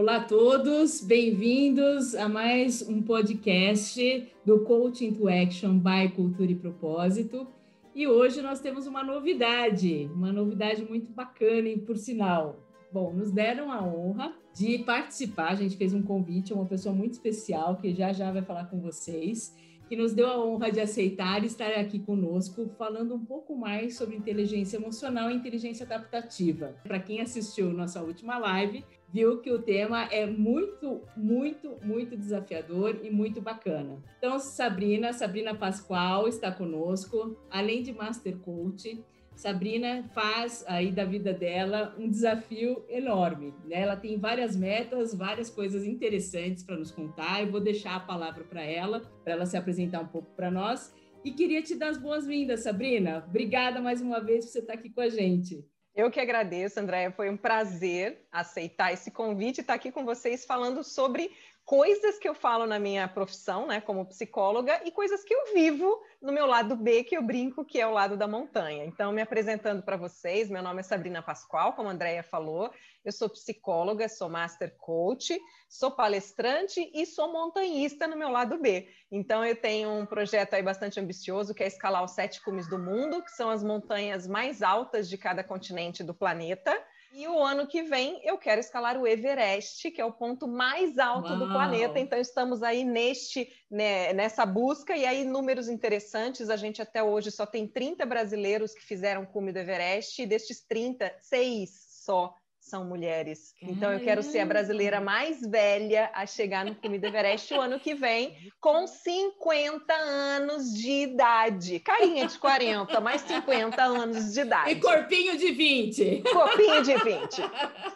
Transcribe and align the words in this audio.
Olá 0.00 0.16
a 0.16 0.24
todos, 0.24 1.02
bem-vindos 1.02 2.14
a 2.14 2.26
mais 2.26 2.80
um 2.80 3.02
podcast 3.02 4.32
do 4.46 4.60
Coaching 4.60 5.12
to 5.12 5.28
Action 5.28 5.78
by 5.78 6.08
Cultura 6.16 6.50
e 6.50 6.54
Propósito. 6.54 7.46
E 7.94 8.08
hoje 8.08 8.40
nós 8.40 8.60
temos 8.60 8.86
uma 8.86 9.04
novidade, 9.04 10.10
uma 10.14 10.32
novidade 10.32 10.82
muito 10.86 11.12
bacana, 11.12 11.68
e 11.68 11.78
por 11.78 11.98
sinal. 11.98 12.66
Bom, 12.90 13.12
nos 13.12 13.30
deram 13.30 13.70
a 13.70 13.84
honra 13.84 14.34
de 14.54 14.78
participar, 14.78 15.50
a 15.50 15.54
gente 15.54 15.76
fez 15.76 15.92
um 15.92 16.02
convite 16.02 16.54
a 16.54 16.56
uma 16.56 16.64
pessoa 16.64 16.94
muito 16.94 17.12
especial 17.12 17.76
que 17.76 17.92
já 17.92 18.10
já 18.10 18.32
vai 18.32 18.40
falar 18.40 18.70
com 18.70 18.80
vocês 18.80 19.54
que 19.90 19.96
nos 19.96 20.12
deu 20.12 20.28
a 20.28 20.38
honra 20.38 20.70
de 20.70 20.78
aceitar 20.78 21.44
estar 21.44 21.72
aqui 21.72 21.98
conosco, 21.98 22.70
falando 22.78 23.12
um 23.12 23.24
pouco 23.24 23.56
mais 23.56 23.96
sobre 23.96 24.14
inteligência 24.14 24.76
emocional 24.76 25.28
e 25.28 25.34
inteligência 25.34 25.84
adaptativa. 25.84 26.76
Para 26.84 27.00
quem 27.00 27.20
assistiu 27.20 27.72
nossa 27.72 28.00
última 28.00 28.38
live, 28.38 28.84
viu 29.12 29.40
que 29.40 29.50
o 29.50 29.60
tema 29.60 30.04
é 30.04 30.26
muito, 30.26 31.02
muito, 31.16 31.76
muito 31.82 32.16
desafiador 32.16 33.00
e 33.02 33.10
muito 33.10 33.40
bacana. 33.40 33.98
Então, 34.18 34.38
Sabrina, 34.38 35.12
Sabrina 35.12 35.54
Pascoal 35.54 36.28
está 36.28 36.50
conosco, 36.50 37.36
além 37.50 37.82
de 37.82 37.92
Master 37.92 38.36
Coach, 38.38 39.02
Sabrina 39.40 40.04
faz 40.12 40.62
aí 40.68 40.92
da 40.92 41.02
vida 41.02 41.32
dela 41.32 41.94
um 41.98 42.10
desafio 42.10 42.84
enorme. 42.90 43.54
Né? 43.64 43.80
Ela 43.80 43.96
tem 43.96 44.18
várias 44.18 44.54
metas, 44.54 45.14
várias 45.14 45.48
coisas 45.48 45.86
interessantes 45.86 46.62
para 46.62 46.76
nos 46.76 46.90
contar. 46.90 47.40
Eu 47.40 47.50
vou 47.50 47.60
deixar 47.60 47.96
a 47.96 48.00
palavra 48.00 48.44
para 48.44 48.62
ela, 48.62 49.00
para 49.24 49.32
ela 49.32 49.46
se 49.46 49.56
apresentar 49.56 50.00
um 50.00 50.08
pouco 50.08 50.30
para 50.36 50.50
nós. 50.50 50.94
E 51.24 51.30
queria 51.30 51.62
te 51.62 51.74
dar 51.74 51.88
as 51.88 51.96
boas-vindas, 51.96 52.60
Sabrina. 52.60 53.24
Obrigada 53.26 53.80
mais 53.80 54.02
uma 54.02 54.20
vez 54.20 54.44
por 54.44 54.52
você 54.52 54.58
estar 54.58 54.74
aqui 54.74 54.90
com 54.90 55.00
a 55.00 55.08
gente. 55.08 55.64
Eu 56.00 56.10
que 56.10 56.18
agradeço, 56.18 56.80
Andréia. 56.80 57.10
Foi 57.10 57.28
um 57.28 57.36
prazer 57.36 58.26
aceitar 58.32 58.90
esse 58.90 59.10
convite 59.10 59.58
e 59.58 59.60
estar 59.60 59.74
aqui 59.74 59.92
com 59.92 60.02
vocês 60.02 60.46
falando 60.46 60.82
sobre 60.82 61.30
coisas 61.64 62.18
que 62.18 62.28
eu 62.28 62.34
falo 62.34 62.66
na 62.66 62.78
minha 62.78 63.06
profissão, 63.06 63.66
né, 63.66 63.80
como 63.80 64.06
psicóloga, 64.06 64.80
e 64.84 64.90
coisas 64.90 65.22
que 65.22 65.32
eu 65.32 65.54
vivo 65.54 66.02
no 66.20 66.32
meu 66.32 66.46
lado 66.46 66.74
B, 66.74 67.04
que 67.04 67.16
eu 67.16 67.22
brinco 67.22 67.64
que 67.64 67.80
é 67.80 67.86
o 67.86 67.92
lado 67.92 68.16
da 68.16 68.26
montanha. 68.26 68.84
Então, 68.84 69.12
me 69.12 69.22
apresentando 69.22 69.82
para 69.82 69.96
vocês, 69.96 70.50
meu 70.50 70.62
nome 70.62 70.80
é 70.80 70.82
Sabrina 70.82 71.22
Pascoal, 71.22 71.72
como 71.74 71.88
a 71.88 71.92
Andrea 71.92 72.22
falou, 72.22 72.70
eu 73.04 73.12
sou 73.12 73.28
psicóloga, 73.28 74.08
sou 74.08 74.28
master 74.28 74.74
coach, 74.76 75.38
sou 75.68 75.92
palestrante 75.92 76.90
e 76.92 77.06
sou 77.06 77.32
montanhista 77.32 78.06
no 78.06 78.16
meu 78.16 78.30
lado 78.30 78.58
B. 78.58 78.88
Então, 79.10 79.44
eu 79.44 79.54
tenho 79.54 79.90
um 79.90 80.04
projeto 80.04 80.54
aí 80.54 80.62
bastante 80.62 80.98
ambicioso, 80.98 81.54
que 81.54 81.62
é 81.62 81.66
escalar 81.66 82.04
os 82.04 82.10
sete 82.10 82.42
cumes 82.42 82.68
do 82.68 82.78
mundo, 82.78 83.22
que 83.22 83.30
são 83.30 83.48
as 83.48 83.62
montanhas 83.62 84.26
mais 84.26 84.60
altas 84.62 85.08
de 85.08 85.16
cada 85.16 85.44
continente 85.44 86.02
do 86.02 86.12
planeta, 86.12 86.76
e 87.12 87.26
o 87.26 87.42
ano 87.42 87.66
que 87.66 87.82
vem 87.82 88.20
eu 88.24 88.38
quero 88.38 88.60
escalar 88.60 88.96
o 88.96 89.06
Everest, 89.06 89.90
que 89.90 90.00
é 90.00 90.04
o 90.04 90.12
ponto 90.12 90.46
mais 90.46 90.98
alto 90.98 91.30
Uau. 91.30 91.38
do 91.38 91.48
planeta. 91.48 91.98
Então 91.98 92.18
estamos 92.18 92.62
aí 92.62 92.84
neste 92.84 93.52
né, 93.70 94.12
nessa 94.12 94.46
busca 94.46 94.96
e 94.96 95.04
aí 95.04 95.24
números 95.24 95.68
interessantes. 95.68 96.48
A 96.50 96.56
gente 96.56 96.80
até 96.80 97.02
hoje 97.02 97.30
só 97.30 97.44
tem 97.44 97.66
30 97.66 98.06
brasileiros 98.06 98.72
que 98.74 98.82
fizeram 98.82 99.26
cume 99.26 99.52
do 99.52 99.58
Everest 99.58 100.22
e 100.22 100.26
destes 100.26 100.60
30, 100.66 101.12
seis 101.20 101.90
só 102.04 102.34
são 102.60 102.84
mulheres. 102.84 103.54
Então 103.62 103.92
eu 103.92 104.00
quero 104.00 104.22
ser 104.22 104.40
a 104.40 104.46
brasileira 104.46 105.00
mais 105.00 105.40
velha 105.40 106.10
a 106.14 106.26
chegar 106.26 106.64
no 106.64 106.74
Comida 106.74 107.08
Everest 107.08 107.52
o 107.54 107.60
ano 107.60 107.80
que 107.80 107.94
vem, 107.94 108.36
com 108.60 108.86
50 108.86 109.92
anos 109.94 110.72
de 110.74 110.90
idade. 111.04 111.80
Carinha 111.80 112.26
de 112.26 112.38
40, 112.38 113.00
mais 113.00 113.22
50 113.22 113.82
anos 113.82 114.34
de 114.34 114.40
idade. 114.40 114.72
E 114.72 114.80
corpinho 114.80 115.36
de 115.36 115.50
20. 115.50 116.22
Corpinho 116.30 116.82
de 116.82 116.94
20. 117.02 117.42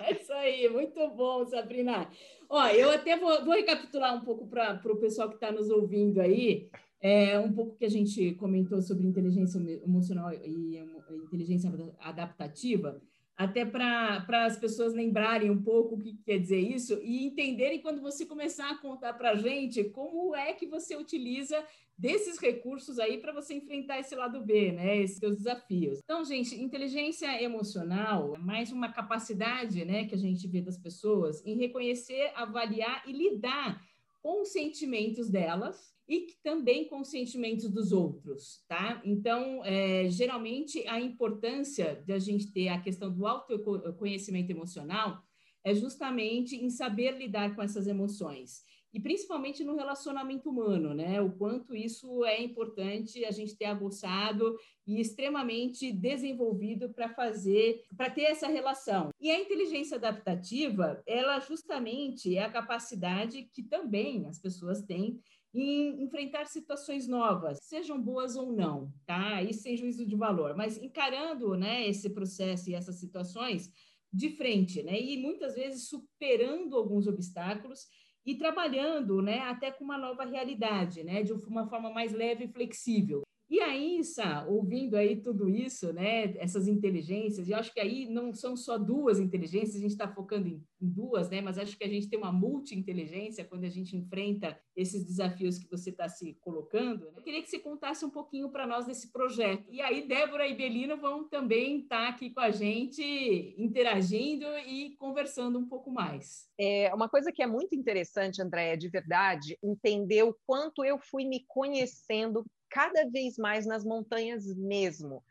É 0.01 0.13
isso 0.13 0.33
aí, 0.33 0.69
muito 0.69 1.09
bom, 1.11 1.45
Sabrina. 1.47 2.09
Ó, 2.49 2.67
eu 2.69 2.91
até 2.91 3.17
vou, 3.17 3.45
vou 3.45 3.55
recapitular 3.55 4.15
um 4.15 4.21
pouco 4.21 4.47
para 4.47 4.81
o 4.85 4.97
pessoal 4.97 5.29
que 5.29 5.35
está 5.35 5.53
nos 5.53 5.69
ouvindo 5.71 6.21
aí. 6.21 6.69
É, 7.01 7.39
um 7.39 7.53
pouco 7.53 7.77
que 7.77 7.85
a 7.85 7.91
gente 7.91 8.33
comentou 8.37 8.81
sobre 8.81 9.07
inteligência 9.07 9.59
emocional 9.85 10.33
e 10.33 10.83
inteligência 11.23 11.71
adaptativa 12.01 12.99
até 13.37 13.65
para 13.65 14.25
as 14.47 14.57
pessoas 14.57 14.95
lembrarem 14.95 15.51
um 15.51 15.63
pouco 15.63 15.97
o 15.97 15.99
que 15.99 16.17
quer 16.25 16.39
dizer 16.39 16.61
isso 16.61 17.01
e 17.03 17.27
entenderem 17.27 17.81
quando 17.81 18.01
você 18.01 18.25
começar 18.25 18.71
a 18.71 18.79
contar 18.79 19.15
para 19.15 19.31
a 19.31 19.37
gente 19.37 19.85
como 19.85 20.35
é 20.35 20.53
que 20.53 20.67
você 20.67 20.97
utiliza 20.97 21.63
desses 21.97 22.39
recursos 22.39 22.99
aí 22.99 23.19
para 23.19 23.33
você 23.33 23.55
enfrentar 23.55 23.99
esse 24.01 24.15
lado 24.15 24.45
B, 24.45 24.73
né, 24.73 24.99
esses 24.99 25.19
seus 25.19 25.37
desafios. 25.37 26.01
Então, 26.03 26.25
gente, 26.25 26.61
inteligência 26.61 27.43
emocional 27.43 28.35
é 28.35 28.39
mais 28.39 28.73
uma 28.73 28.93
capacidade, 28.93 29.85
né, 29.85 30.05
que 30.05 30.15
a 30.15 30.19
gente 30.19 30.47
vê 30.49 30.61
das 30.61 30.79
pessoas 30.79 31.45
em 31.45 31.57
reconhecer, 31.57 32.33
avaliar 32.35 33.03
e 33.07 33.13
lidar 33.13 33.81
com 34.25 34.41
os 34.41 34.53
sentimentos 34.53 35.29
delas 35.29 35.95
e 36.09 36.29
também 36.43 36.89
com 36.89 37.03
os 37.03 37.09
sentimentos 37.09 37.69
dos 37.69 37.93
outros, 37.93 38.65
tá? 38.67 39.03
Então, 39.05 39.63
é, 39.63 40.09
geralmente, 40.09 40.83
a 40.89 40.99
importância 40.99 42.03
de 42.07 42.13
a 42.15 42.19
gente 42.19 42.51
ter 42.51 42.69
a 42.69 42.81
questão 42.81 43.13
do 43.13 43.27
autoconhecimento 43.27 44.51
emocional 44.51 45.23
é 45.63 45.75
justamente 45.75 46.57
em 46.57 46.71
saber 46.71 47.19
lidar 47.19 47.55
com 47.55 47.63
essas 47.63 47.87
emoções. 47.87 48.63
E 48.95 49.01
principalmente 49.01 49.65
no 49.65 49.75
relacionamento 49.75 50.49
humano, 50.49 50.95
né? 50.95 51.21
O 51.21 51.33
quanto 51.33 51.75
isso 51.75 52.25
é 52.25 52.41
importante 52.41 53.25
a 53.25 53.33
gente 53.33 53.57
ter 53.57 53.65
aguçado 53.65 54.57
e 54.87 55.01
extremamente 55.01 55.91
desenvolvido 55.91 56.89
para 56.95 57.09
fazer, 57.09 57.83
para 57.97 58.09
ter 58.09 58.23
essa 58.23 58.47
relação. 58.47 59.11
E 59.21 59.33
a 59.33 59.41
inteligência 59.41 59.97
adaptativa, 59.97 61.03
ela 61.09 61.41
justamente 61.41 62.37
é 62.37 62.45
a 62.45 62.53
capacidade 62.53 63.51
que 63.53 63.65
também 63.65 64.29
as 64.29 64.39
pessoas 64.39 64.81
têm 64.83 65.21
em 65.53 66.03
enfrentar 66.05 66.47
situações 66.47 67.09
novas, 67.09 67.59
sejam 67.63 68.01
boas 68.01 68.37
ou 68.37 68.53
não, 68.53 68.93
tá? 69.05 69.43
Isso 69.43 69.63
sem 69.63 69.77
juízo 69.77 70.07
de 70.07 70.15
valor, 70.15 70.57
mas 70.57 70.81
encarando, 70.81 71.57
né, 71.57 71.89
esse 71.89 72.11
processo 72.11 72.71
e 72.71 72.75
essas 72.75 73.01
situações 73.01 73.71
de 74.13 74.31
frente, 74.31 74.83
né? 74.85 75.01
E 75.01 75.17
muitas 75.17 75.57
vezes 75.57 75.89
superando 75.89 76.77
alguns 76.77 77.09
obstáculos 77.09 77.87
e 78.25 78.37
trabalhando, 78.37 79.21
né, 79.23 79.41
até 79.41 79.71
com 79.71 79.85
uma 79.85 79.99
nova 79.99 80.25
realidade, 80.25 81.03
né, 81.05 81.23
de 81.23 81.33
uma 81.33 81.67
forma 81.67 81.91
mais 81.91 82.13
leve 82.13 82.45
e 82.45 82.49
flexível. 82.49 83.23
E 83.55 83.61
aí, 83.61 84.03
Sá, 84.03 84.45
ouvindo 84.49 84.97
aí 84.97 85.15
tudo 85.15 85.49
isso, 85.49 85.93
né, 85.93 86.37
essas 86.39 86.67
inteligências, 86.67 87.47
e 87.47 87.55
acho 87.55 87.73
que 87.73 87.79
aí 87.79 88.09
não 88.09 88.35
são 88.35 88.57
só 88.57 88.77
duas 88.77 89.21
inteligências, 89.21 89.77
a 89.77 89.79
gente 89.79 89.93
está 89.93 90.09
focando 90.09 90.49
em, 90.49 90.61
duas, 90.81 91.31
né, 91.31 91.41
mas 91.41 91.57
acho 91.57 91.79
que 91.79 91.85
a 91.85 91.89
gente 91.89 92.09
tem 92.09 92.19
uma 92.19 92.33
multi-inteligência 92.33 93.45
quando 93.45 93.63
a 93.63 93.69
gente 93.69 93.97
enfrenta 93.97 94.59
esses 94.77 95.05
desafios 95.05 95.57
que 95.57 95.71
você 95.71 95.91
está 95.91 96.09
se 96.09 96.35
colocando. 96.41 97.07
Né? 97.07 97.13
Eu 97.17 97.23
queria 97.23 97.43
que 97.43 97.49
você 97.49 97.61
contasse 97.61 98.05
um 98.05 98.11
pouquinho 98.11 98.51
para 98.51 98.67
nós 98.67 98.87
desse 98.87 99.13
projeto. 99.13 99.65
E 99.71 99.81
aí, 99.81 100.07
Débora 100.07 100.49
e 100.49 100.57
Belina 100.57 100.97
vão 100.97 101.29
também 101.29 101.79
estar 101.83 102.07
tá 102.07 102.09
aqui 102.09 102.31
com 102.31 102.41
a 102.41 102.51
gente, 102.51 103.55
interagindo 103.57 104.47
e 104.67 104.97
conversando 104.97 105.61
um 105.61 105.69
pouco 105.69 105.93
mais. 105.93 106.49
É 106.59 106.93
uma 106.93 107.09
coisa 107.09 107.31
que 107.31 107.43
é 107.43 107.47
muito 107.47 107.75
interessante, 107.75 108.43
Andréia, 108.43 108.77
de 108.77 108.89
verdade, 108.89 109.57
entender 109.63 110.25
o 110.25 110.37
quanto 110.45 110.85
eu 110.85 110.99
fui 110.99 111.25
me 111.25 111.45
conhecendo 111.47 112.45
cada 112.75 113.09
vez 113.09 113.39
mais 113.39 113.65
nas 113.65 113.85
montanhas 113.85 114.53
mesmo. 114.57 115.23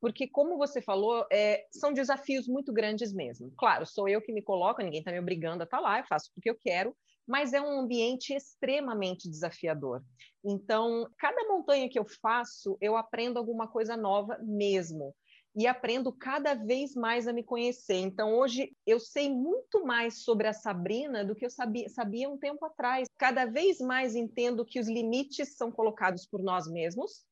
Porque, 0.00 0.28
como 0.28 0.56
você 0.56 0.80
falou, 0.80 1.26
é, 1.32 1.66
são 1.72 1.92
desafios 1.92 2.46
muito 2.46 2.72
grandes 2.72 3.12
mesmo. 3.12 3.52
Claro, 3.58 3.84
sou 3.84 4.08
eu 4.08 4.22
que 4.22 4.32
me 4.32 4.40
coloco, 4.40 4.80
ninguém 4.80 5.00
está 5.00 5.10
me 5.10 5.18
obrigando 5.18 5.62
a 5.62 5.64
estar 5.64 5.78
tá 5.78 5.82
lá, 5.82 5.98
eu 5.98 6.06
faço 6.06 6.30
porque 6.32 6.48
eu 6.48 6.54
quero, 6.54 6.96
mas 7.26 7.52
é 7.52 7.60
um 7.60 7.80
ambiente 7.80 8.32
extremamente 8.32 9.28
desafiador. 9.28 10.00
Então, 10.44 11.08
cada 11.18 11.44
montanha 11.48 11.88
que 11.88 11.98
eu 11.98 12.06
faço, 12.20 12.76
eu 12.80 12.96
aprendo 12.96 13.36
alguma 13.36 13.66
coisa 13.66 13.96
nova 13.96 14.38
mesmo 14.40 15.12
e 15.54 15.66
aprendo 15.66 16.12
cada 16.12 16.54
vez 16.54 16.94
mais 16.94 17.28
a 17.28 17.32
me 17.32 17.42
conhecer. 17.42 17.96
Então, 17.96 18.34
hoje 18.34 18.74
eu 18.86 18.98
sei 18.98 19.30
muito 19.30 19.84
mais 19.84 20.24
sobre 20.24 20.46
a 20.46 20.52
Sabrina 20.52 21.24
do 21.24 21.34
que 21.34 21.44
eu 21.44 21.50
sabia, 21.50 21.88
sabia 21.88 22.28
um 22.28 22.38
tempo 22.38 22.64
atrás. 22.64 23.06
Cada 23.18 23.44
vez 23.44 23.78
mais 23.78 24.14
entendo 24.14 24.64
que 24.64 24.80
os 24.80 24.88
limites 24.88 25.56
são 25.56 25.70
colocados 25.70 26.26
por 26.26 26.42
nós 26.42 26.66
mesmos, 26.66 27.24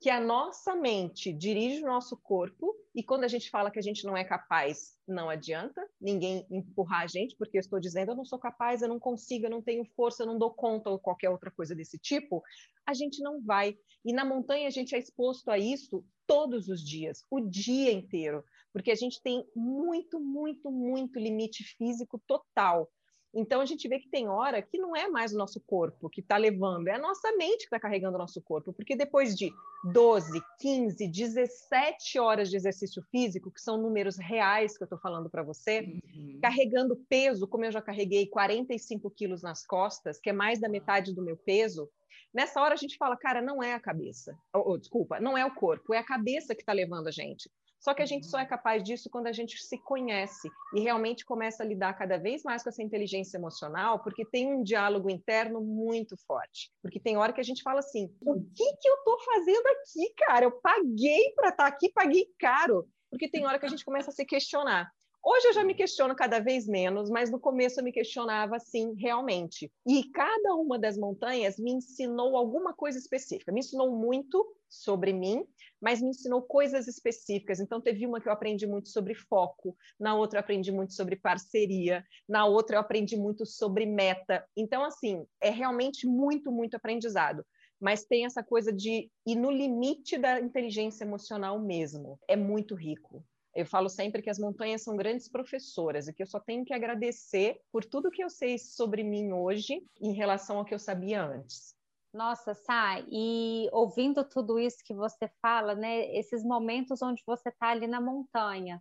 que 0.00 0.10
a 0.10 0.20
nossa 0.20 0.76
mente 0.76 1.32
dirige 1.32 1.82
o 1.82 1.86
nosso 1.86 2.16
corpo, 2.16 2.74
e 2.94 3.02
quando 3.02 3.24
a 3.24 3.28
gente 3.28 3.50
fala 3.50 3.70
que 3.70 3.78
a 3.78 3.82
gente 3.82 4.04
não 4.04 4.16
é 4.16 4.22
capaz, 4.22 4.98
não 5.08 5.30
adianta 5.30 5.82
ninguém 6.04 6.46
empurrar 6.50 7.02
a 7.02 7.06
gente, 7.06 7.34
porque 7.36 7.56
eu 7.56 7.60
estou 7.60 7.80
dizendo 7.80 8.12
eu 8.12 8.16
não 8.16 8.26
sou 8.26 8.38
capaz, 8.38 8.82
eu 8.82 8.88
não 8.88 9.00
consigo, 9.00 9.46
eu 9.46 9.50
não 9.50 9.62
tenho 9.62 9.84
força, 9.96 10.22
eu 10.22 10.26
não 10.26 10.38
dou 10.38 10.52
conta 10.52 10.90
ou 10.90 10.98
qualquer 10.98 11.30
outra 11.30 11.50
coisa 11.50 11.74
desse 11.74 11.98
tipo, 11.98 12.42
a 12.86 12.92
gente 12.92 13.22
não 13.22 13.42
vai. 13.42 13.74
E 14.04 14.12
na 14.12 14.24
montanha 14.24 14.68
a 14.68 14.70
gente 14.70 14.94
é 14.94 14.98
exposto 14.98 15.48
a 15.50 15.58
isso 15.58 16.04
todos 16.26 16.68
os 16.68 16.82
dias, 16.84 17.24
o 17.30 17.40
dia 17.40 17.90
inteiro, 17.90 18.44
porque 18.70 18.90
a 18.90 18.94
gente 18.94 19.22
tem 19.22 19.42
muito, 19.56 20.20
muito, 20.20 20.70
muito 20.70 21.18
limite 21.18 21.64
físico 21.78 22.22
total. 22.26 22.90
Então 23.34 23.60
a 23.60 23.66
gente 23.66 23.88
vê 23.88 23.98
que 23.98 24.08
tem 24.08 24.28
hora 24.28 24.62
que 24.62 24.78
não 24.78 24.94
é 24.94 25.08
mais 25.08 25.34
o 25.34 25.38
nosso 25.38 25.60
corpo 25.60 26.08
que 26.08 26.20
está 26.20 26.36
levando, 26.36 26.88
é 26.88 26.94
a 26.94 26.98
nossa 26.98 27.32
mente 27.32 27.58
que 27.58 27.64
está 27.64 27.80
carregando 27.80 28.14
o 28.14 28.18
nosso 28.18 28.40
corpo, 28.40 28.72
porque 28.72 28.94
depois 28.94 29.34
de 29.34 29.52
12, 29.92 30.40
15, 30.60 31.08
17 31.08 32.18
horas 32.18 32.48
de 32.48 32.56
exercício 32.56 33.02
físico, 33.10 33.50
que 33.50 33.60
são 33.60 33.76
números 33.76 34.16
reais 34.16 34.76
que 34.76 34.84
eu 34.84 34.86
estou 34.86 34.98
falando 34.98 35.28
para 35.28 35.42
você, 35.42 35.80
uhum. 35.80 36.38
carregando 36.40 36.96
peso, 37.08 37.48
como 37.48 37.64
eu 37.64 37.72
já 37.72 37.82
carreguei 37.82 38.26
45 38.26 39.10
quilos 39.10 39.42
nas 39.42 39.66
costas, 39.66 40.20
que 40.20 40.30
é 40.30 40.32
mais 40.32 40.60
da 40.60 40.68
metade 40.68 41.12
do 41.12 41.22
meu 41.22 41.36
peso, 41.36 41.90
nessa 42.32 42.60
hora 42.60 42.74
a 42.74 42.78
gente 42.78 42.96
fala, 42.96 43.16
cara, 43.16 43.42
não 43.42 43.62
é 43.62 43.74
a 43.74 43.80
cabeça, 43.80 44.38
ou, 44.52 44.68
ou 44.68 44.78
desculpa, 44.78 45.18
não 45.18 45.36
é 45.36 45.44
o 45.44 45.54
corpo, 45.54 45.92
é 45.92 45.98
a 45.98 46.04
cabeça 46.04 46.54
que 46.54 46.62
está 46.62 46.72
levando 46.72 47.08
a 47.08 47.12
gente. 47.12 47.50
Só 47.84 47.92
que 47.92 48.00
a 48.00 48.06
gente 48.06 48.26
só 48.26 48.38
é 48.38 48.46
capaz 48.46 48.82
disso 48.82 49.10
quando 49.10 49.26
a 49.26 49.32
gente 49.32 49.62
se 49.62 49.76
conhece 49.76 50.48
e 50.74 50.80
realmente 50.80 51.22
começa 51.22 51.62
a 51.62 51.66
lidar 51.66 51.92
cada 51.92 52.16
vez 52.16 52.42
mais 52.42 52.62
com 52.62 52.70
essa 52.70 52.82
inteligência 52.82 53.36
emocional, 53.36 54.02
porque 54.02 54.24
tem 54.24 54.50
um 54.50 54.62
diálogo 54.62 55.10
interno 55.10 55.60
muito 55.60 56.16
forte. 56.26 56.72
Porque 56.80 56.98
tem 56.98 57.18
hora 57.18 57.30
que 57.30 57.42
a 57.42 57.44
gente 57.44 57.62
fala 57.62 57.80
assim: 57.80 58.10
o 58.22 58.40
que, 58.40 58.76
que 58.80 58.88
eu 58.88 58.94
estou 58.94 59.20
fazendo 59.20 59.66
aqui, 59.66 60.14
cara? 60.16 60.46
Eu 60.46 60.52
paguei 60.62 61.34
para 61.36 61.50
estar 61.50 61.64
tá 61.64 61.66
aqui, 61.66 61.92
paguei 61.92 62.26
caro. 62.38 62.88
Porque 63.10 63.28
tem 63.28 63.46
hora 63.46 63.58
que 63.58 63.66
a 63.66 63.68
gente 63.68 63.84
começa 63.84 64.08
a 64.08 64.14
se 64.14 64.24
questionar. 64.24 64.90
Hoje 65.26 65.48
eu 65.48 65.52
já 65.54 65.64
me 65.64 65.74
questiono 65.74 66.14
cada 66.14 66.38
vez 66.38 66.68
menos, 66.68 67.08
mas 67.08 67.30
no 67.30 67.40
começo 67.40 67.80
eu 67.80 67.84
me 67.84 67.90
questionava 67.90 68.56
assim, 68.56 68.94
realmente. 68.98 69.72
E 69.86 70.10
cada 70.10 70.54
uma 70.54 70.78
das 70.78 70.98
montanhas 70.98 71.58
me 71.58 71.72
ensinou 71.72 72.36
alguma 72.36 72.74
coisa 72.74 72.98
específica. 72.98 73.50
Me 73.50 73.60
ensinou 73.60 73.90
muito 73.90 74.46
sobre 74.68 75.14
mim, 75.14 75.46
mas 75.80 76.02
me 76.02 76.10
ensinou 76.10 76.42
coisas 76.42 76.86
específicas. 76.88 77.58
Então, 77.58 77.80
teve 77.80 78.06
uma 78.06 78.20
que 78.20 78.28
eu 78.28 78.32
aprendi 78.34 78.66
muito 78.66 78.90
sobre 78.90 79.14
foco, 79.14 79.74
na 79.98 80.14
outra 80.14 80.38
eu 80.38 80.40
aprendi 80.42 80.70
muito 80.70 80.92
sobre 80.92 81.16
parceria, 81.16 82.04
na 82.28 82.44
outra 82.44 82.76
eu 82.76 82.80
aprendi 82.80 83.16
muito 83.16 83.46
sobre 83.46 83.86
meta. 83.86 84.46
Então, 84.54 84.84
assim, 84.84 85.24
é 85.40 85.48
realmente 85.48 86.06
muito, 86.06 86.52
muito 86.52 86.74
aprendizado 86.74 87.44
mas 87.80 88.04
tem 88.04 88.24
essa 88.24 88.42
coisa 88.42 88.72
de 88.72 89.10
ir 89.26 89.36
no 89.36 89.50
limite 89.50 90.16
da 90.16 90.40
inteligência 90.40 91.04
emocional 91.04 91.60
mesmo. 91.60 92.18
É 92.26 92.34
muito 92.34 92.74
rico. 92.74 93.22
Eu 93.54 93.64
falo 93.64 93.88
sempre 93.88 94.20
que 94.20 94.30
as 94.30 94.38
montanhas 94.38 94.82
são 94.82 94.96
grandes 94.96 95.28
professoras 95.28 96.08
e 96.08 96.12
que 96.12 96.22
eu 96.22 96.26
só 96.26 96.40
tenho 96.40 96.64
que 96.64 96.74
agradecer 96.74 97.60
por 97.70 97.84
tudo 97.84 98.10
que 98.10 98.22
eu 98.22 98.28
sei 98.28 98.58
sobre 98.58 99.04
mim 99.04 99.32
hoje 99.32 99.80
em 100.00 100.12
relação 100.12 100.58
ao 100.58 100.64
que 100.64 100.74
eu 100.74 100.78
sabia 100.78 101.22
antes. 101.22 101.74
Nossa, 102.12 102.54
Sai, 102.54 103.04
e 103.10 103.68
ouvindo 103.72 104.24
tudo 104.24 104.58
isso 104.58 104.78
que 104.84 104.94
você 104.94 105.28
fala, 105.42 105.74
né, 105.74 106.14
esses 106.16 106.44
momentos 106.44 107.02
onde 107.02 107.22
você 107.26 107.48
está 107.48 107.70
ali 107.70 107.88
na 107.88 108.00
montanha, 108.00 108.80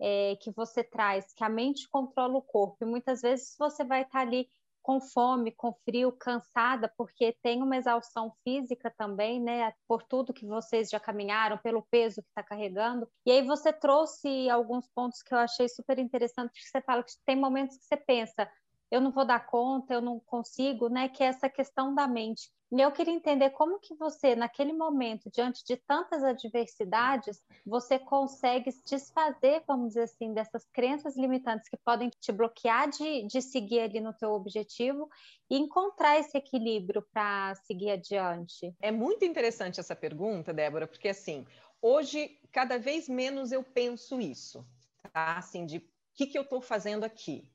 é, 0.00 0.36
que 0.36 0.50
você 0.50 0.82
traz, 0.82 1.32
que 1.34 1.44
a 1.44 1.48
mente 1.48 1.86
controla 1.88 2.38
o 2.38 2.42
corpo, 2.42 2.78
e 2.80 2.86
muitas 2.86 3.20
vezes 3.20 3.54
você 3.58 3.84
vai 3.84 4.02
estar 4.02 4.20
tá 4.20 4.20
ali 4.20 4.48
com 4.82 5.00
fome, 5.00 5.52
com 5.52 5.72
frio, 5.84 6.12
cansada, 6.12 6.92
porque 6.96 7.36
tem 7.42 7.62
uma 7.62 7.76
exaustão 7.76 8.32
física 8.42 8.92
também, 8.96 9.40
né? 9.40 9.72
Por 9.86 10.02
tudo 10.02 10.32
que 10.32 10.46
vocês 10.46 10.88
já 10.88 10.98
caminharam, 10.98 11.58
pelo 11.58 11.82
peso 11.90 12.22
que 12.22 12.28
está 12.28 12.42
carregando. 12.42 13.08
E 13.26 13.30
aí 13.30 13.42
você 13.42 13.72
trouxe 13.72 14.48
alguns 14.48 14.88
pontos 14.88 15.22
que 15.22 15.34
eu 15.34 15.38
achei 15.38 15.68
super 15.68 15.98
interessantes, 15.98 16.62
que 16.62 16.68
você 16.68 16.80
fala 16.80 17.02
que 17.02 17.12
tem 17.24 17.36
momentos 17.36 17.76
que 17.76 17.84
você 17.84 17.96
pensa, 17.96 18.50
eu 18.90 19.00
não 19.00 19.10
vou 19.10 19.24
dar 19.24 19.46
conta, 19.46 19.94
eu 19.94 20.00
não 20.00 20.18
consigo, 20.20 20.88
né? 20.88 21.08
Que 21.08 21.22
é 21.22 21.26
essa 21.26 21.48
questão 21.48 21.94
da 21.94 22.08
mente. 22.08 22.50
E 22.72 22.80
eu 22.80 22.92
queria 22.92 23.12
entender 23.12 23.50
como 23.50 23.80
que 23.80 23.96
você, 23.96 24.36
naquele 24.36 24.72
momento, 24.72 25.28
diante 25.28 25.64
de 25.64 25.76
tantas 25.76 26.22
adversidades, 26.22 27.42
você 27.66 27.98
consegue 27.98 28.70
se 28.70 28.82
desfazer, 28.84 29.64
vamos 29.66 29.88
dizer 29.88 30.02
assim, 30.02 30.32
dessas 30.32 30.64
crenças 30.72 31.16
limitantes 31.16 31.68
que 31.68 31.76
podem 31.76 32.10
te 32.20 32.30
bloquear 32.30 32.88
de, 32.88 33.26
de 33.26 33.42
seguir 33.42 33.80
ali 33.80 34.00
no 34.00 34.12
teu 34.12 34.30
objetivo 34.30 35.08
e 35.50 35.58
encontrar 35.58 36.20
esse 36.20 36.38
equilíbrio 36.38 37.02
para 37.12 37.56
seguir 37.66 37.90
adiante. 37.90 38.72
É 38.80 38.92
muito 38.92 39.24
interessante 39.24 39.80
essa 39.80 39.96
pergunta, 39.96 40.54
Débora, 40.54 40.86
porque 40.86 41.08
assim, 41.08 41.44
hoje, 41.82 42.38
cada 42.52 42.78
vez 42.78 43.08
menos 43.08 43.50
eu 43.50 43.64
penso 43.64 44.20
isso, 44.20 44.64
tá? 45.12 45.36
Assim, 45.38 45.66
de 45.66 45.78
o 45.78 45.82
que, 46.14 46.26
que 46.26 46.38
eu 46.38 46.42
estou 46.42 46.60
fazendo 46.60 47.02
aqui? 47.02 47.50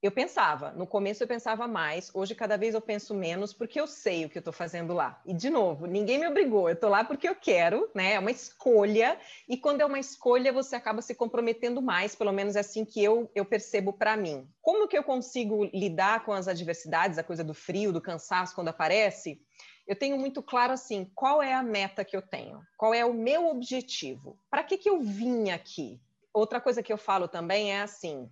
Eu 0.00 0.12
pensava, 0.12 0.70
no 0.70 0.86
começo 0.86 1.22
eu 1.22 1.26
pensava 1.26 1.66
mais, 1.66 2.08
hoje 2.14 2.32
cada 2.32 2.56
vez 2.56 2.72
eu 2.72 2.80
penso 2.80 3.12
menos, 3.14 3.52
porque 3.52 3.80
eu 3.80 3.86
sei 3.86 4.24
o 4.24 4.30
que 4.30 4.38
eu 4.38 4.40
estou 4.40 4.52
fazendo 4.52 4.94
lá. 4.94 5.20
E, 5.26 5.34
de 5.34 5.50
novo, 5.50 5.86
ninguém 5.86 6.20
me 6.20 6.28
obrigou, 6.28 6.68
eu 6.68 6.74
estou 6.74 6.88
lá 6.88 7.02
porque 7.02 7.28
eu 7.28 7.34
quero, 7.34 7.90
né? 7.92 8.12
É 8.12 8.18
uma 8.18 8.30
escolha, 8.30 9.18
e 9.48 9.56
quando 9.56 9.80
é 9.80 9.84
uma 9.84 9.98
escolha, 9.98 10.52
você 10.52 10.76
acaba 10.76 11.02
se 11.02 11.16
comprometendo 11.16 11.82
mais, 11.82 12.14
pelo 12.14 12.32
menos 12.32 12.54
é 12.54 12.60
assim 12.60 12.84
que 12.84 13.02
eu, 13.02 13.28
eu 13.34 13.44
percebo 13.44 13.92
para 13.92 14.16
mim. 14.16 14.48
Como 14.62 14.86
que 14.86 14.96
eu 14.96 15.02
consigo 15.02 15.64
lidar 15.74 16.24
com 16.24 16.32
as 16.32 16.46
adversidades, 16.46 17.18
a 17.18 17.24
coisa 17.24 17.42
do 17.42 17.54
frio, 17.54 17.92
do 17.92 18.00
cansaço 18.00 18.54
quando 18.54 18.68
aparece? 18.68 19.42
Eu 19.84 19.96
tenho 19.96 20.16
muito 20.16 20.42
claro 20.42 20.74
assim, 20.74 21.10
qual 21.12 21.42
é 21.42 21.54
a 21.54 21.62
meta 21.62 22.04
que 22.04 22.16
eu 22.16 22.22
tenho? 22.22 22.60
Qual 22.76 22.94
é 22.94 23.04
o 23.04 23.14
meu 23.14 23.48
objetivo? 23.48 24.38
Para 24.48 24.62
que, 24.62 24.76
que 24.76 24.88
eu 24.88 25.00
vim 25.00 25.50
aqui? 25.50 26.00
Outra 26.32 26.60
coisa 26.60 26.82
que 26.84 26.92
eu 26.92 26.98
falo 26.98 27.26
também 27.26 27.72
é 27.72 27.80
assim, 27.80 28.30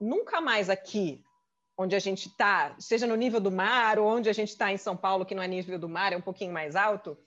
nunca 0.00 0.40
mais 0.40 0.70
aqui, 0.70 1.24
onde 1.78 1.94
a 1.94 1.98
gente 1.98 2.28
está, 2.28 2.74
seja 2.78 3.06
no 3.06 3.16
nível 3.16 3.40
do 3.40 3.50
mar 3.50 3.98
ou 3.98 4.06
onde 4.06 4.28
a 4.28 4.32
gente 4.32 4.48
está 4.48 4.72
em 4.72 4.78
São 4.78 4.96
Paulo, 4.96 5.26
que 5.26 5.34
não 5.34 5.42
é 5.42 5.48
nível 5.48 5.78
do 5.78 5.88
mar, 5.88 6.12
é 6.12 6.16
um 6.16 6.22
pouquinho 6.22 6.52
mais 6.52 6.74
alto, 6.74 7.18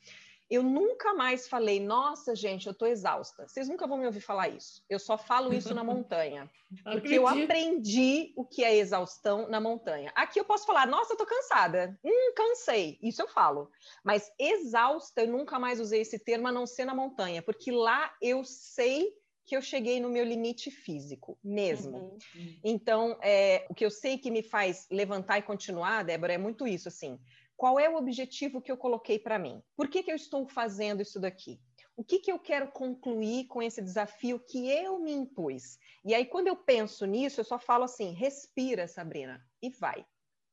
eu 0.49 0.63
nunca 0.63 1.13
mais 1.13 1.47
falei, 1.47 1.79
nossa, 1.79 2.35
gente, 2.35 2.65
eu 2.65 2.71
estou 2.71 2.87
exausta. 2.87 3.47
Vocês 3.47 3.69
nunca 3.69 3.85
vão 3.85 3.99
me 3.99 4.07
ouvir 4.07 4.19
falar 4.19 4.49
isso. 4.49 4.83
Eu 4.89 4.97
só 4.97 5.15
falo 5.15 5.53
isso 5.53 5.75
na 5.75 5.83
montanha. 5.85 6.49
Porque 6.83 7.13
eu 7.13 7.27
aprendi 7.27 8.33
o 8.35 8.43
que 8.43 8.63
é 8.63 8.75
exaustão 8.75 9.47
na 9.47 9.61
montanha. 9.61 10.11
Aqui 10.15 10.39
eu 10.39 10.45
posso 10.45 10.65
falar, 10.65 10.87
nossa, 10.87 11.13
eu 11.13 11.13
estou 11.13 11.27
cansada. 11.27 11.95
Hum, 12.03 12.33
cansei. 12.35 12.97
Isso 12.99 13.21
eu 13.21 13.27
falo. 13.27 13.69
Mas 14.03 14.31
exausta, 14.39 15.21
eu 15.21 15.27
nunca 15.27 15.59
mais 15.59 15.79
usei 15.79 16.01
esse 16.01 16.17
termo 16.17 16.47
a 16.47 16.51
não 16.51 16.65
ser 16.65 16.85
na 16.85 16.95
montanha. 16.95 17.43
Porque 17.43 17.71
lá 17.71 18.11
eu 18.19 18.43
sei 18.43 19.13
que 19.49 19.57
eu 19.57 19.61
cheguei 19.63 19.99
no 19.99 20.11
meu 20.11 20.23
limite 20.23 20.69
físico 20.69 21.35
mesmo. 21.43 21.97
Uhum. 22.35 22.59
Então, 22.63 23.17
é, 23.19 23.65
o 23.67 23.73
que 23.73 23.83
eu 23.83 23.89
sei 23.89 24.15
que 24.15 24.29
me 24.29 24.43
faz 24.43 24.87
levantar 24.91 25.39
e 25.39 25.41
continuar, 25.41 26.03
Débora, 26.03 26.33
é 26.33 26.37
muito 26.37 26.67
isso, 26.67 26.87
assim. 26.87 27.19
Qual 27.57 27.79
é 27.79 27.89
o 27.89 27.95
objetivo 27.95 28.61
que 28.61 28.71
eu 28.71 28.77
coloquei 28.77 29.17
para 29.17 29.39
mim? 29.39 29.59
Por 29.75 29.87
que, 29.87 30.03
que 30.03 30.11
eu 30.11 30.15
estou 30.15 30.47
fazendo 30.47 31.01
isso 31.01 31.19
daqui? 31.19 31.59
O 31.97 32.03
que, 32.03 32.19
que 32.19 32.31
eu 32.31 32.37
quero 32.37 32.71
concluir 32.71 33.47
com 33.47 33.59
esse 33.59 33.81
desafio 33.81 34.39
que 34.39 34.69
eu 34.69 34.99
me 34.99 35.11
impus? 35.11 35.79
E 36.05 36.13
aí, 36.13 36.27
quando 36.27 36.47
eu 36.47 36.55
penso 36.55 37.07
nisso, 37.07 37.39
eu 37.39 37.43
só 37.43 37.57
falo 37.57 37.85
assim: 37.85 38.13
respira, 38.13 38.87
Sabrina, 38.87 39.43
e 39.63 39.71
vai. 39.71 40.05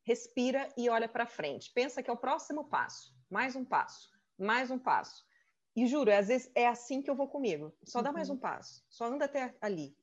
Respira 0.05 0.71
e 0.75 0.89
olha 0.89 1.07
para 1.07 1.27
frente. 1.27 1.71
Pensa 1.75 2.03
que 2.03 2.09
é 2.09 2.13
o 2.13 2.17
próximo 2.17 2.65
passo. 2.65 3.15
Mais 3.29 3.55
um 3.55 3.65
passo, 3.65 4.09
mais 4.39 4.71
um 4.71 4.79
passo. 4.79 5.26
E 5.77 5.87
juro, 5.87 6.11
às 6.11 6.29
vezes 6.29 6.51
é 6.55 6.67
assim 6.67 7.03
que 7.03 7.11
eu 7.11 7.15
vou 7.15 7.29
comigo. 7.29 7.71
Só 7.85 8.01
dá 8.01 8.11
mais 8.11 8.31
uhum. 8.31 8.37
um 8.37 8.39
passo, 8.39 8.83
só 8.89 9.05
anda 9.05 9.27
até 9.27 9.55
ali. 9.61 9.95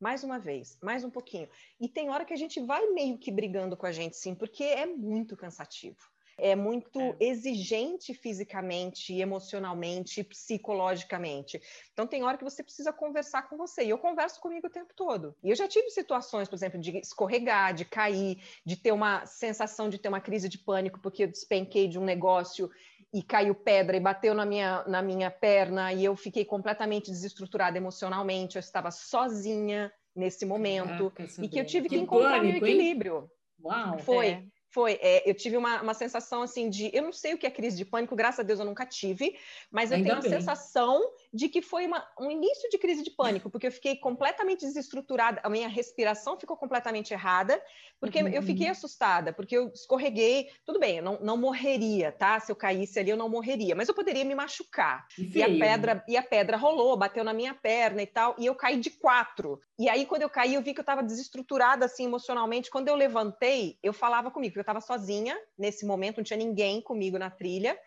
Mais 0.00 0.24
uma 0.24 0.38
vez, 0.38 0.78
mais 0.82 1.04
um 1.04 1.10
pouquinho. 1.10 1.48
E 1.78 1.88
tem 1.88 2.08
hora 2.08 2.24
que 2.24 2.32
a 2.32 2.36
gente 2.36 2.60
vai 2.60 2.86
meio 2.92 3.18
que 3.18 3.30
brigando 3.30 3.76
com 3.76 3.84
a 3.84 3.92
gente, 3.92 4.16
sim, 4.16 4.34
porque 4.34 4.64
é 4.64 4.86
muito 4.86 5.36
cansativo. 5.36 5.98
É 6.40 6.54
muito 6.54 7.00
é. 7.00 7.16
exigente 7.18 8.14
fisicamente, 8.14 9.12
emocionalmente, 9.12 10.22
psicologicamente. 10.22 11.60
Então, 11.92 12.06
tem 12.06 12.22
hora 12.22 12.38
que 12.38 12.44
você 12.44 12.62
precisa 12.62 12.92
conversar 12.92 13.48
com 13.48 13.56
você. 13.56 13.84
E 13.84 13.90
eu 13.90 13.98
converso 13.98 14.40
comigo 14.40 14.68
o 14.68 14.70
tempo 14.70 14.94
todo. 14.94 15.34
E 15.42 15.50
eu 15.50 15.56
já 15.56 15.66
tive 15.66 15.90
situações, 15.90 16.48
por 16.48 16.54
exemplo, 16.54 16.80
de 16.80 16.96
escorregar, 16.98 17.74
de 17.74 17.84
cair, 17.84 18.40
de 18.64 18.76
ter 18.76 18.92
uma 18.92 19.26
sensação 19.26 19.88
de 19.90 19.98
ter 19.98 20.08
uma 20.08 20.20
crise 20.20 20.48
de 20.48 20.58
pânico 20.58 21.00
porque 21.00 21.24
eu 21.24 21.28
despenquei 21.28 21.88
de 21.88 21.98
um 21.98 22.04
negócio 22.04 22.70
e 23.12 23.22
caiu 23.22 23.54
pedra 23.54 23.96
e 23.96 24.00
bateu 24.00 24.34
na 24.34 24.44
minha, 24.44 24.84
na 24.86 25.02
minha 25.02 25.30
perna 25.30 25.92
e 25.92 26.04
eu 26.04 26.14
fiquei 26.14 26.44
completamente 26.44 27.10
desestruturada 27.10 27.76
emocionalmente, 27.78 28.56
eu 28.56 28.60
estava 28.60 28.90
sozinha 28.90 29.92
nesse 30.14 30.44
momento 30.44 31.10
Caraca, 31.10 31.42
e 31.42 31.48
que 31.48 31.58
eu 31.58 31.64
tive 31.64 31.88
que, 31.88 31.94
que 31.94 32.00
encontrar 32.00 32.42
o 32.42 32.46
equilíbrio. 32.46 33.30
Uau! 33.62 33.98
Foi. 33.98 34.26
É. 34.28 34.42
Foi, 34.70 34.98
é, 35.00 35.28
eu 35.28 35.34
tive 35.34 35.56
uma, 35.56 35.80
uma 35.80 35.94
sensação 35.94 36.42
assim 36.42 36.68
de, 36.68 36.90
eu 36.92 37.02
não 37.02 37.12
sei 37.12 37.32
o 37.32 37.38
que 37.38 37.46
é 37.46 37.50
crise 37.50 37.74
de 37.74 37.86
pânico, 37.86 38.14
graças 38.14 38.40
a 38.40 38.42
Deus 38.42 38.60
eu 38.60 38.66
nunca 38.66 38.84
tive, 38.84 39.34
mas 39.70 39.90
eu 39.90 39.96
Ainda 39.96 40.08
tenho 40.10 40.18
a 40.18 40.38
sensação 40.38 41.02
de 41.32 41.48
que 41.48 41.62
foi 41.62 41.86
uma, 41.86 42.06
um 42.20 42.30
início 42.30 42.68
de 42.70 42.78
crise 42.78 43.02
de 43.02 43.10
pânico, 43.10 43.50
porque 43.50 43.66
eu 43.66 43.72
fiquei 43.72 43.96
completamente 43.96 44.60
desestruturada, 44.60 45.40
a 45.42 45.48
minha 45.48 45.68
respiração 45.68 46.38
ficou 46.38 46.56
completamente 46.56 47.12
errada, 47.12 47.60
porque 48.00 48.22
uhum. 48.22 48.28
eu 48.28 48.42
fiquei 48.42 48.68
assustada, 48.68 49.32
porque 49.32 49.56
eu 49.56 49.68
escorreguei, 49.68 50.48
tudo 50.64 50.78
bem, 50.78 50.98
eu 50.98 51.02
não, 51.02 51.18
não 51.20 51.36
morreria, 51.36 52.12
tá? 52.12 52.38
Se 52.40 52.52
eu 52.52 52.56
caísse 52.56 52.98
ali 52.98 53.10
eu 53.10 53.16
não 53.16 53.28
morreria, 53.28 53.74
mas 53.74 53.88
eu 53.88 53.94
poderia 53.94 54.24
me 54.24 54.34
machucar. 54.34 55.06
E, 55.18 55.38
e 55.38 55.42
a 55.42 55.48
pedra 55.48 56.04
e 56.08 56.16
a 56.16 56.22
pedra 56.22 56.56
rolou, 56.56 56.96
bateu 56.96 57.24
na 57.24 57.32
minha 57.32 57.54
perna 57.54 58.02
e 58.02 58.06
tal, 58.06 58.34
e 58.38 58.46
eu 58.46 58.54
caí 58.54 58.78
de 58.78 58.90
quatro. 58.90 59.60
E 59.78 59.88
aí 59.88 60.04
quando 60.06 60.22
eu 60.22 60.30
caí, 60.30 60.54
eu 60.54 60.62
vi 60.62 60.74
que 60.74 60.80
eu 60.80 60.82
estava 60.82 61.02
desestruturada 61.02 61.86
assim 61.86 62.04
emocionalmente. 62.04 62.70
Quando 62.70 62.88
eu 62.88 62.94
levantei, 62.94 63.78
eu 63.82 63.92
falava 63.92 64.30
comigo 64.30 64.58
eu 64.58 64.62
estava 64.62 64.80
sozinha 64.80 65.38
nesse 65.58 65.86
momento, 65.86 66.18
não 66.18 66.24
tinha 66.24 66.36
ninguém 66.36 66.80
comigo 66.80 67.18
na 67.18 67.30
trilha. 67.30 67.78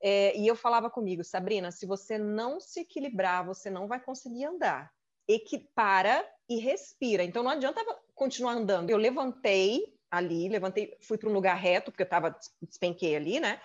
É, 0.00 0.36
e 0.36 0.46
eu 0.46 0.54
falava 0.54 0.88
comigo, 0.88 1.24
Sabrina, 1.24 1.70
se 1.70 1.86
você 1.86 2.16
não 2.18 2.60
se 2.60 2.80
equilibrar, 2.80 3.44
você 3.44 3.68
não 3.68 3.88
vai 3.88 4.00
conseguir 4.00 4.44
andar. 4.44 4.92
Equipara 5.26 6.24
e 6.48 6.58
respira. 6.58 7.24
Então 7.24 7.42
não 7.42 7.50
adianta 7.50 7.84
continuar 8.14 8.52
andando. 8.52 8.90
Eu 8.90 8.96
levantei, 8.96 9.94
ali, 10.10 10.48
levantei, 10.48 10.96
fui 11.02 11.18
para 11.18 11.28
um 11.28 11.32
lugar 11.32 11.56
reto, 11.56 11.90
porque 11.90 12.02
eu 12.02 12.04
estava 12.04 12.36
despenquei 12.62 13.16
ali, 13.16 13.40
né? 13.40 13.60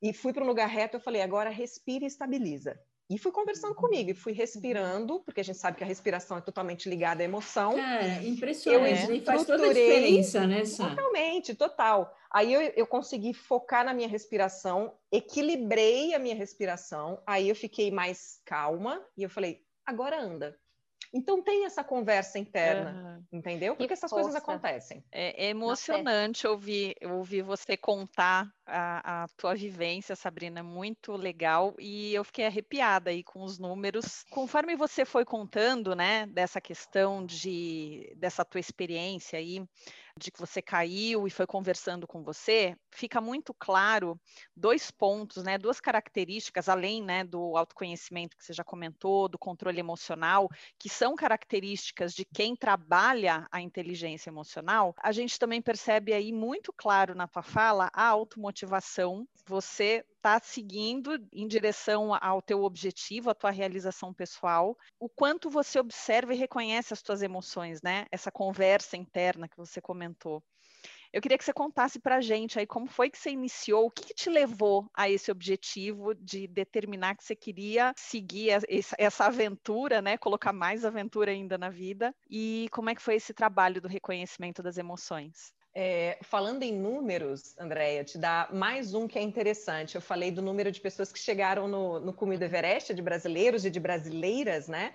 E 0.00 0.12
fui 0.12 0.32
para 0.32 0.44
um 0.44 0.46
lugar 0.46 0.68
reto, 0.68 0.96
eu 0.96 1.00
falei, 1.00 1.22
agora 1.22 1.50
respira 1.50 2.04
e 2.04 2.06
estabiliza. 2.06 2.78
E 3.10 3.16
fui 3.18 3.32
conversando 3.32 3.70
uhum. 3.70 3.80
comigo, 3.80 4.10
e 4.10 4.14
fui 4.14 4.32
respirando, 4.32 5.20
porque 5.20 5.40
a 5.40 5.44
gente 5.44 5.56
sabe 5.56 5.78
que 5.78 5.84
a 5.84 5.86
respiração 5.86 6.36
é 6.36 6.40
totalmente 6.42 6.90
ligada 6.90 7.22
à 7.22 7.24
emoção. 7.24 7.74
Cara, 7.74 8.22
impressionante, 8.22 9.10
eu 9.10 9.22
faz 9.22 9.46
toda 9.46 9.64
a 9.64 9.68
diferença, 9.68 10.46
né, 10.46 10.64
Sá? 10.66 10.90
Totalmente, 10.90 11.54
total. 11.54 12.14
Aí 12.30 12.52
eu, 12.52 12.60
eu 12.60 12.86
consegui 12.86 13.32
focar 13.32 13.82
na 13.84 13.94
minha 13.94 14.08
respiração, 14.08 14.94
equilibrei 15.10 16.12
a 16.12 16.18
minha 16.18 16.34
respiração, 16.34 17.22
aí 17.26 17.48
eu 17.48 17.56
fiquei 17.56 17.90
mais 17.90 18.42
calma, 18.44 19.02
e 19.16 19.22
eu 19.22 19.30
falei, 19.30 19.62
agora 19.86 20.20
anda. 20.20 20.58
Então 21.12 21.42
tem 21.42 21.64
essa 21.64 21.82
conversa 21.82 22.38
interna, 22.38 23.22
uhum. 23.32 23.38
entendeu? 23.38 23.74
Porque 23.74 23.92
essas 23.92 24.10
coisas 24.10 24.34
acontecem. 24.34 25.02
É, 25.10 25.46
é 25.46 25.48
emocionante 25.50 26.46
ouvir, 26.46 26.94
ouvir 27.02 27.42
você 27.42 27.76
contar 27.76 28.50
a, 28.66 29.24
a, 29.24 29.28
tua 29.28 29.54
vivência, 29.54 30.14
Sabrina, 30.14 30.62
muito 30.62 31.12
legal. 31.12 31.74
E 31.78 32.14
eu 32.14 32.22
fiquei 32.24 32.46
arrepiada 32.46 33.10
aí 33.10 33.24
com 33.24 33.42
os 33.42 33.58
números. 33.58 34.24
Conforme 34.30 34.76
você 34.76 35.04
foi 35.04 35.24
contando, 35.24 35.94
né, 35.94 36.26
dessa 36.26 36.60
questão 36.60 37.24
de 37.24 38.12
dessa 38.16 38.44
tua 38.44 38.60
experiência 38.60 39.38
aí, 39.38 39.64
de 40.18 40.30
que 40.30 40.40
você 40.40 40.60
caiu 40.60 41.26
e 41.26 41.30
foi 41.30 41.46
conversando 41.46 42.06
com 42.06 42.22
você, 42.22 42.76
fica 42.90 43.20
muito 43.20 43.54
claro 43.54 44.20
dois 44.56 44.90
pontos, 44.90 45.42
né, 45.44 45.56
duas 45.56 45.80
características, 45.80 46.68
além 46.68 47.02
né, 47.02 47.24
do 47.24 47.56
autoconhecimento 47.56 48.36
que 48.36 48.44
você 48.44 48.52
já 48.52 48.64
comentou, 48.64 49.28
do 49.28 49.38
controle 49.38 49.78
emocional, 49.78 50.48
que 50.78 50.88
são 50.88 51.14
características 51.14 52.12
de 52.12 52.24
quem 52.24 52.56
trabalha 52.56 53.46
a 53.50 53.60
inteligência 53.60 54.30
emocional, 54.30 54.94
a 55.00 55.12
gente 55.12 55.38
também 55.38 55.62
percebe 55.62 56.12
aí 56.12 56.32
muito 56.32 56.72
claro 56.72 57.14
na 57.14 57.28
tua 57.28 57.42
fala 57.42 57.90
a 57.92 58.06
automotivação, 58.06 59.26
você 59.46 60.04
está 60.18 60.40
seguindo 60.42 61.16
em 61.32 61.46
direção 61.46 62.12
ao 62.20 62.42
teu 62.42 62.62
objetivo, 62.62 63.30
à 63.30 63.34
tua 63.34 63.50
realização 63.50 64.12
pessoal, 64.12 64.76
o 65.00 65.08
quanto 65.08 65.48
você 65.48 65.78
observa 65.78 66.34
e 66.34 66.36
reconhece 66.36 66.92
as 66.92 67.02
tuas 67.02 67.22
emoções, 67.22 67.80
né? 67.82 68.04
Essa 68.10 68.30
conversa 68.30 68.96
interna 68.96 69.48
que 69.48 69.56
você 69.56 69.80
comentou. 69.80 70.42
Eu 71.12 71.22
queria 71.22 71.38
que 71.38 71.44
você 71.44 71.52
contasse 71.52 71.98
para 71.98 72.16
a 72.16 72.20
gente 72.20 72.58
aí 72.58 72.66
como 72.66 72.86
foi 72.86 73.08
que 73.08 73.16
você 73.16 73.30
iniciou, 73.30 73.86
o 73.86 73.90
que, 73.90 74.04
que, 74.08 74.14
te 74.14 74.28
levou 74.28 74.90
a 74.94 75.08
esse 75.08 75.30
objetivo 75.30 76.14
de 76.14 76.46
determinar 76.46 77.16
que 77.16 77.24
você 77.24 77.34
queria 77.34 77.94
seguir 77.96 78.50
essa 78.98 79.24
aventura, 79.26 80.02
né? 80.02 80.18
Colocar 80.18 80.52
mais 80.52 80.84
aventura 80.84 81.30
ainda 81.30 81.56
na 81.56 81.70
vida 81.70 82.14
e 82.28 82.68
como 82.72 82.90
é 82.90 82.94
que 82.94 83.02
foi 83.02 83.14
esse 83.14 83.32
trabalho 83.32 83.80
do 83.80 83.88
reconhecimento 83.88 84.62
das 84.62 84.76
emoções? 84.76 85.54
É, 85.80 86.18
falando 86.22 86.64
em 86.64 86.76
números, 86.76 87.56
Andréia, 87.56 88.02
te 88.02 88.18
dá 88.18 88.48
mais 88.52 88.94
um 88.94 89.06
que 89.06 89.16
é 89.16 89.22
interessante. 89.22 89.94
Eu 89.94 90.00
falei 90.00 90.32
do 90.32 90.42
número 90.42 90.72
de 90.72 90.80
pessoas 90.80 91.12
que 91.12 91.20
chegaram 91.20 91.68
no, 91.68 92.00
no 92.00 92.12
cume 92.12 92.36
do 92.36 92.44
Everest, 92.44 92.92
de 92.92 93.00
brasileiros 93.00 93.64
e 93.64 93.70
de 93.70 93.78
brasileiras, 93.78 94.66
né? 94.66 94.94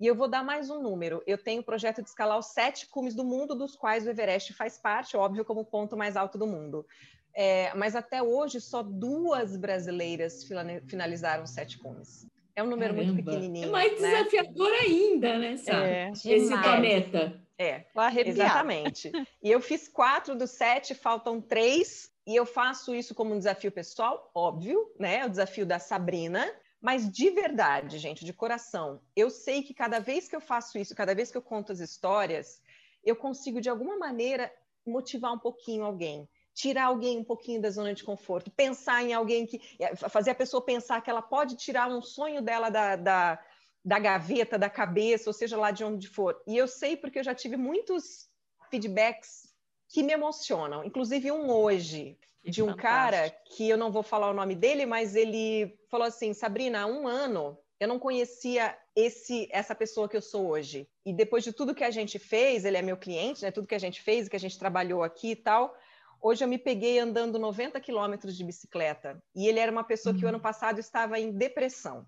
E 0.00 0.04
eu 0.04 0.16
vou 0.16 0.26
dar 0.26 0.42
mais 0.42 0.68
um 0.68 0.82
número. 0.82 1.22
Eu 1.28 1.38
tenho 1.38 1.60
o 1.60 1.64
projeto 1.64 2.02
de 2.02 2.08
escalar 2.08 2.36
os 2.36 2.46
sete 2.46 2.88
cumes 2.88 3.14
do 3.14 3.22
mundo, 3.22 3.54
dos 3.54 3.76
quais 3.76 4.04
o 4.04 4.10
Everest 4.10 4.52
faz 4.54 4.76
parte, 4.76 5.16
óbvio, 5.16 5.44
como 5.44 5.60
o 5.60 5.64
ponto 5.64 5.96
mais 5.96 6.16
alto 6.16 6.36
do 6.36 6.46
mundo. 6.48 6.84
É, 7.32 7.72
mas 7.76 7.94
até 7.94 8.20
hoje, 8.20 8.60
só 8.60 8.82
duas 8.82 9.56
brasileiras 9.56 10.44
finalizaram 10.88 11.44
os 11.44 11.50
sete 11.50 11.78
cumes. 11.78 12.26
É 12.56 12.64
um 12.64 12.66
número 12.66 12.94
Caramba. 12.94 13.12
muito 13.12 13.24
pequenininho. 13.24 13.68
É 13.68 13.70
mais 13.70 14.00
né? 14.00 14.24
desafiador 14.24 14.72
ainda, 14.72 15.38
né, 15.38 15.56
Sá? 15.56 15.86
É, 15.86 16.10
Esse 16.10 16.48
planeta. 16.48 17.45
É, 17.58 17.86
exatamente. 18.30 19.10
e 19.42 19.50
eu 19.50 19.60
fiz 19.60 19.88
quatro 19.88 20.34
dos 20.36 20.50
sete, 20.50 20.94
faltam 20.94 21.40
três, 21.40 22.10
e 22.26 22.36
eu 22.36 22.44
faço 22.44 22.94
isso 22.94 23.14
como 23.14 23.34
um 23.34 23.38
desafio 23.38 23.72
pessoal, 23.72 24.30
óbvio, 24.34 24.92
né? 24.98 25.18
É 25.18 25.26
o 25.26 25.30
desafio 25.30 25.64
da 25.64 25.78
Sabrina, 25.78 26.46
mas 26.80 27.10
de 27.10 27.30
verdade, 27.30 27.98
gente, 27.98 28.24
de 28.24 28.32
coração, 28.32 29.00
eu 29.14 29.30
sei 29.30 29.62
que 29.62 29.72
cada 29.72 29.98
vez 29.98 30.28
que 30.28 30.36
eu 30.36 30.40
faço 30.40 30.78
isso, 30.78 30.94
cada 30.94 31.14
vez 31.14 31.30
que 31.30 31.36
eu 31.36 31.42
conto 31.42 31.72
as 31.72 31.80
histórias, 31.80 32.60
eu 33.02 33.16
consigo 33.16 33.60
de 33.60 33.70
alguma 33.70 33.96
maneira 33.96 34.52
motivar 34.84 35.32
um 35.32 35.38
pouquinho 35.38 35.84
alguém, 35.84 36.28
tirar 36.52 36.86
alguém 36.86 37.18
um 37.18 37.24
pouquinho 37.24 37.60
da 37.60 37.70
zona 37.70 37.94
de 37.94 38.04
conforto, 38.04 38.50
pensar 38.50 39.02
em 39.02 39.12
alguém 39.12 39.46
que. 39.46 39.60
fazer 40.08 40.30
a 40.30 40.34
pessoa 40.34 40.64
pensar 40.64 41.00
que 41.00 41.10
ela 41.10 41.22
pode 41.22 41.56
tirar 41.56 41.88
um 41.88 42.02
sonho 42.02 42.42
dela 42.42 42.70
da, 42.70 42.96
da 42.96 43.44
da 43.86 44.00
gaveta, 44.00 44.58
da 44.58 44.68
cabeça, 44.68 45.30
ou 45.30 45.32
seja 45.32 45.56
lá 45.56 45.70
de 45.70 45.84
onde 45.84 46.08
for. 46.08 46.42
E 46.44 46.56
eu 46.56 46.66
sei 46.66 46.96
porque 46.96 47.20
eu 47.20 47.22
já 47.22 47.32
tive 47.32 47.56
muitos 47.56 48.28
feedbacks 48.68 49.54
que 49.88 50.02
me 50.02 50.12
emocionam, 50.12 50.84
inclusive 50.84 51.30
um 51.30 51.48
hoje, 51.48 52.18
que 52.42 52.50
de 52.50 52.64
um 52.64 52.70
fantástico. 52.70 52.82
cara 52.82 53.30
que 53.54 53.68
eu 53.68 53.78
não 53.78 53.92
vou 53.92 54.02
falar 54.02 54.28
o 54.28 54.34
nome 54.34 54.56
dele, 54.56 54.84
mas 54.84 55.14
ele 55.14 55.78
falou 55.88 56.04
assim: 56.04 56.34
Sabrina, 56.34 56.80
há 56.80 56.86
um 56.86 57.06
ano 57.06 57.56
eu 57.78 57.86
não 57.86 57.96
conhecia 58.00 58.76
esse 58.96 59.48
essa 59.52 59.72
pessoa 59.72 60.08
que 60.08 60.16
eu 60.16 60.22
sou 60.22 60.48
hoje. 60.48 60.88
E 61.04 61.12
depois 61.12 61.44
de 61.44 61.52
tudo 61.52 61.74
que 61.74 61.84
a 61.84 61.90
gente 61.90 62.18
fez, 62.18 62.64
ele 62.64 62.76
é 62.76 62.82
meu 62.82 62.96
cliente, 62.96 63.42
né? 63.42 63.52
Tudo 63.52 63.68
que 63.68 63.74
a 63.74 63.78
gente 63.78 64.02
fez, 64.02 64.28
que 64.28 64.34
a 64.34 64.40
gente 64.40 64.58
trabalhou 64.58 65.04
aqui 65.04 65.30
e 65.30 65.36
tal. 65.36 65.72
Hoje 66.20 66.42
eu 66.42 66.48
me 66.48 66.58
peguei 66.58 66.98
andando 66.98 67.38
90 67.38 67.80
quilômetros 67.80 68.36
de 68.36 68.42
bicicleta. 68.42 69.22
E 69.32 69.46
ele 69.46 69.60
era 69.60 69.70
uma 69.70 69.84
pessoa 69.84 70.12
que 70.12 70.24
o 70.24 70.28
ano 70.28 70.38
uhum. 70.38 70.42
passado 70.42 70.80
estava 70.80 71.20
em 71.20 71.30
depressão. 71.30 72.04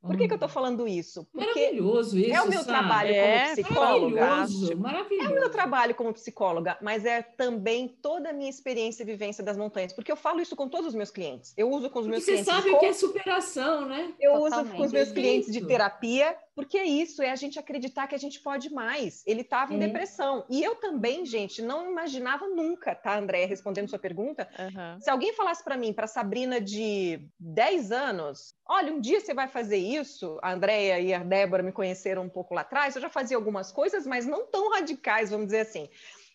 Por 0.00 0.16
que, 0.16 0.26
que 0.26 0.32
eu 0.32 0.36
estou 0.36 0.48
falando 0.48 0.86
isso? 0.86 1.26
Porque 1.32 1.46
maravilhoso 1.46 2.18
isso. 2.18 2.32
É 2.32 2.40
o 2.40 2.48
meu 2.48 2.60
sabe? 2.60 2.66
trabalho 2.66 3.10
é, 3.10 3.40
como 3.40 3.52
psicóloga. 3.52 4.20
Maravilhoso, 4.20 4.76
maravilhoso. 4.78 5.28
É 5.28 5.32
o 5.32 5.34
meu 5.34 5.50
trabalho 5.50 5.94
como 5.94 6.12
psicóloga, 6.12 6.78
mas 6.80 7.04
é 7.04 7.22
também 7.22 7.88
toda 7.88 8.30
a 8.30 8.32
minha 8.32 8.50
experiência 8.50 9.02
e 9.02 9.06
vivência 9.06 9.42
das 9.42 9.56
montanhas. 9.56 9.92
Porque 9.92 10.10
eu 10.12 10.16
falo 10.16 10.40
isso 10.40 10.54
com 10.54 10.68
todos 10.68 10.88
os 10.88 10.94
meus 10.94 11.10
clientes. 11.10 11.52
Eu 11.56 11.70
uso 11.70 11.90
com 11.90 12.00
os 12.00 12.06
meus 12.06 12.24
Você 12.24 12.32
clientes. 12.32 12.52
Você 12.52 12.62
sabe 12.62 12.70
o 12.70 12.78
que 12.78 12.86
é 12.86 12.92
superação, 12.92 13.86
né? 13.86 14.14
Eu 14.20 14.32
Totalmente. 14.34 14.68
uso 14.68 14.76
com 14.76 14.82
os 14.84 14.92
meus 14.92 15.10
clientes 15.10 15.52
de 15.52 15.66
terapia, 15.66 16.36
porque 16.56 16.78
é 16.78 16.86
isso, 16.86 17.22
é 17.22 17.30
a 17.30 17.36
gente 17.36 17.58
acreditar 17.58 18.06
que 18.06 18.14
a 18.14 18.18
gente 18.18 18.40
pode 18.40 18.72
mais. 18.72 19.22
Ele 19.26 19.42
estava 19.42 19.74
em 19.74 19.78
depressão. 19.78 20.46
E 20.48 20.64
eu 20.64 20.74
também, 20.76 21.26
gente, 21.26 21.60
não 21.60 21.90
imaginava 21.90 22.48
nunca, 22.48 22.94
tá, 22.94 23.18
André, 23.18 23.44
respondendo 23.44 23.90
sua 23.90 23.98
pergunta. 23.98 24.48
Uhum. 24.58 24.98
Se 24.98 25.10
alguém 25.10 25.34
falasse 25.34 25.62
para 25.62 25.76
mim, 25.76 25.92
para 25.92 26.06
Sabrina 26.06 26.58
de 26.58 27.28
10 27.38 27.92
anos, 27.92 28.54
olha, 28.66 28.90
um 28.90 29.00
dia 29.02 29.20
você 29.20 29.34
vai 29.34 29.48
fazer 29.48 29.76
isso. 29.76 30.38
A 30.42 30.54
Andréia 30.54 30.98
e 30.98 31.12
a 31.12 31.22
Débora 31.22 31.62
me 31.62 31.72
conheceram 31.72 32.22
um 32.22 32.30
pouco 32.30 32.54
lá 32.54 32.62
atrás. 32.62 32.96
Eu 32.96 33.02
já 33.02 33.10
fazia 33.10 33.36
algumas 33.36 33.70
coisas, 33.70 34.06
mas 34.06 34.26
não 34.26 34.46
tão 34.46 34.70
radicais, 34.70 35.30
vamos 35.30 35.48
dizer 35.48 35.60
assim 35.60 35.90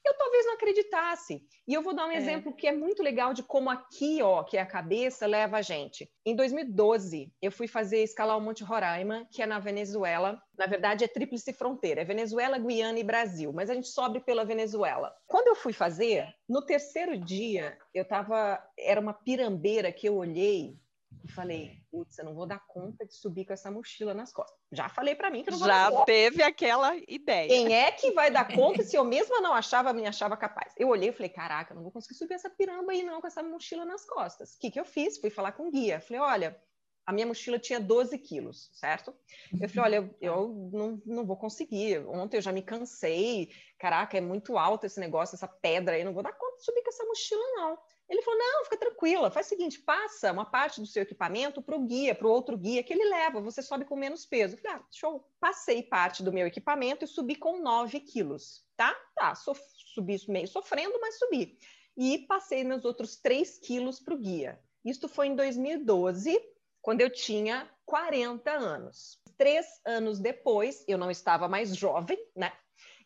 eu 0.05 0.17
talvez 0.17 0.46
não 0.46 0.53
acreditasse. 0.53 1.43
E 1.67 1.74
eu 1.74 1.81
vou 1.81 1.93
dar 1.93 2.08
um 2.08 2.12
é. 2.12 2.17
exemplo 2.17 2.55
que 2.55 2.67
é 2.67 2.72
muito 2.72 3.03
legal 3.03 3.34
de 3.34 3.43
como 3.43 3.70
aqui, 3.70 4.22
ó, 4.22 4.43
que 4.43 4.58
é 4.58 4.62
a 4.62 4.65
cabeça, 4.65 5.27
leva 5.27 5.58
a 5.58 5.62
gente. 5.62 6.10
Em 6.25 6.36
2012, 6.36 7.31
eu 7.41 7.51
fui 7.51 7.67
fazer 7.67 8.03
escalar 8.03 8.38
o 8.38 8.41
Monte 8.41 8.63
Roraima, 8.63 9.27
que 9.31 9.41
é 9.41 9.46
na 9.46 9.60
Venezuela. 9.60 10.41
Na 10.58 10.65
verdade, 10.65 11.03
é 11.03 11.08
tríplice 11.08 11.53
fronteira, 11.53 12.01
é 12.01 12.05
Venezuela, 12.05 12.58
Guiana 12.58 13.00
e 13.00 13.03
Brasil, 13.03 13.51
mas 13.53 13.70
a 13.70 13.74
gente 13.74 13.88
sobe 13.88 14.20
pela 14.20 14.46
Venezuela. 14.46 15.13
Quando 15.27 15.48
eu 15.48 15.55
fui 15.55 15.74
fazer, 15.74 16.27
no 16.48 16.65
terceiro 16.65 17.17
dia, 17.17 17.77
eu 17.93 18.05
tava, 18.05 18.62
era 18.77 19.00
uma 19.00 19.13
pirambeira 19.13 19.91
que 19.91 20.08
eu 20.08 20.15
olhei 20.15 20.75
e 21.23 21.31
falei, 21.31 21.77
putz, 21.91 22.17
eu 22.17 22.25
não 22.25 22.33
vou 22.33 22.45
dar 22.45 22.59
conta 22.67 23.05
de 23.05 23.13
subir 23.13 23.45
com 23.45 23.53
essa 23.53 23.69
mochila 23.69 24.13
nas 24.13 24.33
costas. 24.33 24.57
Já 24.71 24.89
falei 24.89 25.15
para 25.15 25.29
mim 25.29 25.43
que 25.43 25.49
eu 25.49 25.51
não 25.51 25.59
vou 25.59 25.67
Já 25.67 25.89
dar 25.89 25.91
conta. 25.91 26.05
teve 26.05 26.41
aquela 26.41 26.95
ideia. 27.07 27.47
Quem 27.47 27.75
é 27.75 27.91
que 27.91 28.11
vai 28.11 28.31
dar 28.31 28.47
conta 28.53 28.83
se 28.83 28.95
eu 28.95 29.03
mesma 29.03 29.39
não 29.39 29.53
achava, 29.53 29.93
me 29.93 30.05
achava 30.05 30.35
capaz? 30.35 30.73
Eu 30.77 30.89
olhei 30.89 31.09
e 31.09 31.13
falei, 31.13 31.29
caraca, 31.29 31.73
não 31.73 31.83
vou 31.83 31.91
conseguir 31.91 32.15
subir 32.15 32.33
essa 32.33 32.49
piramba 32.49 32.91
aí 32.91 33.03
não 33.03 33.21
com 33.21 33.27
essa 33.27 33.43
mochila 33.43 33.85
nas 33.85 34.05
costas. 34.05 34.55
O 34.55 34.59
que, 34.59 34.71
que 34.71 34.79
eu 34.79 34.85
fiz? 34.85 35.19
Fui 35.19 35.29
falar 35.29 35.51
com 35.51 35.67
o 35.67 35.71
guia. 35.71 36.01
Falei, 36.01 36.21
olha, 36.21 36.61
a 37.05 37.11
minha 37.11 37.27
mochila 37.27 37.59
tinha 37.59 37.79
12 37.79 38.17
quilos, 38.19 38.69
certo? 38.73 39.13
Eu 39.59 39.69
falei, 39.69 39.99
olha, 39.99 40.15
eu, 40.21 40.33
eu 40.33 40.69
não, 40.71 41.01
não 41.05 41.25
vou 41.25 41.35
conseguir. 41.35 41.99
Ontem 42.07 42.37
eu 42.37 42.41
já 42.41 42.51
me 42.51 42.61
cansei. 42.61 43.49
Caraca, 43.77 44.17
é 44.17 44.21
muito 44.21 44.57
alto 44.57 44.85
esse 44.85 44.99
negócio, 44.99 45.35
essa 45.35 45.47
pedra 45.47 45.95
aí. 45.95 46.03
Não 46.03 46.13
vou 46.13 46.23
dar 46.23 46.33
conta 46.33 46.57
de 46.57 46.65
subir 46.65 46.81
com 46.83 46.89
essa 46.89 47.05
mochila, 47.05 47.43
não. 47.55 47.77
Ele 48.12 48.22
falou: 48.22 48.38
não, 48.38 48.65
fica 48.65 48.75
tranquila, 48.75 49.32
faz 49.32 49.46
o 49.46 49.50
seguinte, 49.50 49.80
passa 49.80 50.34
uma 50.34 50.44
parte 50.44 50.82
do 50.82 50.86
seu 50.86 51.03
equipamento 51.03 51.62
para 51.62 51.77
o 51.77 51.80
guia, 51.80 52.13
para 52.13 52.27
o 52.27 52.32
outro 52.32 52.58
guia 52.58 52.84
que 52.84 52.91
ele 52.91 53.06
leva, 53.06 53.39
você 53.39 53.62
sobe 53.62 53.86
com 53.86 53.96
menos 53.96 54.25
peso. 54.25 54.56
Eu 54.56 54.60
falei, 54.60 54.77
ah, 54.77 54.86
show. 54.91 55.25
Passei 55.39 55.82
parte 55.82 56.22
do 56.22 56.34
meu 56.34 56.46
equipamento 56.46 57.06
e 57.06 57.08
subi 57.08 57.36
com 57.36 57.62
9 57.62 58.01
quilos, 58.01 58.65
tá? 58.75 58.94
Tá, 59.15 59.34
so, 59.34 59.53
subi 59.96 60.18
meio 60.27 60.46
sofrendo, 60.46 61.00
mas 61.00 61.18
subi. 61.18 61.58
E 61.96 62.20
passei 62.27 62.65
meus 62.65 62.84
outros 62.84 63.15
3 63.15 63.60
quilos 63.60 64.01
para 64.01 64.13
o 64.13 64.18
guia. 64.18 64.62
Isto 64.84 65.08
foi 65.08 65.27
em 65.27 65.36
2012, 65.36 66.38
quando 66.82 67.00
eu 67.00 67.10
tinha 67.10 67.72
40 67.86 68.51
anos. 68.51 69.22
Três 69.38 69.65
anos 69.86 70.20
depois, 70.20 70.84
eu 70.86 70.98
não 70.98 71.10
estava 71.10 71.48
mais 71.48 71.74
jovem, 71.74 72.18
né? 72.36 72.51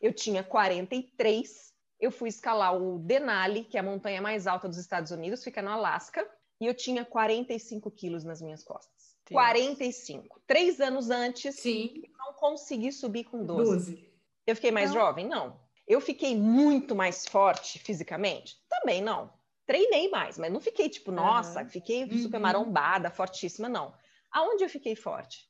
Eu 0.00 0.12
tinha 0.12 0.42
43 0.42 1.75
eu 2.00 2.10
fui 2.10 2.28
escalar 2.28 2.76
o 2.76 2.98
Denali, 2.98 3.64
que 3.64 3.76
é 3.76 3.80
a 3.80 3.82
montanha 3.82 4.20
mais 4.20 4.46
alta 4.46 4.68
dos 4.68 4.78
Estados 4.78 5.10
Unidos, 5.10 5.42
fica 5.42 5.62
no 5.62 5.70
Alasca, 5.70 6.28
e 6.60 6.66
eu 6.66 6.74
tinha 6.74 7.04
45 7.04 7.90
quilos 7.90 8.24
nas 8.24 8.40
minhas 8.40 8.62
costas. 8.62 9.16
Deus. 9.28 9.34
45. 9.40 10.40
Três 10.46 10.80
anos 10.80 11.10
antes, 11.10 11.56
Sim. 11.56 12.02
eu 12.04 12.10
não 12.18 12.32
consegui 12.34 12.92
subir 12.92 13.24
com 13.24 13.44
12. 13.44 13.92
12. 13.94 14.12
Eu 14.46 14.54
fiquei 14.54 14.70
mais 14.70 14.90
não. 14.90 15.00
jovem? 15.00 15.26
Não. 15.26 15.60
Eu 15.86 16.00
fiquei 16.00 16.36
muito 16.36 16.94
mais 16.94 17.26
forte 17.26 17.78
fisicamente? 17.78 18.56
Também 18.68 19.02
não. 19.02 19.32
Treinei 19.66 20.08
mais, 20.08 20.38
mas 20.38 20.52
não 20.52 20.60
fiquei 20.60 20.88
tipo, 20.88 21.10
nossa, 21.10 21.62
uhum. 21.62 21.68
fiquei 21.68 22.08
super 22.18 22.38
marombada, 22.38 23.10
fortíssima, 23.10 23.68
não. 23.68 23.92
Aonde 24.30 24.62
eu 24.62 24.68
fiquei 24.68 24.94
forte? 24.94 25.48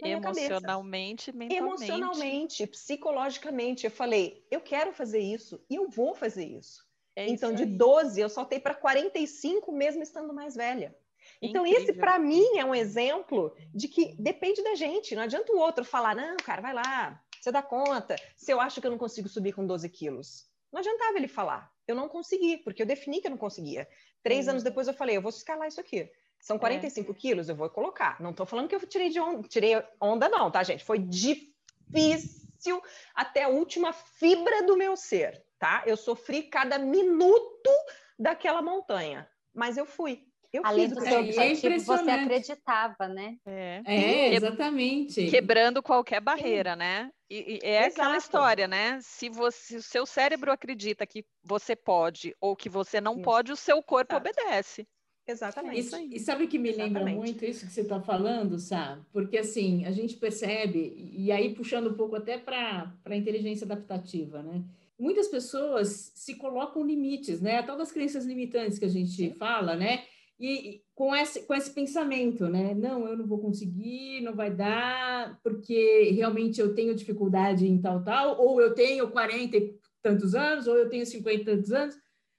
Na 0.00 0.08
Emocionalmente, 0.08 1.32
mentalmente. 1.32 1.84
Emocionalmente, 1.84 2.66
psicologicamente. 2.66 3.84
Eu 3.84 3.90
falei, 3.90 4.44
eu 4.50 4.60
quero 4.60 4.92
fazer 4.92 5.20
isso 5.20 5.64
e 5.70 5.76
eu 5.76 5.88
vou 5.88 6.14
fazer 6.14 6.44
isso. 6.44 6.84
É 7.16 7.28
então, 7.28 7.54
isso 7.54 7.64
de 7.64 7.66
12, 7.66 8.20
eu 8.20 8.28
soltei 8.28 8.58
para 8.58 8.74
45, 8.74 9.70
mesmo 9.70 10.02
estando 10.02 10.34
mais 10.34 10.56
velha. 10.56 10.96
Então, 11.40 11.66
Incrível. 11.66 11.90
esse, 11.90 11.92
para 11.98 12.18
mim, 12.18 12.58
é 12.58 12.64
um 12.64 12.74
exemplo 12.74 13.54
de 13.72 13.88
que 13.88 14.14
depende 14.18 14.62
da 14.62 14.74
gente. 14.74 15.14
Não 15.14 15.22
adianta 15.22 15.52
o 15.52 15.58
outro 15.58 15.84
falar, 15.84 16.14
não, 16.14 16.36
cara, 16.38 16.60
vai 16.60 16.74
lá, 16.74 17.22
você 17.40 17.52
dá 17.52 17.62
conta. 17.62 18.16
Se 18.36 18.50
eu 18.50 18.60
acho 18.60 18.80
que 18.80 18.86
eu 18.86 18.90
não 18.90 18.98
consigo 18.98 19.28
subir 19.28 19.52
com 19.52 19.66
12 19.66 19.88
quilos. 19.90 20.46
Não 20.72 20.80
adiantava 20.80 21.16
ele 21.16 21.28
falar. 21.28 21.72
Eu 21.86 21.94
não 21.94 22.08
consegui, 22.08 22.56
porque 22.58 22.82
eu 22.82 22.86
defini 22.86 23.20
que 23.20 23.26
eu 23.26 23.30
não 23.30 23.38
conseguia. 23.38 23.86
Três 24.22 24.48
anos 24.48 24.62
depois 24.62 24.88
eu 24.88 24.94
falei, 24.94 25.16
eu 25.16 25.22
vou 25.22 25.28
escalar 25.28 25.68
isso 25.68 25.80
aqui. 25.80 26.10
São 26.44 26.58
45 26.58 27.10
é. 27.10 27.14
quilos, 27.14 27.48
eu 27.48 27.56
vou 27.56 27.70
colocar. 27.70 28.20
Não 28.20 28.30
estou 28.30 28.44
falando 28.44 28.68
que 28.68 28.74
eu 28.74 28.86
tirei 28.86 29.08
de 29.08 29.18
onda, 29.18 29.48
tirei 29.48 29.82
onda, 29.98 30.28
não, 30.28 30.50
tá, 30.50 30.62
gente? 30.62 30.84
Foi 30.84 30.98
difícil 30.98 32.82
até 33.14 33.44
a 33.44 33.48
última 33.48 33.94
fibra 33.94 34.62
do 34.62 34.76
meu 34.76 34.94
ser, 34.94 35.42
tá? 35.58 35.82
Eu 35.86 35.96
sofri 35.96 36.42
cada 36.42 36.78
minuto 36.78 37.70
daquela 38.18 38.60
montanha, 38.60 39.26
mas 39.54 39.78
eu 39.78 39.86
fui. 39.86 40.22
Eu 40.52 40.60
Além 40.66 40.86
fiz 40.86 40.98
do 40.98 41.02
seu 41.02 41.20
objetivo, 41.20 41.74
é 41.74 41.78
você 41.78 42.10
acreditava, 42.10 43.08
né? 43.08 43.36
É, 43.46 43.82
é 43.86 44.34
exatamente. 44.34 45.28
Quebrando 45.30 45.82
qualquer 45.82 46.20
barreira, 46.20 46.76
né? 46.76 47.10
E, 47.28 47.54
e 47.54 47.60
é 47.62 47.86
Exato. 47.86 48.02
aquela 48.02 48.16
história, 48.18 48.68
né? 48.68 48.98
Se, 49.00 49.30
você, 49.30 49.66
se 49.66 49.76
o 49.78 49.82
seu 49.82 50.06
cérebro 50.06 50.52
acredita 50.52 51.06
que 51.06 51.24
você 51.42 51.74
pode 51.74 52.36
ou 52.38 52.54
que 52.54 52.68
você 52.68 53.00
não 53.00 53.20
pode, 53.22 53.50
o 53.50 53.56
seu 53.56 53.82
corpo 53.82 54.14
Exato. 54.14 54.28
obedece. 54.28 54.86
Exatamente. 55.26 55.80
Isso, 55.80 55.96
e 55.96 56.18
sabe 56.18 56.44
o 56.44 56.48
que 56.48 56.58
me 56.58 56.68
Exatamente. 56.68 56.94
lembra 56.94 57.14
muito 57.14 57.44
isso 57.44 57.66
que 57.66 57.72
você 57.72 57.80
está 57.80 58.00
falando, 58.00 58.58
Sá? 58.58 59.00
Porque 59.12 59.38
assim, 59.38 59.84
a 59.86 59.90
gente 59.90 60.16
percebe, 60.16 61.10
e 61.16 61.32
aí 61.32 61.54
puxando 61.54 61.90
um 61.90 61.94
pouco 61.94 62.16
até 62.16 62.36
para 62.36 62.92
a 63.04 63.16
inteligência 63.16 63.64
adaptativa, 63.64 64.42
né? 64.42 64.62
Muitas 64.98 65.26
pessoas 65.28 66.12
se 66.14 66.36
colocam 66.36 66.84
limites, 66.84 67.40
né? 67.40 67.58
A 67.58 67.62
tal 67.62 67.76
das 67.76 67.90
crenças 67.90 68.24
limitantes 68.24 68.78
que 68.78 68.84
a 68.84 68.88
gente 68.88 69.10
Sim. 69.10 69.30
fala, 69.32 69.74
né? 69.74 70.04
E, 70.38 70.82
com 70.94 71.14
esse, 71.14 71.42
com 71.46 71.54
esse 71.54 71.70
pensamento, 71.70 72.46
né? 72.48 72.74
Não, 72.74 73.06
eu 73.06 73.16
não 73.16 73.26
vou 73.26 73.38
conseguir, 73.38 74.20
não 74.20 74.34
vai 74.34 74.50
dar, 74.50 75.40
porque 75.42 76.10
realmente 76.12 76.60
eu 76.60 76.74
tenho 76.74 76.94
dificuldade 76.94 77.66
em 77.66 77.80
tal, 77.80 78.02
tal, 78.02 78.40
ou 78.40 78.60
eu 78.60 78.74
tenho 78.74 79.10
40 79.10 79.56
e 79.56 79.74
tantos 80.02 80.34
anos, 80.34 80.66
ou 80.66 80.76
eu 80.76 80.88
tenho 80.88 81.06
50 81.06 81.40
e 81.40 81.44
tantos 81.44 81.72
anos, 81.72 81.96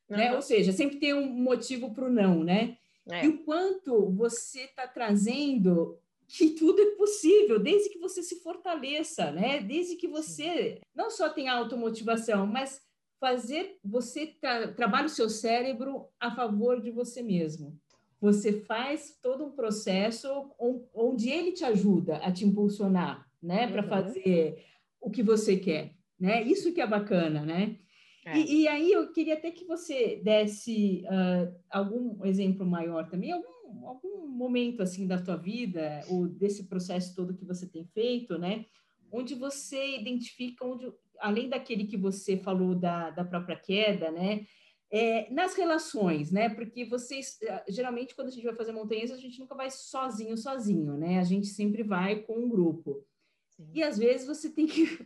uhum. 0.10 0.18
né? 0.18 0.34
Ou 0.36 0.42
seja, 0.42 0.72
sempre 0.72 0.98
tem 0.98 1.14
um 1.14 1.28
motivo 1.28 1.94
para 1.94 2.06
o 2.06 2.12
não, 2.12 2.44
né? 2.44 2.78
É. 3.10 3.26
E 3.26 3.28
o 3.28 3.38
quanto 3.44 4.10
você 4.12 4.62
está 4.62 4.88
trazendo 4.88 5.98
que 6.28 6.52
tudo 6.52 6.82
é 6.82 6.96
possível, 6.96 7.60
desde 7.60 7.90
que 7.90 8.00
você 8.00 8.24
se 8.24 8.42
fortaleça, 8.42 9.32
né? 9.32 9.62
Desde 9.62 9.96
que 9.96 10.08
você 10.08 10.82
não 10.96 11.12
só 11.12 11.30
tenha 11.30 11.54
automotivação, 11.54 12.48
mas 12.48 12.82
fazer 13.20 13.78
você 13.84 14.28
tra 14.28 14.68
trabalhe 14.74 15.06
o 15.06 15.10
seu 15.10 15.30
cérebro 15.30 16.08
a 16.20 16.32
favor 16.36 16.82
de 16.82 16.92
você 16.92 17.22
mesmo. 17.22 17.78
Você 18.20 18.62
faz 18.62 19.18
todo 19.22 19.46
um 19.46 19.52
processo 19.52 20.52
onde 20.94 21.30
ele 21.30 21.52
te 21.52 21.64
ajuda 21.64 22.18
a 22.18 22.32
te 22.32 22.44
impulsionar, 22.44 23.28
né, 23.42 23.68
para 23.68 23.84
uhum. 23.84 23.90
fazer 23.90 24.64
o 25.00 25.12
que 25.12 25.22
você 25.22 25.58
quer, 25.58 25.94
né? 26.20 26.42
Isso 26.42 26.74
que 26.74 26.82
é 26.82 26.88
bacana, 26.88 27.46
né? 27.46 27.78
É. 28.26 28.40
E, 28.40 28.64
e, 28.64 28.68
aí 28.68 28.92
eu 28.92 29.12
queria 29.12 29.36
até 29.36 29.52
que 29.52 29.66
você 29.66 30.20
desse 30.24 31.04
uh, 31.06 31.56
algum 31.70 32.26
exemplo 32.26 32.66
maior 32.66 33.08
também, 33.08 33.32
algum, 33.32 33.88
algum 33.88 34.28
momento 34.28 34.82
assim 34.82 35.06
da 35.06 35.22
tua 35.22 35.38
vida 35.38 36.02
ou 36.10 36.28
desse 36.28 36.64
processo 36.68 37.16
todo 37.16 37.36
que 37.36 37.46
você 37.46 37.68
tem 37.68 37.86
feito, 37.86 38.40
né? 38.40 38.66
Onde 39.12 39.36
você 39.36 39.98
identifica 39.98 40.66
onde, 40.66 40.92
além 41.20 41.48
daquele 41.48 41.86
que 41.86 41.96
você 41.96 42.36
falou 42.36 42.74
da, 42.74 43.12
da 43.12 43.24
própria 43.24 43.56
queda, 43.56 44.10
né? 44.12 44.48
É, 44.90 45.32
nas 45.32 45.56
relações, 45.56 46.32
né? 46.32 46.50
Porque 46.50 46.84
vocês, 46.84 47.38
eh, 47.44 47.66
geralmente, 47.70 48.16
quando 48.16 48.30
a 48.30 48.32
gente 48.32 48.44
vai 48.44 48.56
fazer 48.56 48.72
montanhas, 48.72 49.12
a 49.12 49.18
gente 49.18 49.40
nunca 49.40 49.54
vai 49.54 49.70
sozinho, 49.70 50.38
sozinho, 50.38 50.98
né? 50.98 51.20
A 51.20 51.24
gente 51.24 51.48
sempre 51.48 51.84
vai 51.84 52.22
com 52.22 52.38
um 52.38 52.50
grupo. 52.50 53.06
Sim. 53.50 53.70
E 53.74 53.84
às 53.84 53.98
vezes 53.98 54.26
você 54.26 54.50
tem 54.50 54.66
que 54.66 55.06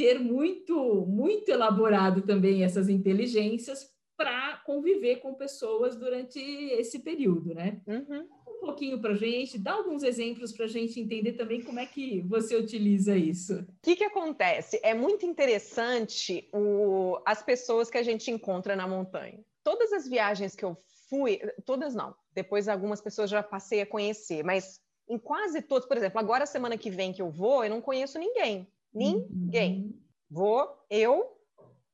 ter 0.00 0.18
muito, 0.18 1.04
muito 1.06 1.50
elaborado 1.50 2.22
também 2.22 2.64
essas 2.64 2.88
inteligências 2.88 3.86
para 4.16 4.56
conviver 4.64 5.16
com 5.16 5.34
pessoas 5.34 5.94
durante 5.94 6.40
esse 6.40 7.00
período, 7.00 7.54
né? 7.54 7.82
Uhum. 7.86 8.26
Um 8.48 8.60
pouquinho 8.60 8.98
para 8.98 9.10
a 9.10 9.16
gente, 9.16 9.58
dá 9.58 9.72
alguns 9.72 10.02
exemplos 10.02 10.52
para 10.52 10.66
gente 10.66 10.98
entender 10.98 11.34
também 11.34 11.60
como 11.62 11.78
é 11.78 11.84
que 11.84 12.22
você 12.22 12.56
utiliza 12.56 13.14
isso. 13.14 13.56
O 13.60 13.66
que, 13.82 13.94
que 13.94 14.04
acontece? 14.04 14.80
É 14.82 14.94
muito 14.94 15.26
interessante 15.26 16.48
o, 16.50 17.20
as 17.26 17.42
pessoas 17.42 17.90
que 17.90 17.98
a 17.98 18.02
gente 18.02 18.30
encontra 18.30 18.74
na 18.74 18.88
montanha. 18.88 19.38
Todas 19.62 19.92
as 19.92 20.08
viagens 20.08 20.56
que 20.56 20.64
eu 20.64 20.78
fui, 21.10 21.40
todas 21.66 21.94
não, 21.94 22.14
depois 22.34 22.68
algumas 22.68 23.02
pessoas 23.02 23.28
já 23.28 23.42
passei 23.42 23.82
a 23.82 23.86
conhecer, 23.86 24.42
mas 24.42 24.80
em 25.06 25.18
quase 25.18 25.60
todos, 25.60 25.86
por 25.86 25.98
exemplo, 25.98 26.18
agora 26.18 26.46
semana 26.46 26.78
que 26.78 26.88
vem 26.88 27.12
que 27.12 27.20
eu 27.20 27.30
vou, 27.30 27.64
eu 27.64 27.68
não 27.68 27.82
conheço 27.82 28.18
ninguém. 28.18 28.66
Ninguém. 28.92 29.82
Uhum. 29.82 30.00
Vou, 30.30 30.84
eu, 30.88 31.36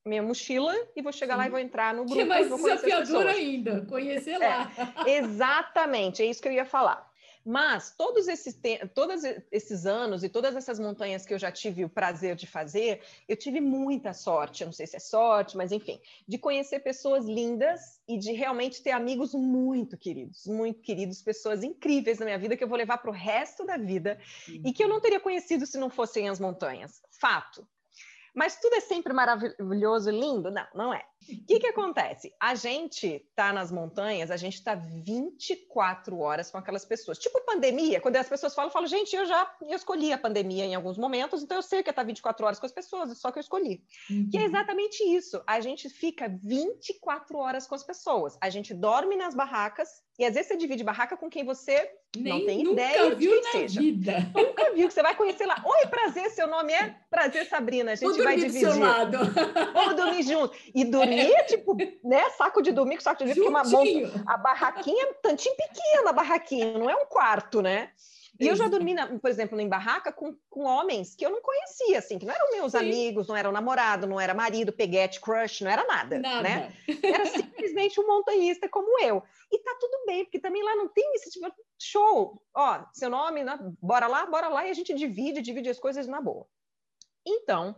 minha 0.05 0.23
mochila 0.23 0.75
e 0.95 1.03
vou 1.03 1.13
chegar 1.13 1.35
Sim. 1.35 1.39
lá 1.39 1.47
e 1.47 1.51
vou 1.51 1.59
entrar 1.59 1.95
no 1.95 2.05
grupo. 2.05 2.15
Que 2.15 2.21
é 2.21 2.25
mais 2.25 2.49
desafiador 2.49 3.27
ainda, 3.27 3.85
conhecer 3.87 4.41
é, 4.41 4.49
lá. 4.49 4.73
É, 5.07 5.19
exatamente, 5.19 6.23
é 6.23 6.27
isso 6.27 6.41
que 6.41 6.49
eu 6.49 6.53
ia 6.53 6.65
falar. 6.65 7.11
Mas 7.49 7.95
todos 7.97 8.27
esses, 8.27 8.59
todos 8.93 9.23
esses 9.53 9.87
anos 9.87 10.25
e 10.25 10.29
todas 10.29 10.57
essas 10.57 10.81
montanhas 10.81 11.25
que 11.25 11.33
eu 11.33 11.39
já 11.39 11.53
tive 11.53 11.85
o 11.85 11.89
prazer 11.89 12.35
de 12.35 12.45
fazer, 12.45 13.03
eu 13.29 13.37
tive 13.37 13.61
muita 13.61 14.13
sorte, 14.13 14.63
eu 14.63 14.67
não 14.67 14.73
sei 14.73 14.85
se 14.85 14.97
é 14.97 14.99
sorte, 14.99 15.57
mas 15.57 15.71
enfim, 15.71 16.01
de 16.27 16.39
conhecer 16.39 16.81
pessoas 16.81 17.25
lindas 17.25 18.01
e 18.09 18.19
de 18.19 18.33
realmente 18.33 18.83
ter 18.83 18.91
amigos 18.91 19.33
muito 19.33 19.97
queridos, 19.97 20.45
muito 20.47 20.83
queridos, 20.83 21.23
pessoas 21.23 21.63
incríveis 21.63 22.19
na 22.19 22.25
minha 22.25 22.39
vida 22.39 22.57
que 22.57 22.65
eu 22.65 22.69
vou 22.69 22.77
levar 22.77 22.99
para 22.99 23.13
o 23.13 23.15
resto 23.15 23.65
da 23.65 23.77
vida 23.77 24.19
uhum. 24.49 24.63
e 24.67 24.73
que 24.73 24.83
eu 24.83 24.89
não 24.89 25.01
teria 25.01 25.21
conhecido 25.21 25.67
se 25.67 25.79
não 25.79 25.89
fossem 25.89 26.29
as 26.29 26.41
montanhas. 26.41 27.01
Fato. 27.13 27.65
Mas 28.37 28.61
tudo 28.61 28.75
é 28.75 28.81
sempre 28.81 29.15
maravilhoso, 29.15 30.11
lindo? 30.11 30.51
Não, 30.51 30.67
não 30.75 30.93
é. 30.93 31.03
O 31.23 31.47
que, 31.47 31.59
que 31.59 31.67
acontece? 31.69 32.35
A 32.39 32.55
gente 32.55 33.27
tá 33.35 33.51
nas 33.51 33.73
montanhas, 33.73 34.31
a 34.31 34.37
gente 34.37 34.63
tá 34.63 34.75
24 34.75 36.19
horas 36.19 36.51
com 36.51 36.59
aquelas 36.59 36.85
pessoas. 36.85 37.19
Tipo 37.19 37.41
pandemia, 37.47 37.99
quando 38.01 38.17
as 38.17 38.29
pessoas 38.29 38.55
falam, 38.55 38.69
eu 38.69 38.73
falo, 38.73 38.87
gente, 38.87 39.17
eu 39.17 39.25
já 39.25 39.51
eu 39.63 39.75
escolhi 39.75 40.13
a 40.13 40.19
pandemia 40.19 40.67
em 40.67 40.75
alguns 40.75 40.99
momentos, 40.99 41.43
então 41.43 41.57
eu 41.57 41.63
sei 41.63 41.83
que 41.83 41.89
é 41.89 41.93
estar 41.93 42.03
tá 42.03 42.07
24 42.07 42.45
horas 42.45 42.61
com 42.61 42.67
as 42.67 42.73
pessoas, 42.73 43.17
só 43.19 43.33
que 43.33 43.39
eu 43.39 43.41
escolhi. 43.41 43.83
Uhum. 44.11 44.29
Que 44.31 44.37
é 44.37 44.45
exatamente 44.45 45.03
isso. 45.03 45.43
A 45.47 45.59
gente 45.61 45.89
fica 45.89 46.29
24 46.29 47.39
horas 47.39 47.67
com 47.67 47.75
as 47.75 47.83
pessoas. 47.83 48.37
A 48.41 48.51
gente 48.51 48.75
dorme 48.75 49.17
nas 49.17 49.35
barracas, 49.35 49.89
e 50.19 50.25
às 50.25 50.35
vezes 50.35 50.49
você 50.49 50.57
divide 50.57 50.83
barraca 50.83 51.17
com 51.17 51.29
quem 51.29 51.45
você 51.45 51.91
Nem, 52.17 52.39
não 52.39 52.47
tem 52.47 52.73
ideia 52.73 53.15
de 53.15 53.29
quem 53.29 53.43
seja. 53.53 53.81
Vida. 53.81 54.31
Nunca 54.35 54.73
viu, 54.73 54.89
que 54.89 54.95
você 54.95 55.03
vai 55.03 55.15
conhecer 55.15 55.45
lá. 55.45 55.63
Oi, 55.63 55.87
prazer, 55.87 56.31
seu 56.31 56.47
nome 56.47 56.73
é? 56.73 56.97
Prazer, 57.11 57.47
Sabrina. 57.47 57.93
A 57.93 57.95
gente 57.95 58.23
vai 58.23 58.37
dividir. 58.37 58.67
Do 58.67 58.73
seu 58.73 58.81
lado. 58.81 59.19
Vamos 59.75 59.95
dormir 59.95 60.23
junto. 60.23 60.57
E 60.75 60.85
dormir, 60.85 61.33
é. 61.33 61.43
tipo, 61.45 61.77
né? 62.03 62.31
Saco 62.31 62.63
de 62.63 62.73
dormir 62.73 62.97
com 62.97 63.03
saco 63.03 63.25
de 63.25 63.35
dormir, 63.35 63.53
porque 63.71 64.05
uma, 64.07 64.25
a 64.27 64.39
barraquinha 64.39 65.05
é 65.05 65.13
tantinho 65.15 65.55
pequena, 65.55 66.11
a 66.11 66.13
barraquinha, 66.15 66.79
não 66.79 66.89
é 66.89 66.97
um 66.97 67.07
quarto, 67.07 67.61
né? 67.61 67.91
E 68.39 68.47
eu 68.47 68.57
já 68.57 68.69
dormi, 68.69 68.95
na, 68.95 69.07
por 69.19 69.31
exemplo, 69.31 69.59
em 69.61 69.69
barraca 69.69 70.13
com, 70.13 70.37
com 70.51 70.65
homens 70.65 71.15
que 71.15 71.25
eu 71.25 71.31
não 71.31 71.41
conhecia, 71.41 71.99
assim, 71.99 72.19
que 72.19 72.27
não 72.27 72.35
eram 72.35 72.53
meus 72.53 72.73
Sim. 72.73 72.79
amigos, 72.79 73.29
não 73.29 73.37
eram 73.37 73.53
namorado, 73.53 74.07
não 74.07 74.21
era 74.21 74.35
marido, 74.35 74.73
peguete, 74.73 75.21
crush, 75.21 75.63
não 75.63 75.71
era 75.71 75.87
nada, 75.87 76.19
nada. 76.19 76.43
né? 76.43 76.73
Era 77.03 77.27
simplesmente 77.27 78.01
um 78.01 78.07
montanhista 78.07 78.69
como 78.69 78.99
eu. 79.01 79.23
E 79.51 79.59
tá 79.59 79.77
tudo 79.81 80.05
bem, 80.07 80.25
porque 80.25 80.39
também 80.39 80.63
lá 80.63 80.77
não 80.77 80.89
tem 80.89 81.15
esse 81.15 81.31
tipo 81.31 81.49
de 81.49 81.55
show. 81.81 82.43
Ó, 82.55 82.85
seu 82.93 83.09
nome, 83.09 83.43
né? 83.43 83.59
bora 83.81 84.07
lá, 84.07 84.27
bora 84.27 84.49
lá, 84.49 84.67
e 84.67 84.71
a 84.71 84.75
gente 84.75 84.93
divide, 84.95 85.41
divide 85.41 85.71
as 85.71 85.79
coisas 85.79 86.07
na 86.07 86.21
boa. 86.21 86.47
Então, 87.27 87.75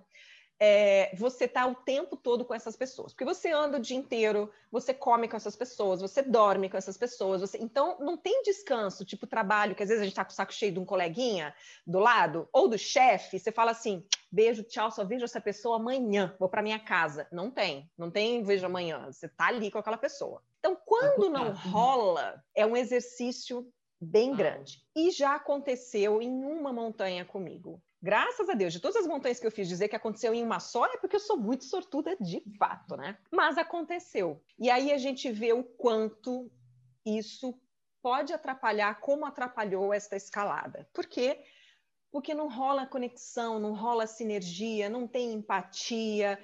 é, 0.60 1.14
você 1.14 1.44
está 1.44 1.66
o 1.66 1.74
tempo 1.74 2.16
todo 2.16 2.44
com 2.44 2.54
essas 2.54 2.76
pessoas. 2.76 3.12
Porque 3.12 3.24
você 3.24 3.50
anda 3.50 3.78
o 3.78 3.80
dia 3.80 3.96
inteiro, 3.96 4.50
você 4.70 4.92
come 4.92 5.28
com 5.28 5.36
essas 5.36 5.54
pessoas, 5.54 6.00
você 6.00 6.22
dorme 6.22 6.68
com 6.68 6.76
essas 6.76 6.96
pessoas. 6.96 7.40
Você... 7.40 7.58
Então, 7.58 7.98
não 8.00 8.16
tem 8.16 8.42
descanso, 8.42 9.04
tipo 9.04 9.26
trabalho, 9.26 9.74
que 9.74 9.82
às 9.82 9.88
vezes 9.88 10.02
a 10.02 10.04
gente 10.04 10.12
está 10.12 10.24
com 10.24 10.32
o 10.32 10.34
saco 10.34 10.52
cheio 10.52 10.72
de 10.72 10.80
um 10.80 10.84
coleguinha 10.84 11.54
do 11.86 11.98
lado, 11.98 12.48
ou 12.52 12.68
do 12.68 12.78
chefe, 12.78 13.38
você 13.38 13.52
fala 13.52 13.70
assim, 13.70 14.04
beijo, 14.30 14.64
tchau, 14.64 14.90
só 14.90 15.04
vejo 15.04 15.24
essa 15.24 15.40
pessoa 15.40 15.76
amanhã, 15.76 16.34
vou 16.38 16.48
para 16.48 16.62
minha 16.62 16.78
casa. 16.78 17.28
Não 17.30 17.50
tem, 17.50 17.90
não 17.96 18.10
tem 18.10 18.42
vejo 18.42 18.66
amanhã, 18.66 19.06
você 19.06 19.26
está 19.26 19.46
ali 19.46 19.70
com 19.70 19.78
aquela 19.78 19.98
pessoa. 19.98 20.42
Então, 20.58 20.76
quando 20.84 21.30
não 21.30 21.52
rola, 21.52 22.42
é 22.54 22.66
um 22.66 22.76
exercício 22.76 23.70
bem 24.00 24.34
grande. 24.34 24.82
E 24.94 25.10
já 25.10 25.34
aconteceu 25.34 26.20
em 26.20 26.44
uma 26.44 26.72
montanha 26.72 27.24
comigo. 27.24 27.80
Graças 28.00 28.48
a 28.48 28.54
Deus, 28.54 28.72
de 28.72 28.80
todas 28.80 28.96
as 28.96 29.06
montanhas 29.06 29.40
que 29.40 29.46
eu 29.46 29.50
fiz, 29.50 29.66
dizer 29.66 29.88
que 29.88 29.96
aconteceu 29.96 30.32
em 30.32 30.42
uma 30.42 30.60
só 30.60 30.86
é 30.86 30.96
porque 30.98 31.16
eu 31.16 31.20
sou 31.20 31.36
muito 31.36 31.64
sortuda 31.64 32.16
de 32.20 32.40
fato, 32.56 32.96
né? 32.96 33.18
Mas 33.30 33.58
aconteceu. 33.58 34.40
E 34.58 34.70
aí 34.70 34.92
a 34.92 34.98
gente 34.98 35.30
vê 35.32 35.52
o 35.52 35.64
quanto 35.64 36.50
isso 37.04 37.60
pode 38.00 38.32
atrapalhar, 38.32 39.00
como 39.00 39.26
atrapalhou 39.26 39.92
esta 39.92 40.14
escalada. 40.14 40.88
Por 40.92 41.06
quê? 41.06 41.42
Porque 42.12 42.34
não 42.34 42.48
rola 42.48 42.86
conexão, 42.86 43.58
não 43.58 43.74
rola 43.74 44.06
sinergia, 44.06 44.88
não 44.88 45.06
tem 45.08 45.32
empatia, 45.32 46.38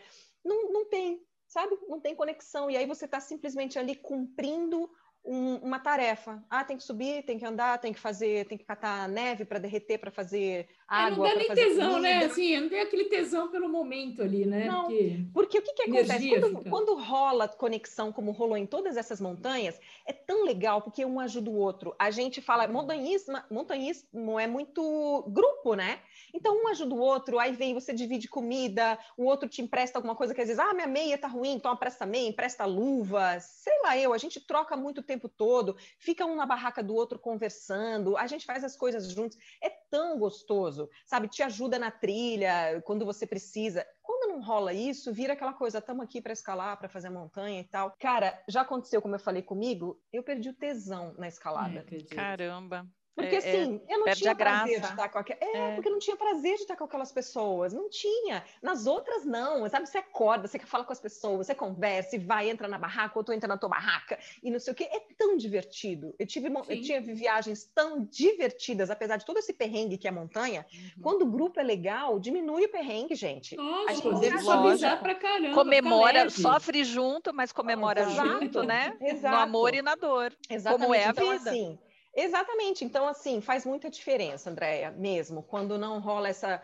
não, 0.45 0.73
não 0.73 0.89
tem, 0.89 1.25
sabe? 1.47 1.79
Não 1.89 2.01
tem 2.01 2.17
conexão. 2.17 2.69
E 2.69 2.77
aí 2.77 2.85
você 2.85 3.05
está 3.05 3.21
simplesmente 3.21 3.79
ali 3.79 3.95
cumprindo 3.95 4.91
um, 5.25 5.57
uma 5.57 5.79
tarefa. 5.79 6.45
Ah, 6.51 6.65
tem 6.65 6.77
que 6.77 6.83
subir, 6.83 7.25
tem 7.25 7.39
que 7.39 7.47
andar, 7.47 7.79
tem 7.79 7.93
que 7.93 7.99
fazer, 7.99 8.47
tem 8.47 8.59
que 8.59 8.65
catar 8.65 9.09
neve 9.09 9.45
para 9.45 9.59
derreter, 9.59 9.99
para 9.99 10.11
fazer. 10.11 10.69
É, 10.91 11.11
não 11.11 11.23
dá 11.23 11.35
nem 11.35 11.49
tesão, 11.49 11.95
comida. 11.95 12.01
né? 12.01 12.25
Assim, 12.25 12.61
não 12.61 12.69
tem 12.69 12.81
aquele 12.81 13.05
tesão 13.07 13.49
pelo 13.49 13.69
momento 13.69 14.23
ali, 14.23 14.45
né? 14.45 14.67
Não, 14.67 14.85
porque, 14.85 15.27
porque 15.33 15.59
o 15.59 15.63
que, 15.63 15.73
que 15.73 15.83
acontece? 15.83 16.41
Quando, 16.41 16.71
quando, 16.71 16.95
rola 16.95 17.49
conexão, 17.49 18.13
como 18.13 18.31
rolou 18.31 18.57
em 18.57 18.67
todas 18.67 18.97
essas 18.97 19.21
montanhas, 19.21 19.81
é 20.07 20.13
tão 20.13 20.45
legal 20.45 20.83
porque 20.83 21.05
um 21.05 21.19
ajuda 21.19 21.51
o 21.51 21.57
outro. 21.57 21.95
A 21.99 22.11
gente 22.11 22.41
fala, 22.41 22.69
montanhismo, 22.69 23.41
montanhismo 23.51 24.39
é 24.39 24.47
muito 24.47 25.25
grupo, 25.29 25.75
né? 25.75 26.01
Então 26.33 26.63
um 26.63 26.69
ajuda 26.69 26.95
o 26.95 26.99
outro, 26.99 27.39
aí 27.39 27.53
vem, 27.53 27.75
você 27.75 27.93
divide 27.93 28.29
comida, 28.29 28.99
o 29.17 29.25
outro 29.25 29.49
te 29.49 29.63
empresta 29.63 29.99
alguma 29.99 30.15
coisa 30.15 30.35
que 30.35 30.41
às 30.41 30.49
vezes, 30.49 30.63
ah, 30.63 30.75
minha 30.75 30.87
meia 30.87 31.17
tá 31.17 31.29
ruim, 31.29 31.55
então 31.55 31.73
empresta 31.73 32.05
meia, 32.05 32.29
empresta 32.29 32.65
luva, 32.65 33.39
sei 33.41 33.73
lá 33.83 33.97
eu, 33.97 34.13
a 34.13 34.19
gente 34.19 34.41
troca 34.41 34.77
muito 34.77 35.03
tempo 35.03 35.25
tempo 35.25 35.29
todo, 35.29 35.77
fica 35.99 36.27
um 36.27 36.37
na 36.37 36.47
barraca 36.47 36.83
do 36.83 36.95
outro 36.95 37.19
conversando, 37.19 38.17
a 38.17 38.27
gente 38.27 38.45
faz 38.45 38.65
as 38.65 38.77
coisas 38.77 39.09
juntos. 39.09 39.39
É 39.63 39.71
tão 39.95 40.19
gostoso, 40.19 40.91
sabe? 41.07 41.29
Te 41.29 41.41
ajuda 41.41 41.79
na 41.79 41.89
trilha 41.89 42.83
quando 42.85 43.07
você 43.07 43.25
precisa. 43.25 43.87
Quando 44.03 44.33
não 44.33 44.43
rola 44.43 44.73
isso, 44.73 45.13
vira 45.13 45.35
aquela 45.35 45.53
coisa, 45.53 45.79
estamos 45.79 46.05
aqui 46.05 46.21
para 46.21 46.33
escalar, 46.33 46.77
para 46.77 46.89
fazer 46.89 47.11
montanha 47.11 47.61
e 47.61 47.65
tal. 47.65 47.95
Cara, 48.01 48.43
já 48.49 48.63
aconteceu, 48.63 49.01
como 49.01 49.15
eu 49.15 49.21
falei 49.21 49.43
comigo, 49.43 50.03
eu 50.13 50.25
perdi 50.25 50.49
o 50.49 50.55
tesão 50.55 51.15
na 51.17 51.29
escalada. 51.29 51.85
Caramba. 52.17 52.85
Porque 53.15 53.37
é, 53.37 53.39
assim, 53.39 53.81
é, 53.89 53.95
eu 53.95 54.01
não 54.01 54.13
tinha 54.13 54.35
prazer 54.35 54.81
de 54.81 54.87
estar 54.87 55.09
com 55.09 55.19
aquelas. 55.19 55.43
É, 55.43 55.57
é, 55.57 55.75
porque 55.75 55.89
eu 55.89 55.93
não 55.93 56.01
tinha 56.01 56.17
prazer 56.17 56.57
de 56.57 56.63
estar 56.63 56.77
com 56.77 56.85
aquelas 56.85 57.13
pessoas. 57.13 57.73
Não 57.73 57.89
tinha. 57.89 58.45
Nas 58.61 58.87
outras, 58.87 59.25
não. 59.25 59.69
Sabe, 59.69 59.87
você 59.89 59.99
acorda, 59.99 60.49
você 60.49 60.59
quer 60.59 60.67
falar 60.67 60.85
com 60.85 60.93
as 60.93 61.01
pessoas, 61.01 61.47
você 61.47 61.55
conversa 61.55 62.17
e 62.17 62.19
vai, 62.19 62.51
entra 62.51 62.67
na 62.67 62.77
barraca, 62.77 63.17
ou 63.17 63.25
tu 63.25 63.33
entra 63.33 63.47
na 63.47 63.57
tua 63.57 63.69
barraca 63.69 64.19
e 64.43 64.51
não 64.51 64.59
sei 64.59 64.73
o 64.73 64.77
quê. 64.77 64.89
É 64.91 65.01
tão 65.17 65.37
divertido. 65.37 66.15
Eu 66.19 66.27
tive, 66.27 66.49
eu 66.49 66.83
tive 66.83 67.15
viagens 67.15 67.71
tão 67.73 68.05
divertidas, 68.05 68.91
apesar 68.91 69.17
de 69.17 69.25
todo 69.25 69.39
esse 69.39 69.53
perrengue 69.53 69.97
que 69.97 70.09
é 70.09 70.11
a 70.11 70.15
montanha. 70.15 70.67
Uhum. 70.73 71.03
Quando 71.03 71.23
o 71.23 71.31
grupo 71.31 71.61
é 71.61 71.63
legal, 71.63 72.19
diminui 72.19 72.65
o 72.65 72.69
perrengue, 72.69 73.15
gente. 73.15 73.55
Nossa, 73.57 73.91
a 73.91 73.95
gente 73.95 74.21
deve 74.21 74.39
suavizar 74.41 75.01
pra 75.01 75.15
caramba. 75.15 75.55
Comemora, 75.55 76.29
sofre 76.31 76.83
junto, 76.83 77.33
mas 77.33 77.53
comemora 77.53 78.03
Exato. 78.03 78.29
junto, 78.29 78.63
né? 78.65 78.97
Exato. 79.01 79.37
No 79.37 79.43
amor 79.43 79.75
e 79.75 79.83
na 79.83 79.95
dor. 79.95 80.33
Exatamente. 80.51 80.83
Como 80.83 80.95
é 80.95 81.05
a 81.05 81.11
então, 81.11 81.31
vida. 81.31 81.51
Assim, 81.51 81.79
Exatamente. 82.15 82.85
Então, 82.85 83.07
assim, 83.09 83.41
faz 83.41 83.65
muita 83.67 83.91
diferença, 83.91 84.51
Andréia, 84.51 84.91
mesmo. 84.91 85.43
Quando 85.43 85.77
não 85.77 86.01
rola 86.01 86.29
essa, 86.29 86.63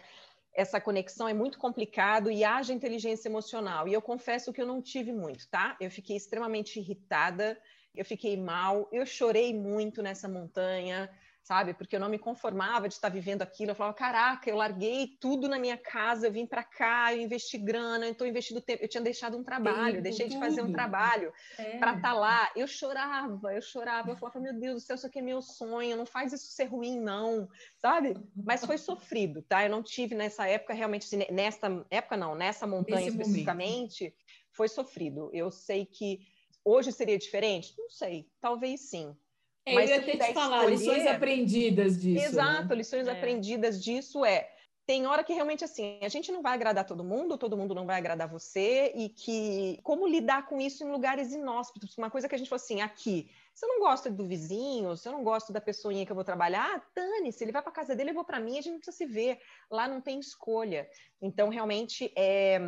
essa 0.54 0.80
conexão, 0.80 1.28
é 1.28 1.34
muito 1.34 1.58
complicado 1.58 2.30
e 2.30 2.44
haja 2.44 2.72
inteligência 2.72 3.28
emocional. 3.28 3.88
E 3.88 3.92
eu 3.92 4.00
confesso 4.00 4.52
que 4.52 4.62
eu 4.62 4.66
não 4.66 4.80
tive 4.80 5.12
muito, 5.12 5.48
tá? 5.48 5.76
Eu 5.80 5.90
fiquei 5.90 6.16
extremamente 6.16 6.78
irritada, 6.78 7.60
eu 7.94 8.04
fiquei 8.04 8.36
mal, 8.36 8.88
eu 8.92 9.04
chorei 9.04 9.52
muito 9.52 10.02
nessa 10.02 10.28
montanha 10.28 11.10
sabe? 11.42 11.74
Porque 11.74 11.96
eu 11.96 12.00
não 12.00 12.09
me 12.09 12.18
conformava 12.18 12.88
de 12.88 12.94
estar 12.94 13.09
vivendo 13.09 13.42
aquilo. 13.42 13.70
Eu 13.70 13.74
falava, 13.74 13.94
caraca, 13.94 14.48
eu 14.48 14.57
larguei 14.57 15.16
tudo 15.20 15.48
na 15.48 15.59
minha 15.59 15.76
casa, 15.76 16.26
eu 16.26 16.33
vim 16.33 16.46
para 16.46 16.62
cá, 16.62 17.14
eu 17.14 17.20
investi 17.20 17.59
grana, 17.59 18.07
eu 18.07 18.12
estou 18.12 18.26
investindo 18.26 18.61
tempo. 18.61 18.83
Eu 18.83 18.88
tinha 18.88 19.03
deixado 19.03 19.37
um 19.37 19.42
trabalho, 19.42 20.03
deixei 20.03 20.26
tudo. 20.26 20.35
de 20.35 20.40
fazer 20.40 20.62
um 20.62 20.72
trabalho 20.72 21.33
é. 21.59 21.79
para 21.79 21.96
estar 21.96 22.12
tá 22.12 22.14
lá. 22.14 22.50
Eu 22.55 22.66
chorava, 22.66 23.55
eu 23.55 23.62
chorava, 23.62 24.11
eu 24.11 24.16
falava, 24.16 24.40
meu 24.40 24.59
Deus 24.59 24.83
do 24.83 24.87
céu, 24.87 24.96
isso 24.96 25.07
aqui 25.07 25.18
é 25.18 25.22
meu 25.22 25.42
sonho, 25.42 25.96
não 25.96 26.07
faz 26.07 26.33
isso 26.33 26.53
ser 26.53 26.64
ruim, 26.64 27.00
não, 27.00 27.48
sabe? 27.79 28.14
Mas 28.37 28.64
foi 28.64 28.79
sofrido, 28.79 29.42
tá? 29.42 29.64
Eu 29.64 29.70
não 29.70 29.83
tive 29.83 30.14
nessa 30.14 30.46
época 30.46 30.74
realmente, 30.74 31.07
assim, 31.07 31.33
nessa 31.33 31.85
época 31.90 32.16
não, 32.16 32.35
nessa 32.35 32.66
montanha 32.66 33.00
Nesse 33.00 33.11
especificamente, 33.11 34.05
momento. 34.05 34.16
foi 34.53 34.68
sofrido. 34.68 35.31
Eu 35.33 35.50
sei 35.50 35.87
que 35.87 36.20
hoje 36.64 36.92
seria 36.92 37.18
diferente? 37.18 37.74
Não 37.79 37.88
sei, 37.88 38.29
talvez 38.40 38.88
sim. 38.88 39.16
É, 39.66 39.74
Mas 39.74 39.90
eu 39.90 39.96
ia 39.96 40.02
até 40.02 40.28
te 40.28 40.34
falar, 40.34 40.70
escolher... 40.70 40.76
lições 40.76 41.06
aprendidas 41.06 42.00
disso. 42.00 42.24
Exato, 42.24 42.68
né? 42.68 42.74
lições 42.74 43.06
é. 43.06 43.10
aprendidas 43.10 43.82
disso 43.82 44.24
é 44.24 44.48
tem 44.90 45.06
hora 45.06 45.22
que 45.22 45.32
realmente 45.32 45.62
assim, 45.62 46.00
a 46.02 46.08
gente 46.08 46.32
não 46.32 46.42
vai 46.42 46.54
agradar 46.54 46.84
todo 46.84 47.04
mundo, 47.04 47.38
todo 47.38 47.56
mundo 47.56 47.76
não 47.76 47.86
vai 47.86 47.96
agradar 47.96 48.26
você, 48.26 48.92
e 48.96 49.08
que 49.08 49.78
como 49.84 50.04
lidar 50.04 50.48
com 50.48 50.60
isso 50.60 50.82
em 50.82 50.90
lugares 50.90 51.32
inóspitos, 51.32 51.96
uma 51.96 52.10
coisa 52.10 52.28
que 52.28 52.34
a 52.34 52.38
gente 52.38 52.48
falou 52.48 52.60
assim, 52.60 52.80
aqui, 52.80 53.30
se 53.54 53.64
eu 53.64 53.68
não 53.68 53.78
gosto 53.78 54.10
do 54.10 54.26
vizinho, 54.26 54.96
se 54.96 55.08
eu 55.08 55.12
não 55.12 55.22
gosto 55.22 55.52
da 55.52 55.60
pessoinha 55.60 56.04
que 56.04 56.10
eu 56.10 56.16
vou 56.16 56.24
trabalhar, 56.24 56.74
ah, 56.74 56.82
dane-se, 56.92 57.44
ele 57.44 57.52
vai 57.52 57.62
para 57.62 57.70
casa 57.70 57.94
dele, 57.94 58.10
eu 58.10 58.14
vou 58.14 58.24
para 58.24 58.40
mim, 58.40 58.58
a 58.58 58.62
gente 58.62 58.72
não 58.72 58.80
precisa 58.80 58.96
se 58.96 59.06
ver, 59.06 59.38
lá 59.70 59.86
não 59.86 60.00
tem 60.00 60.18
escolha. 60.18 60.88
Então, 61.22 61.50
realmente, 61.50 62.12
é, 62.16 62.58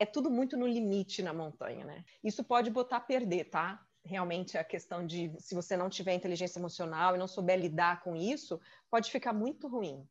é 0.00 0.06
tudo 0.06 0.28
muito 0.28 0.56
no 0.56 0.66
limite 0.66 1.22
na 1.22 1.32
montanha, 1.32 1.84
né? 1.84 2.04
Isso 2.24 2.42
pode 2.42 2.68
botar 2.68 2.96
a 2.96 3.00
perder, 3.00 3.44
tá? 3.44 3.80
Realmente 4.10 4.58
a 4.58 4.64
questão 4.64 5.06
de 5.06 5.32
se 5.38 5.54
você 5.54 5.76
não 5.76 5.88
tiver 5.88 6.14
inteligência 6.14 6.58
emocional 6.58 7.14
e 7.14 7.18
não 7.18 7.28
souber 7.28 7.58
lidar 7.58 8.02
com 8.02 8.16
isso, 8.16 8.60
pode 8.90 9.10
ficar 9.10 9.32
muito 9.32 9.68
ruim, 9.68 10.04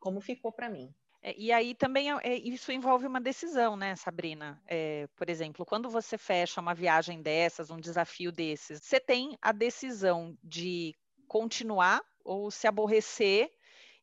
como 0.00 0.20
ficou 0.20 0.50
para 0.50 0.68
mim. 0.68 0.92
É, 1.22 1.34
e 1.38 1.52
aí 1.52 1.74
também 1.74 2.12
é, 2.12 2.34
isso 2.34 2.72
envolve 2.72 3.06
uma 3.06 3.20
decisão, 3.20 3.76
né, 3.76 3.94
Sabrina? 3.94 4.60
É, 4.66 5.06
por 5.16 5.30
exemplo, 5.30 5.64
quando 5.64 5.88
você 5.88 6.18
fecha 6.18 6.60
uma 6.60 6.74
viagem 6.74 7.22
dessas, 7.22 7.70
um 7.70 7.78
desafio 7.78 8.32
desses, 8.32 8.82
você 8.82 8.98
tem 8.98 9.38
a 9.40 9.52
decisão 9.52 10.36
de 10.42 10.94
continuar 11.28 12.02
ou 12.24 12.50
se 12.50 12.66
aborrecer 12.66 13.50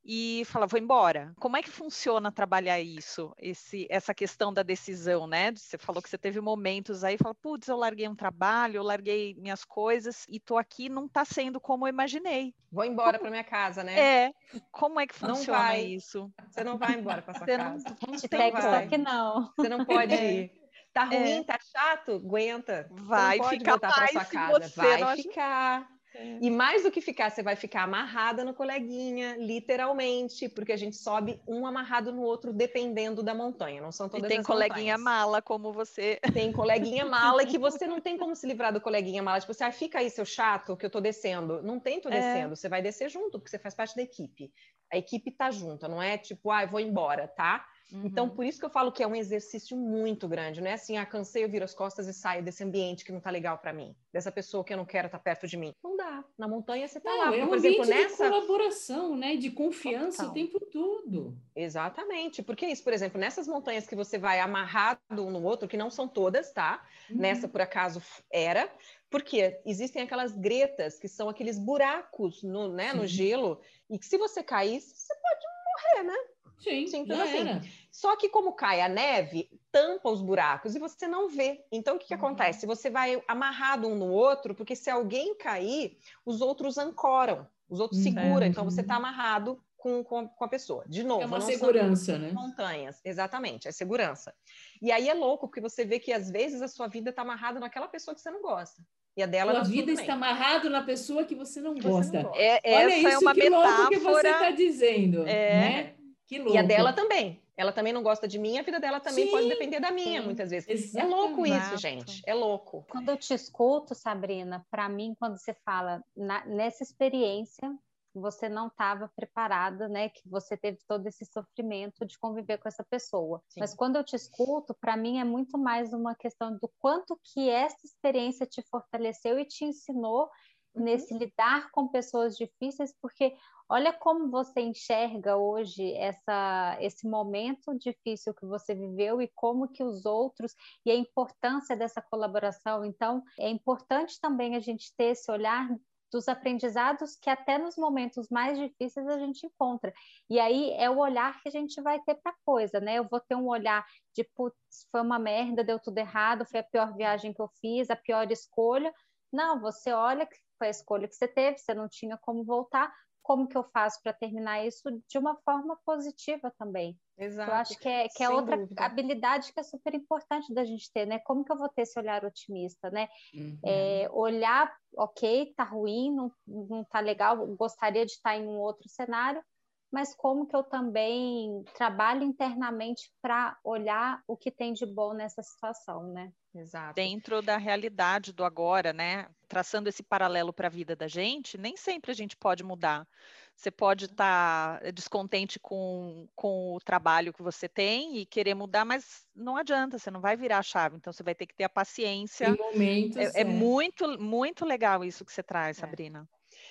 e 0.04 0.44
fala, 0.46 0.66
vou 0.66 0.80
embora. 0.80 1.34
Como 1.40 1.56
é 1.56 1.62
que 1.62 1.70
funciona 1.70 2.32
trabalhar 2.32 2.80
isso, 2.80 3.34
esse, 3.38 3.88
essa 3.90 4.14
questão 4.14 4.54
da 4.54 4.64
decisão, 4.64 5.28
né? 5.28 5.52
Você 5.52 5.78
falou 5.78 6.02
que 6.02 6.10
você 6.10 6.18
teve 6.18 6.42
momentos 6.42 7.04
aí, 7.04 7.18
fala, 7.18 7.36
putz, 7.36 7.68
eu 7.68 7.78
larguei 7.78 8.08
um 8.08 8.16
trabalho, 8.16 8.78
eu 8.78 8.84
larguei 8.84 9.36
minhas 9.36 9.64
coisas 9.64 10.26
e 10.28 10.40
tô 10.40 10.58
aqui, 10.58 10.90
não 10.90 11.08
tá 11.08 11.24
sendo 11.24 11.60
como 11.60 11.86
eu 11.86 11.90
imaginei. 11.90 12.54
Vou 12.72 12.86
embora 12.86 13.20
para 13.20 13.30
minha 13.30 13.44
casa, 13.44 13.84
né? 13.84 14.00
É. 14.00 14.34
Como 14.72 15.00
é 15.00 15.06
que 15.06 15.14
funciona 15.14 15.78
isso? 15.78 16.32
Você 16.50 16.64
não 16.64 16.78
vai 16.78 16.94
embora 16.94 17.22
para 17.22 17.34
sua 17.34 17.46
você 17.46 17.58
casa. 17.58 17.84
Não, 18.08 18.14
você 18.14 18.28
não 18.32 18.52
vai. 18.52 18.88
que 18.88 18.98
não. 18.98 19.54
Você 19.56 19.70
não 19.70 19.86
pode 19.86 20.16
ir. 20.16 20.62
Tá 20.94 21.06
ruim, 21.06 21.40
é. 21.40 21.44
tá 21.44 21.58
chato? 21.60 22.16
Aguenta. 22.16 22.90
Vai 22.92 23.42
ficar 23.44 23.80
mais 23.80 24.12
sua 24.12 24.26
casa. 24.26 24.72
Vai 24.76 25.18
ficar. 25.18 25.88
É. 26.14 26.40
E 26.42 26.50
mais 26.50 26.84
do 26.84 26.92
que 26.92 27.00
ficar, 27.00 27.30
você 27.30 27.42
vai 27.42 27.56
ficar 27.56 27.84
amarrada 27.84 28.44
no 28.44 28.54
coleguinha, 28.54 29.38
literalmente, 29.38 30.50
porque 30.50 30.72
a 30.72 30.78
gente 30.78 30.98
sobe 30.98 31.40
um 31.48 31.66
amarrado 31.66 32.12
no 32.12 32.22
outro, 32.22 32.52
dependendo 32.52 33.24
da 33.24 33.34
montanha. 33.34 33.82
Não 33.82 33.92
são 33.92 34.10
todas 34.10 34.26
e 34.26 34.34
tem 34.34 34.44
coleguinha 34.44 34.98
montanhas. 34.98 35.02
mala, 35.02 35.42
como 35.42 35.72
você. 35.72 36.20
Tem 36.34 36.52
coleguinha 36.52 37.06
mala, 37.06 37.46
que 37.46 37.58
você 37.58 37.88
não 37.88 38.02
tem 38.02 38.18
como 38.18 38.36
se 38.36 38.46
livrar 38.46 38.74
do 38.74 38.82
coleguinha 38.82 39.24
mala. 39.24 39.40
Tipo, 39.40 39.54
você 39.54 39.64
ah, 39.64 39.72
fica 39.72 40.00
aí, 40.00 40.10
seu 40.10 40.26
chato, 40.26 40.76
que 40.76 40.86
eu 40.86 40.90
tô 40.90 41.00
descendo. 41.00 41.62
Não 41.62 41.80
tem, 41.80 42.02
tô 42.02 42.10
é. 42.10 42.12
descendo. 42.12 42.56
Você 42.56 42.68
vai 42.68 42.82
descer 42.82 43.10
junto, 43.10 43.40
porque 43.40 43.50
você 43.50 43.60
faz 43.60 43.74
parte 43.74 43.96
da 43.96 44.02
equipe. 44.02 44.52
A 44.92 44.98
equipe 44.98 45.32
tá 45.32 45.50
junta, 45.50 45.88
não 45.88 46.02
é 46.02 46.18
tipo, 46.18 46.52
ah, 46.52 46.64
eu 46.64 46.68
vou 46.68 46.80
embora, 46.80 47.28
tá? 47.28 47.66
Então, 47.92 48.00
uhum. 48.00 48.08
Então, 48.08 48.30
por 48.30 48.46
isso 48.46 48.60
que 48.60 48.66
eu 48.66 48.70
falo 48.70 48.92
que 48.92 49.04
é 49.04 49.08
um 49.08 49.16
exercício 49.16 49.76
muito 49.76 50.28
grande, 50.28 50.62
não 50.62 50.68
é 50.68 50.74
assim, 50.74 50.98
ah, 50.98 51.06
cansei, 51.06 51.44
eu 51.44 51.50
viro 51.50 51.66
as 51.66 51.74
costas 51.74 52.08
e 52.08 52.14
saio 52.14 52.44
desse 52.44 52.64
ambiente 52.64 53.04
que 53.04 53.12
não 53.12 53.20
tá 53.20 53.30
legal 53.30 53.58
para 53.58 53.74
mim, 53.74 53.96
dessa 54.14 54.32
pessoa 54.32 54.64
que 54.64 54.74
eu 54.74 54.78
não 54.78 54.86
quero 54.86 55.08
estar 55.08 55.18
tá 55.18 55.24
perto 55.24 55.48
de 55.48 55.58
mim. 55.58 55.74
Não 55.84 55.98
dá. 55.98 56.24
Na 56.38 56.48
montanha 56.48 56.88
você 56.88 57.00
tá 57.00 57.10
não, 57.10 57.18
lá. 57.18 57.36
É 57.36 57.44
um 57.44 57.48
por 57.48 57.58
exemplo, 57.58 57.86
nessa 57.86 58.24
de 58.24 58.30
colaboração, 58.30 59.16
né, 59.16 59.36
de 59.36 59.52
confiança 59.52 60.18
Total. 60.18 60.32
o 60.32 60.34
tempo 60.34 60.60
todo. 60.60 61.38
Exatamente. 61.56 62.42
Porque 62.42 62.66
isso, 62.66 62.84
por 62.84 62.94
exemplo, 62.94 63.20
nessas 63.20 63.48
montanhas 63.48 63.88
que 63.88 63.96
você 63.96 64.18
vai 64.18 64.40
amarrado 64.40 65.00
um 65.26 65.30
no 65.30 65.44
outro, 65.44 65.68
que 65.68 65.78
não 65.78 65.90
são 65.90 66.08
todas, 66.08 66.52
tá? 66.52 66.86
Uhum. 67.10 67.18
Nessa 67.18 67.48
por 67.48 67.62
acaso 67.62 68.02
era, 68.32 68.72
porque 69.10 69.60
existem 69.66 70.02
aquelas 70.02 70.32
gretas, 70.32 70.98
que 70.98 71.08
são 71.08 71.28
aqueles 71.28 71.60
buracos 71.60 72.42
no, 72.44 72.70
né, 72.70 72.94
no 72.94 73.06
gelo, 73.06 73.60
e 73.90 74.00
que 74.00 74.06
se 74.06 74.18
você 74.18 74.42
cair, 74.42 74.80
você 74.80 75.14
pode 75.14 75.46
morrer, 75.72 76.04
né? 76.04 76.31
Sim, 76.62 76.88
Simples 76.88 77.20
assim. 77.20 77.50
Era. 77.50 77.62
Só 77.90 78.16
que 78.16 78.30
como 78.30 78.54
cai 78.54 78.82
a 78.82 78.88
neve, 78.88 79.50
tampa 79.72 80.10
os 80.10 80.22
buracos 80.22 80.76
e 80.76 80.80
você 80.80 81.08
não 81.08 81.28
vê. 81.28 81.66
Então, 81.72 81.96
o 81.96 82.00
que, 82.00 82.08
que 82.08 82.14
uhum. 82.14 82.20
acontece? 82.20 82.66
Você 82.66 82.90
vai 82.90 83.22
amarrado 83.28 83.88
um 83.88 83.96
no 83.96 84.10
outro, 84.10 84.54
porque 84.54 84.76
se 84.76 84.90
alguém 84.90 85.36
cair, 85.36 85.98
os 86.26 86.40
outros 86.40 86.78
ancoram, 86.78 87.48
os 87.68 87.80
outros 87.80 88.00
uhum. 88.00 88.12
seguram. 88.12 88.46
Então, 88.46 88.64
você 88.64 88.82
está 88.82 88.96
amarrado 88.96 89.60
com, 89.76 90.04
com, 90.04 90.28
com, 90.28 90.46
a 90.46 90.48
pessoa. 90.48 90.86
De 90.88 91.04
novo, 91.04 91.24
é 91.24 91.26
uma 91.26 91.42
segurança, 91.42 92.18
né? 92.18 92.32
Montanhas, 92.32 93.02
exatamente, 93.04 93.68
é 93.68 93.72
segurança. 93.72 94.32
E 94.80 94.92
aí 94.92 95.10
é 95.10 95.14
louco, 95.14 95.48
porque 95.48 95.60
você 95.60 95.84
vê 95.84 96.00
que 96.00 96.14
às 96.14 96.30
vezes 96.30 96.62
a 96.62 96.68
sua 96.68 96.88
vida 96.88 97.10
está 97.10 97.24
amarrada 97.24 97.60
naquela 97.60 97.88
pessoa 97.88 98.14
que 98.14 98.22
você 98.22 98.30
não 98.30 98.44
gosta. 98.44 98.84
E 99.18 99.24
a 99.24 99.26
dela 99.26 99.60
a 99.60 99.64
vida 99.64 99.92
está 99.92 100.14
amarrada 100.14 100.70
na 100.70 100.84
pessoa 100.84 101.26
que 101.26 101.36
você 101.36 101.60
não 101.60 101.74
gosta. 101.74 102.04
Você 102.04 102.18
não 102.18 102.24
gosta. 102.30 102.42
É, 102.42 102.62
Olha 102.64 102.98
isso 102.98 103.08
é 103.08 103.18
uma 103.18 103.34
que 103.34 103.50
metáfora 103.50 103.90
que 103.90 103.98
você 103.98 104.30
está 104.30 104.52
dizendo, 104.52 105.28
é, 105.28 105.60
né? 105.60 105.96
Que 106.32 106.40
louco. 106.40 106.54
E 106.54 106.58
a 106.58 106.64
dela 106.64 106.94
também. 106.94 107.42
Ela 107.58 107.74
também 107.74 107.92
não 107.92 108.02
gosta 108.02 108.26
de 108.26 108.40
mim, 108.40 108.58
a 108.58 108.62
vida 108.62 108.80
dela 108.80 109.02
também 109.02 109.26
sim, 109.26 109.32
pode 109.32 109.50
depender 109.50 109.82
da 109.82 109.92
minha, 109.92 110.22
sim. 110.22 110.26
muitas 110.26 110.50
vezes. 110.50 110.70
Exatamente. 110.70 111.14
É 111.14 111.14
louco 111.14 111.46
isso, 111.46 111.78
gente. 111.78 112.22
É 112.26 112.34
louco. 112.34 112.86
Quando 112.90 113.10
eu 113.10 113.18
te 113.18 113.34
escuto, 113.34 113.94
Sabrina, 113.94 114.66
para 114.72 114.88
mim, 114.88 115.14
quando 115.20 115.38
você 115.38 115.54
fala 115.66 116.02
na, 116.16 116.46
nessa 116.46 116.84
experiência, 116.84 117.70
você 118.16 118.48
não 118.48 118.68
estava 118.68 119.12
preparada, 119.14 119.90
né? 119.90 120.08
Que 120.08 120.22
você 120.26 120.56
teve 120.56 120.80
todo 120.88 121.06
esse 121.06 121.26
sofrimento 121.26 122.06
de 122.06 122.18
conviver 122.18 122.60
com 122.60 122.70
essa 122.70 122.84
pessoa. 122.86 123.44
Sim. 123.50 123.60
Mas 123.60 123.74
quando 123.74 123.98
eu 123.98 124.04
te 124.04 124.16
escuto, 124.16 124.74
para 124.74 124.96
mim 124.96 125.20
é 125.20 125.26
muito 125.26 125.58
mais 125.58 125.92
uma 125.92 126.16
questão 126.16 126.58
do 126.58 126.72
quanto 126.80 127.20
que 127.22 127.50
essa 127.50 127.86
experiência 127.86 128.46
te 128.46 128.62
fortaleceu 128.62 129.38
e 129.38 129.44
te 129.44 129.66
ensinou. 129.66 130.30
Nesse 130.74 131.14
lidar 131.14 131.70
com 131.72 131.88
pessoas 131.88 132.36
difíceis, 132.36 132.94
porque 133.02 133.36
olha 133.70 133.94
como 133.94 134.30
você 134.30 134.62
enxerga 134.62 135.38
hoje 135.38 135.94
essa, 135.94 136.78
esse 136.80 137.08
momento 137.08 137.78
difícil 137.78 138.34
que 138.34 138.46
você 138.46 138.76
viveu 138.76 139.22
e 139.22 139.32
como 139.36 139.68
que 139.68 139.84
os 139.84 140.06
outros 140.06 140.54
e 140.86 140.92
a 140.92 140.96
importância 140.96 141.76
dessa 141.76 142.02
colaboração. 142.02 142.84
Então, 142.84 143.24
é 143.40 143.50
importante 143.50 144.20
também 144.20 144.56
a 144.56 144.60
gente 144.60 144.94
ter 144.96 145.12
esse 145.12 145.32
olhar 145.32 145.68
dos 146.12 146.28
aprendizados 146.28 147.16
que 147.16 147.30
até 147.30 147.58
nos 147.58 147.78
momentos 147.78 148.28
mais 148.30 148.60
difíceis 148.60 149.08
a 149.08 149.18
gente 149.18 149.46
encontra. 149.46 149.94
E 150.30 150.40
aí 150.40 150.72
é 150.72 150.90
o 150.90 150.98
olhar 150.98 151.42
que 151.42 151.48
a 151.48 151.52
gente 151.52 151.82
vai 151.82 152.00
ter 152.02 152.16
para 152.16 152.36
coisa, 152.46 152.80
né? 152.82 152.96
Eu 152.96 153.08
vou 153.08 153.22
ter 153.22 153.36
um 153.36 153.48
olhar 153.48 153.86
de 154.14 154.26
putz, 154.36 154.86
foi 154.92 155.02
uma 155.02 155.18
merda, 155.18 155.64
deu 155.64 155.80
tudo 155.80 155.98
errado, 155.98 156.46
foi 156.46 156.60
a 156.60 156.64
pior 156.64 156.94
viagem 156.96 157.34
que 157.34 157.42
eu 157.42 157.50
fiz, 157.62 157.90
a 157.90 157.96
pior 157.96 158.30
escolha. 158.30 158.94
Não, 159.32 159.62
você 159.62 159.94
olha 159.94 160.26
que 160.26 160.36
foi 160.62 160.68
a 160.68 160.72
escolha 160.72 161.08
que 161.08 161.16
você 161.16 161.28
teve, 161.28 161.58
você 161.58 161.74
não 161.74 161.90
tinha 161.90 162.16
como 162.18 162.44
voltar, 162.44 162.94
como 163.24 163.48
que 163.48 163.58
eu 163.58 163.64
faço 163.64 164.00
para 164.04 164.14
terminar 164.14 164.64
isso 164.64 164.92
de 165.10 165.18
uma 165.18 165.36
forma 165.38 165.76
positiva 165.84 166.54
também. 166.56 166.96
Exato. 167.18 167.50
Eu 167.50 167.56
acho 167.56 167.80
que 167.80 167.90
é, 167.90 168.08
que 168.08 168.24
é 168.24 168.30
outra 168.30 168.58
dúvida. 168.58 168.84
habilidade 168.84 169.52
que 169.52 169.60
é 169.60 169.64
super 169.64 169.96
importante 169.96 170.54
da 170.54 170.64
gente 170.64 170.92
ter, 170.94 171.08
né? 171.08 171.18
Como 171.20 171.44
que 171.44 171.52
eu 171.52 171.58
vou 171.58 171.70
ter 171.70 171.82
esse 171.82 171.98
olhar 172.00 172.24
otimista, 172.24 172.92
né? 172.92 173.10
Uhum. 173.34 173.60
É, 173.66 174.08
olhar, 174.12 174.72
ok, 174.96 175.52
tá 175.56 175.64
ruim, 175.64 176.14
não, 176.14 176.32
não 176.46 176.84
tá 176.84 177.00
legal, 177.00 177.48
gostaria 177.56 178.06
de 178.06 178.12
estar 178.12 178.38
em 178.38 178.48
um 178.48 178.60
outro 178.60 178.88
cenário, 178.88 179.44
mas 179.92 180.16
como 180.16 180.46
que 180.46 180.56
eu 180.56 180.64
também 180.64 181.64
trabalho 181.74 182.24
internamente 182.24 183.12
para 183.20 183.58
olhar 183.64 184.22
o 184.28 184.38
que 184.38 184.52
tem 184.52 184.74
de 184.74 184.86
bom 184.86 185.14
nessa 185.14 185.42
situação, 185.42 186.04
né? 186.14 186.32
Exato. 186.54 186.96
Dentro 186.96 187.42
da 187.42 187.58
realidade 187.58 188.34
do 188.34 188.44
agora, 188.44 188.92
né? 188.92 189.28
Traçando 189.48 189.88
esse 189.88 190.04
paralelo 190.04 190.52
para 190.52 190.68
a 190.68 190.72
vida 190.72 190.96
da 190.96 191.08
gente, 191.08 191.58
nem 191.58 191.78
sempre 191.78 192.12
a 192.12 192.14
gente 192.14 192.36
pode 192.36 192.64
mudar. 192.64 193.08
Você 193.56 193.72
pode 193.72 194.06
estar 194.06 194.80
tá 194.80 194.92
descontente 194.92 195.60
com, 195.60 196.28
com 196.36 196.76
o 196.76 196.80
trabalho 196.80 197.34
que 197.34 197.44
você 197.44 197.70
tem 197.70 198.18
e 198.18 198.26
querer 198.26 198.54
mudar, 198.54 198.84
mas 198.84 199.26
não 199.36 199.56
adianta, 199.56 199.98
você 199.98 200.10
não 200.12 200.20
vai 200.20 200.36
virar 200.36 200.58
a 200.58 200.64
chave. 200.64 200.98
Então, 200.98 201.14
você 201.14 201.24
vai 201.24 201.36
ter 201.36 201.46
que 201.46 201.56
ter 201.56 201.64
a 201.64 201.70
paciência. 201.70 202.50
Em 202.50 202.58
momentos. 202.58 203.18
É, 203.18 203.32
é, 203.36 203.42
é. 203.42 203.44
muito, 203.44 204.20
muito 204.20 204.66
legal 204.66 205.06
isso 205.06 205.24
que 205.24 205.32
você 205.32 205.44
traz, 205.44 205.78
é. 205.78 205.82
Sabrina. 205.82 206.28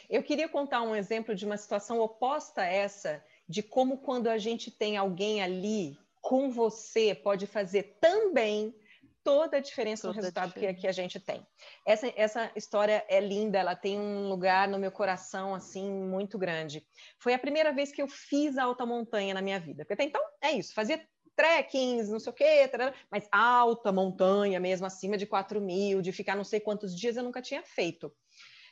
Eu 0.09 0.23
queria 0.23 0.49
contar 0.49 0.83
um 0.83 0.95
exemplo 0.95 1.35
de 1.35 1.47
uma 1.47 1.57
situação 1.57 2.01
oposta 2.01 2.63
a 2.63 2.67
essa, 2.67 3.25
de 3.49 3.63
como 3.63 3.99
quando 3.99 4.29
a 4.29 4.37
gente 4.37 4.71
tem 4.71 4.97
alguém 4.97 5.43
ali 5.43 5.97
com 6.21 6.51
você, 6.51 7.15
pode 7.15 7.47
fazer 7.47 7.97
também 8.01 8.75
toda 9.23 9.59
a 9.59 9.61
diferença 9.61 10.03
toda 10.03 10.15
no 10.15 10.21
resultado 10.21 10.53
que, 10.53 10.75
que, 10.75 10.87
a 10.87 10.93
gente 10.93 11.19
tem. 11.21 11.47
Essa, 11.87 12.13
essa 12.17 12.51
história 12.57 13.05
é 13.09 13.21
linda, 13.21 13.59
ela 13.59 13.75
tem 13.75 13.99
um 13.99 14.29
lugar 14.29 14.69
no 14.69 14.79
meu 14.79 14.91
coração, 14.91 15.55
assim, 15.55 15.91
muito 15.91 16.39
grande. 16.39 16.87
Foi 17.19 17.35
a 17.35 17.39
primeira 17.39 17.73
vez 17.73 17.93
que 17.93 18.03
eu 18.03 18.09
fiz 18.09 18.59
alta 18.59 18.85
montanha 18.87 19.35
na 19.35 19.43
minha 19.43 19.61
vida. 19.61 19.85
Porque 19.85 19.95
até 19.95 20.05
então, 20.05 20.23
é 20.43 20.53
isso, 20.53 20.75
fazia 20.75 21.05
trekkings, 21.37 22.11
não 22.11 22.21
sei 22.21 22.31
o 22.31 22.35
quê, 22.35 22.71
mas 23.11 23.27
alta 23.33 23.91
montanha 23.91 24.61
mesmo, 24.61 24.87
acima 24.87 25.17
de 25.17 25.27
4 25.27 25.61
mil, 25.61 26.03
de 26.03 26.13
ficar 26.13 26.37
não 26.37 26.45
sei 26.45 26.61
quantos 26.61 26.95
dias, 26.95 27.17
eu 27.17 27.23
nunca 27.23 27.41
tinha 27.41 27.63
feito. 27.63 28.13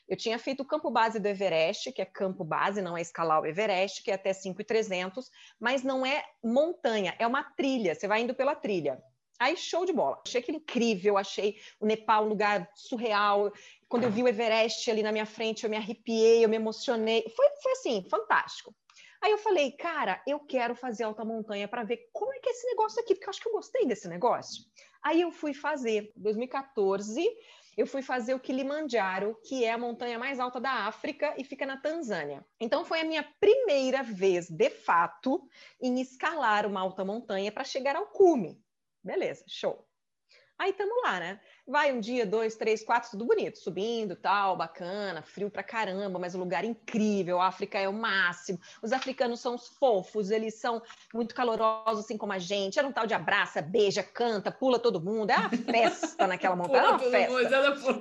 Eu 0.08 0.16
tinha 0.16 0.38
feito 0.38 0.62
o 0.62 0.66
campo 0.66 0.90
base 0.90 1.20
do 1.20 1.26
Everest, 1.26 1.92
que 1.92 2.00
é 2.00 2.04
campo 2.04 2.42
base, 2.42 2.80
não 2.80 2.96
é 2.96 3.02
escalar 3.02 3.42
o 3.42 3.46
Everest, 3.46 4.02
que 4.02 4.10
é 4.10 4.14
até 4.14 4.32
5,300, 4.32 5.30
mas 5.60 5.82
não 5.82 6.04
é 6.04 6.24
montanha, 6.42 7.14
é 7.18 7.26
uma 7.26 7.42
trilha, 7.42 7.94
você 7.94 8.08
vai 8.08 8.22
indo 8.22 8.34
pela 8.34 8.54
trilha. 8.54 9.02
Aí, 9.38 9.56
show 9.56 9.84
de 9.84 9.92
bola. 9.92 10.20
Achei 10.26 10.40
aquilo 10.40 10.58
incrível, 10.58 11.16
achei 11.16 11.56
o 11.78 11.86
Nepal 11.86 12.24
um 12.24 12.28
lugar 12.28 12.68
surreal. 12.74 13.52
Quando 13.88 14.04
eu 14.04 14.10
vi 14.10 14.22
o 14.22 14.28
Everest 14.28 14.90
ali 14.90 15.02
na 15.02 15.12
minha 15.12 15.26
frente, 15.26 15.64
eu 15.64 15.70
me 15.70 15.76
arrepiei, 15.76 16.44
eu 16.44 16.48
me 16.48 16.56
emocionei. 16.56 17.24
Foi, 17.36 17.46
foi 17.62 17.72
assim, 17.72 18.04
fantástico. 18.10 18.74
Aí 19.20 19.32
eu 19.32 19.38
falei, 19.38 19.72
cara, 19.72 20.22
eu 20.26 20.38
quero 20.40 20.74
fazer 20.74 21.04
alta 21.04 21.24
montanha 21.24 21.66
para 21.66 21.82
ver 21.82 22.08
como 22.12 22.32
é 22.32 22.38
que 22.38 22.48
é 22.48 22.52
esse 22.52 22.66
negócio 22.66 23.00
aqui, 23.00 23.14
porque 23.14 23.26
eu 23.26 23.30
acho 23.30 23.40
que 23.40 23.48
eu 23.48 23.52
gostei 23.52 23.84
desse 23.84 24.08
negócio. 24.08 24.64
Aí 25.02 25.20
eu 25.20 25.32
fui 25.32 25.52
fazer, 25.52 26.12
2014, 26.16 27.24
eu 27.76 27.86
fui 27.86 28.02
fazer 28.02 28.34
o 28.34 28.40
Kilimanjaro, 28.40 29.36
que 29.44 29.64
é 29.64 29.72
a 29.72 29.78
montanha 29.78 30.18
mais 30.18 30.38
alta 30.40 30.60
da 30.60 30.86
África 30.86 31.34
e 31.36 31.44
fica 31.44 31.64
na 31.64 31.76
Tanzânia. 31.76 32.44
Então 32.60 32.84
foi 32.84 33.00
a 33.00 33.04
minha 33.04 33.22
primeira 33.40 34.02
vez, 34.02 34.48
de 34.50 34.70
fato, 34.70 35.48
em 35.80 36.00
escalar 36.00 36.66
uma 36.66 36.80
alta 36.80 37.04
montanha 37.04 37.50
para 37.52 37.64
chegar 37.64 37.96
ao 37.96 38.06
cume. 38.06 38.60
Beleza, 39.08 39.42
show. 39.48 39.86
Aí 40.58 40.70
estamos 40.70 40.94
lá, 41.02 41.18
né? 41.18 41.40
Vai 41.66 41.90
um 41.92 41.98
dia, 41.98 42.26
dois, 42.26 42.56
três, 42.56 42.84
quatro, 42.84 43.12
tudo 43.12 43.24
bonito, 43.24 43.56
subindo, 43.56 44.14
tal, 44.14 44.54
bacana, 44.54 45.22
frio 45.22 45.50
pra 45.50 45.62
caramba, 45.62 46.18
mas 46.18 46.34
um 46.34 46.40
lugar 46.40 46.62
incrível. 46.62 47.40
A 47.40 47.46
África 47.46 47.78
é 47.78 47.88
o 47.88 47.92
máximo. 47.92 48.60
Os 48.82 48.92
africanos 48.92 49.40
são 49.40 49.54
os 49.54 49.66
fofos, 49.66 50.30
eles 50.30 50.60
são 50.60 50.82
muito 51.14 51.34
calorosos, 51.34 52.04
assim 52.04 52.18
como 52.18 52.34
a 52.34 52.38
gente. 52.38 52.78
Era 52.78 52.86
um 52.86 52.92
tal 52.92 53.06
de 53.06 53.14
abraça, 53.14 53.62
beija, 53.62 54.02
canta, 54.02 54.52
pula 54.52 54.78
todo 54.78 55.00
mundo. 55.00 55.30
É 55.30 55.38
uma 55.38 55.48
festa 55.56 56.26
naquela 56.26 56.54
montanha, 56.54 56.80
era 56.80 56.90
uma 56.90 56.98
festa. 56.98 57.34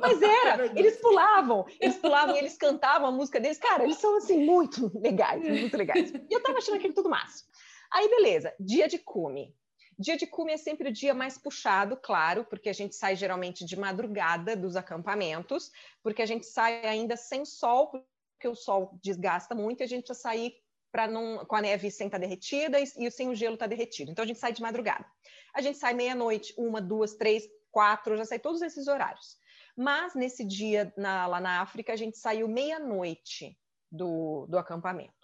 Mas 0.01 0.21
era, 0.21 0.65
eles 0.77 0.97
pulavam, 0.97 1.65
eles 1.79 1.95
pulavam 1.95 2.35
e 2.35 2.39
eles 2.39 2.57
cantavam 2.57 3.07
a 3.07 3.11
música 3.13 3.39
deles. 3.39 3.59
Cara, 3.59 3.85
eles 3.85 3.97
são 3.97 4.17
assim 4.17 4.43
muito 4.43 4.91
legais, 4.99 5.47
muito 5.47 5.77
legais. 5.77 6.11
E 6.11 6.33
eu 6.33 6.43
tava 6.43 6.57
achando 6.57 6.75
aquilo 6.75 6.93
tudo 6.93 7.09
massa. 7.09 7.45
Aí, 7.89 8.09
beleza, 8.09 8.53
dia 8.59 8.89
de 8.89 8.97
cume. 8.97 9.55
Dia 9.99 10.15
de 10.15 10.27
cume 10.27 10.53
é 10.53 10.57
sempre 10.57 10.89
o 10.89 10.93
dia 10.93 11.13
mais 11.13 11.39
puxado, 11.39 11.97
claro, 11.97 12.45
porque 12.45 12.69
a 12.69 12.73
gente 12.73 12.95
sai 12.95 13.15
geralmente 13.15 13.65
de 13.65 13.75
madrugada 13.75 14.55
dos 14.55 14.75
acampamentos, 14.75 15.71
porque 16.03 16.21
a 16.21 16.25
gente 16.25 16.45
sai 16.45 16.85
ainda 16.85 17.17
sem 17.17 17.43
sol, 17.43 17.87
porque 17.87 18.47
o 18.47 18.53
sol 18.53 18.99
desgasta 19.01 19.55
muito 19.55 19.81
e 19.81 19.83
a 19.83 19.87
gente 19.87 20.05
precisa 20.05 20.19
sair 20.19 20.53
para 20.91 21.07
não 21.07 21.43
com 21.45 21.55
a 21.55 21.61
neve 21.61 21.89
sem 21.89 22.07
estar 22.07 22.19
tá 22.19 22.21
derretida 22.21 22.79
e, 22.79 22.83
e 22.83 23.11
sem 23.11 23.29
o 23.29 23.35
gelo 23.35 23.55
estar 23.55 23.65
tá 23.65 23.69
derretido. 23.69 24.11
Então 24.11 24.23
a 24.23 24.27
gente 24.27 24.39
sai 24.39 24.53
de 24.53 24.61
madrugada. 24.61 25.05
A 25.53 25.61
gente 25.61 25.79
sai 25.79 25.95
meia-noite, 25.95 26.53
uma, 26.57 26.79
duas, 26.79 27.15
três, 27.15 27.43
quatro, 27.71 28.15
já 28.17 28.25
sai 28.25 28.37
todos 28.37 28.61
esses 28.61 28.87
horários. 28.87 29.35
Mas 29.75 30.13
nesse 30.13 30.45
dia 30.45 30.93
na, 30.95 31.25
lá 31.25 31.39
na 31.39 31.61
África 31.61 31.91
a 31.91 31.95
gente 31.95 32.17
saiu 32.17 32.47
meia-noite 32.47 33.57
do, 33.91 34.45
do 34.47 34.59
acampamento. 34.59 35.16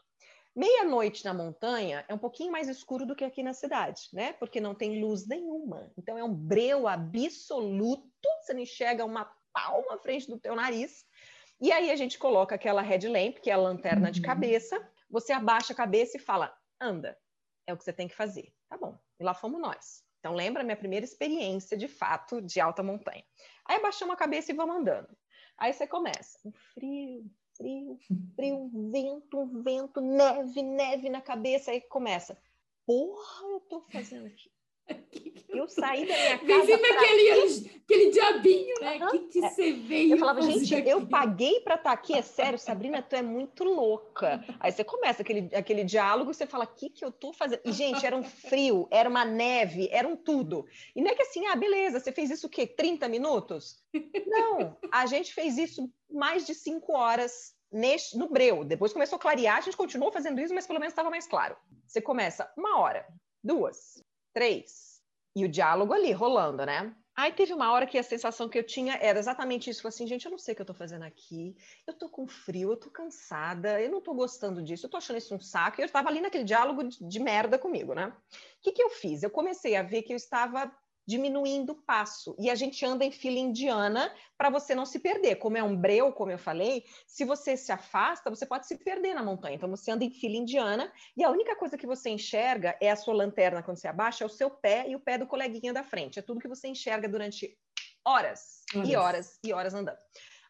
Meia-noite 0.55 1.25
na 1.25 1.33
montanha 1.33 2.05
é 2.07 2.13
um 2.13 2.17
pouquinho 2.17 2.51
mais 2.51 2.69
escuro 2.69 3.07
do 3.07 3.15
que 3.15 3.23
aqui 3.23 3.41
na 3.41 3.53
cidade, 3.53 4.09
né? 4.13 4.33
Porque 4.33 4.61
não 4.61 4.75
tem 4.75 5.01
luz 5.01 5.27
nenhuma. 5.27 5.91
Então 5.97 6.15
é 6.17 6.23
um 6.23 6.33
breu 6.33 6.87
absoluto, 6.87 8.07
você 8.39 8.53
não 8.53 8.61
enxerga 8.61 9.03
uma 9.03 9.25
palma 9.51 9.95
à 9.95 9.97
frente 9.97 10.27
do 10.27 10.39
teu 10.39 10.55
nariz. 10.55 11.05
E 11.59 11.71
aí 11.71 11.89
a 11.89 11.95
gente 11.95 12.19
coloca 12.19 12.53
aquela 12.53 12.81
headlamp, 12.81 13.37
que 13.37 13.49
é 13.49 13.53
a 13.53 13.57
lanterna 13.57 14.11
de 14.11 14.19
uhum. 14.19 14.25
cabeça, 14.25 14.91
você 15.09 15.33
abaixa 15.33 15.73
a 15.73 15.75
cabeça 15.75 16.17
e 16.17 16.19
fala: 16.19 16.55
"Anda". 16.79 17.17
É 17.65 17.73
o 17.73 17.77
que 17.77 17.83
você 17.83 17.93
tem 17.93 18.07
que 18.07 18.15
fazer. 18.15 18.53
Tá 18.69 18.77
bom. 18.77 18.99
E 19.19 19.23
lá 19.23 19.33
fomos 19.33 19.59
nós. 19.59 20.03
Então 20.19 20.33
lembra 20.33 20.63
minha 20.63 20.77
primeira 20.77 21.05
experiência 21.05 21.75
de 21.75 21.87
fato 21.87 22.41
de 22.41 22.59
alta 22.59 22.83
montanha. 22.83 23.23
Aí 23.65 23.77
abaixamos 23.77 24.13
a 24.13 24.17
cabeça 24.17 24.51
e 24.51 24.55
vamos 24.55 24.75
andando. 24.75 25.09
Aí 25.57 25.73
você 25.73 25.87
começa, 25.87 26.39
um 26.45 26.51
frio, 26.51 27.25
frio, 27.63 27.97
frio, 28.35 28.69
vento, 28.91 29.45
vento, 29.63 30.01
neve, 30.01 30.61
neve 30.61 31.09
na 31.09 31.21
cabeça. 31.21 31.71
Aí 31.71 31.81
começa, 31.81 32.37
porra, 32.85 33.47
eu 33.47 33.59
tô 33.61 33.81
fazendo 33.81 34.27
aqui. 34.27 34.51
Eu 35.53 35.67
saí 35.67 36.07
da 36.07 36.15
minha 36.15 36.39
casa. 36.39 36.45
Vem 36.45 36.65
sempre 36.65 36.91
aquele, 36.91 37.71
aquele 37.83 38.11
diabinho, 38.11 38.75
né? 38.81 38.97
O 38.97 39.03
uhum. 39.03 39.09
que, 39.11 39.19
que 39.19 39.45
é. 39.45 39.49
você 39.49 39.71
veio? 39.71 40.13
Eu 40.13 40.17
falava, 40.17 40.41
gente, 40.41 40.75
aqui? 40.75 40.89
eu 40.89 41.05
paguei 41.05 41.59
para 41.61 41.75
estar 41.75 41.89
tá 41.89 41.93
aqui, 41.93 42.13
é 42.13 42.21
sério, 42.23 42.57
Sabrina, 42.57 43.01
tu 43.01 43.15
é 43.15 43.21
muito 43.21 43.63
louca. 43.63 44.43
Aí 44.59 44.71
você 44.71 44.83
começa 44.83 45.21
aquele, 45.21 45.55
aquele 45.55 45.83
diálogo, 45.83 46.33
você 46.33 46.47
fala, 46.47 46.65
o 46.65 46.67
que, 46.67 46.89
que 46.89 47.05
eu 47.05 47.11
tô 47.11 47.31
fazendo? 47.33 47.61
E, 47.63 47.71
gente, 47.71 48.05
era 48.05 48.15
um 48.15 48.23
frio, 48.23 48.87
era 48.89 49.07
uma 49.07 49.23
neve, 49.23 49.87
era 49.91 50.07
um 50.07 50.15
tudo. 50.15 50.65
E 50.95 51.01
não 51.01 51.11
é 51.11 51.15
que 51.15 51.21
assim, 51.21 51.45
ah, 51.45 51.55
beleza, 51.55 51.99
você 51.99 52.11
fez 52.11 52.31
isso 52.31 52.47
o 52.47 52.49
quê? 52.49 52.65
30 52.65 53.07
minutos? 53.07 53.83
Não, 54.25 54.75
a 54.91 55.05
gente 55.05 55.33
fez 55.33 55.57
isso 55.57 55.87
mais 56.09 56.45
de 56.47 56.55
cinco 56.55 56.93
horas 56.93 57.53
neste, 57.71 58.17
no 58.17 58.27
breu. 58.27 58.63
Depois 58.63 58.91
começou 58.91 59.17
a 59.17 59.19
clarear, 59.19 59.57
a 59.57 59.61
gente 59.61 59.77
continuou 59.77 60.11
fazendo 60.11 60.41
isso, 60.41 60.53
mas 60.53 60.65
pelo 60.65 60.79
menos 60.79 60.93
estava 60.93 61.09
mais 61.09 61.27
claro. 61.27 61.55
Você 61.87 62.01
começa 62.01 62.51
uma 62.57 62.79
hora, 62.79 63.05
duas, 63.43 64.01
três, 64.33 65.01
e 65.35 65.45
o 65.45 65.49
diálogo 65.49 65.93
ali 65.93 66.11
rolando, 66.11 66.65
né? 66.65 66.95
Aí 67.15 67.31
teve 67.31 67.53
uma 67.53 67.71
hora 67.71 67.85
que 67.85 67.97
a 67.97 68.03
sensação 68.03 68.49
que 68.49 68.57
eu 68.57 68.63
tinha 68.63 68.95
era 68.95 69.19
exatamente 69.19 69.69
isso. 69.69 69.83
Falei 69.83 69.93
assim, 69.93 70.07
gente, 70.07 70.25
eu 70.25 70.31
não 70.31 70.37
sei 70.39 70.53
o 70.53 70.55
que 70.55 70.61
eu 70.63 70.65
tô 70.65 70.73
fazendo 70.73 71.03
aqui. 71.03 71.55
Eu 71.85 71.93
tô 71.93 72.09
com 72.09 72.27
frio, 72.27 72.71
eu 72.71 72.77
tô 72.77 72.89
cansada, 72.89 73.79
eu 73.79 73.91
não 73.91 74.01
tô 74.01 74.15
gostando 74.15 74.63
disso, 74.63 74.87
eu 74.87 74.89
tô 74.89 74.97
achando 74.97 75.17
isso 75.17 75.35
um 75.35 75.39
saco. 75.39 75.79
E 75.79 75.83
eu 75.83 75.85
estava 75.85 76.09
ali 76.09 76.19
naquele 76.19 76.43
diálogo 76.43 76.83
de, 76.83 77.07
de 77.07 77.19
merda 77.19 77.59
comigo, 77.59 77.93
né? 77.93 78.07
O 78.07 78.13
que, 78.63 78.71
que 78.71 78.81
eu 78.81 78.89
fiz? 78.89 79.21
Eu 79.21 79.29
comecei 79.29 79.75
a 79.75 79.83
ver 79.83 80.01
que 80.01 80.11
eu 80.11 80.17
estava 80.17 80.71
diminuindo 81.05 81.73
o 81.73 81.81
passo. 81.83 82.35
E 82.39 82.49
a 82.49 82.55
gente 82.55 82.85
anda 82.85 83.03
em 83.03 83.11
fila 83.11 83.37
indiana 83.37 84.13
para 84.37 84.49
você 84.49 84.73
não 84.73 84.85
se 84.85 84.99
perder. 84.99 85.35
Como 85.35 85.57
é 85.57 85.63
um 85.63 85.75
breu, 85.75 86.11
como 86.11 86.31
eu 86.31 86.39
falei, 86.39 86.85
se 87.05 87.25
você 87.25 87.57
se 87.57 87.71
afasta, 87.71 88.29
você 88.29 88.45
pode 88.45 88.67
se 88.67 88.77
perder 88.77 89.13
na 89.13 89.23
montanha. 89.23 89.55
Então 89.55 89.69
você 89.69 89.91
anda 89.91 90.03
em 90.03 90.09
fila 90.09 90.35
indiana 90.35 90.91
e 91.15 91.23
a 91.23 91.29
única 91.29 91.55
coisa 91.55 91.77
que 91.77 91.87
você 91.87 92.09
enxerga 92.09 92.77
é 92.81 92.89
a 92.89 92.95
sua 92.95 93.13
lanterna 93.13 93.61
quando 93.61 93.77
você 93.77 93.87
abaixa, 93.87 94.23
é 94.23 94.27
o 94.27 94.29
seu 94.29 94.49
pé 94.49 94.85
e 94.87 94.95
o 94.95 94.99
pé 94.99 95.17
do 95.17 95.27
coleguinha 95.27 95.73
da 95.73 95.83
frente. 95.83 96.19
É 96.19 96.21
tudo 96.21 96.39
que 96.39 96.47
você 96.47 96.67
enxerga 96.67 97.07
durante 97.07 97.57
horas 98.05 98.61
e 98.85 98.95
horas 98.95 99.39
e 99.43 99.53
horas 99.53 99.73
andando. 99.73 99.97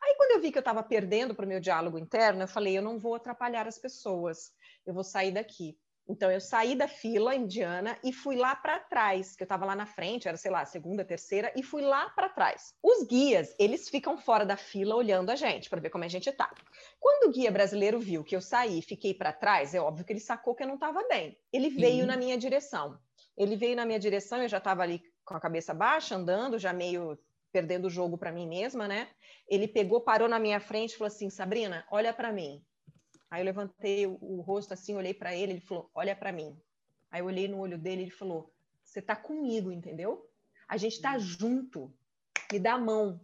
Aí 0.04 0.16
quando 0.18 0.32
eu 0.32 0.42
vi 0.42 0.52
que 0.52 0.58
eu 0.58 0.62
estava 0.62 0.84
perdendo 0.84 1.34
para 1.34 1.46
o 1.46 1.48
meu 1.48 1.62
diálogo 1.62 1.98
interno, 1.98 2.42
eu 2.42 2.48
falei, 2.48 2.78
eu 2.78 2.82
não 2.82 3.00
vou 3.00 3.16
atrapalhar 3.16 3.68
as 3.68 3.78
pessoas. 3.78 4.52
Eu 4.86 4.94
vou 4.94 5.04
sair 5.04 5.32
daqui. 5.32 5.78
Então, 6.08 6.30
eu 6.30 6.42
saí 6.42 6.76
da 6.76 6.88
fila 6.88 7.34
indiana 7.34 7.98
e 8.04 8.12
fui 8.12 8.36
lá 8.36 8.56
para 8.56 8.80
trás, 8.80 9.36
que 9.36 9.44
eu 9.44 9.46
estava 9.46 9.66
lá 9.66 9.76
na 9.76 9.86
frente, 9.86 10.28
era, 10.28 10.36
sei 10.36 10.52
lá, 10.52 10.66
segunda, 10.66 11.06
terceira, 11.06 11.52
e 11.56 11.64
fui 11.64 11.82
lá 11.82 12.10
para 12.10 12.28
trás. 12.28 12.74
Os 12.84 13.08
guias, 13.08 13.56
eles 13.58 13.88
ficam 13.88 14.18
fora 14.18 14.46
da 14.46 14.58
fila 14.58 14.96
olhando 14.96 15.30
a 15.30 15.36
gente, 15.36 15.70
para 15.70 15.80
ver 15.80 15.90
como 15.90 16.04
a 16.04 16.08
gente 16.10 16.32
tá. 16.32 16.54
Quando 17.00 17.30
o 17.30 17.32
guia 17.32 17.52
brasileiro 17.52 18.00
viu 18.00 18.24
que 18.24 18.36
eu 18.36 18.42
saí 18.42 18.80
e 18.80 18.82
fiquei 18.82 19.14
para 19.14 19.32
trás, 19.32 19.74
é 19.74 19.80
óbvio 19.80 20.06
que 20.06 20.12
ele 20.12 20.20
sacou 20.20 20.54
que 20.54 20.64
eu 20.64 20.68
não 20.68 20.76
estava 20.76 21.08
bem. 21.08 21.38
Ele 21.52 21.70
veio 21.70 22.02
uhum. 22.02 22.08
na 22.08 22.18
minha 22.18 22.38
direção. 22.38 23.00
Ele 23.38 23.56
veio 23.56 23.76
na 23.76 23.86
minha 23.86 24.00
direção, 24.00 24.42
eu 24.42 24.50
já 24.50 24.58
estava 24.58 24.84
ali 24.84 25.02
com 25.26 25.36
a 25.36 25.40
cabeça 25.40 25.74
baixa, 25.74 26.16
andando, 26.16 26.60
já 26.60 26.74
meio 26.74 27.18
perdendo 27.52 27.86
o 27.86 27.90
jogo 27.90 28.18
para 28.18 28.32
mim 28.32 28.48
mesma, 28.48 28.88
né? 28.88 29.08
Ele 29.48 29.68
pegou, 29.68 30.02
parou 30.02 30.28
na 30.28 30.40
minha 30.40 30.60
frente 30.60 30.94
e 30.94 30.98
falou 30.98 31.08
assim: 31.08 31.30
Sabrina, 31.30 31.86
olha 31.92 32.12
para 32.12 32.34
mim. 32.34 32.64
Aí 33.34 33.42
eu 33.42 33.46
levantei 33.46 34.06
o, 34.06 34.16
o 34.22 34.42
rosto 34.42 34.76
assim, 34.76 34.96
olhei 34.96 35.12
para 35.12 35.36
ele, 35.36 35.54
ele 35.54 35.60
falou: 35.60 35.90
"Olha 35.96 36.16
para 36.16 36.32
mim". 36.32 36.56
Aí 37.10 37.20
eu 37.20 37.26
olhei 37.26 37.48
no 37.48 37.58
olho 37.58 37.80
dele, 37.80 38.04
ele 38.04 38.12
falou: 38.12 38.54
"Você 38.84 39.02
tá 39.02 39.16
comigo, 39.16 39.72
entendeu? 39.72 40.30
A 40.68 40.78
gente 40.78 41.02
tá 41.02 41.18
junto. 41.18 41.92
Me 42.52 42.60
dá 42.60 42.74
a 42.74 42.78
mão". 42.78 43.20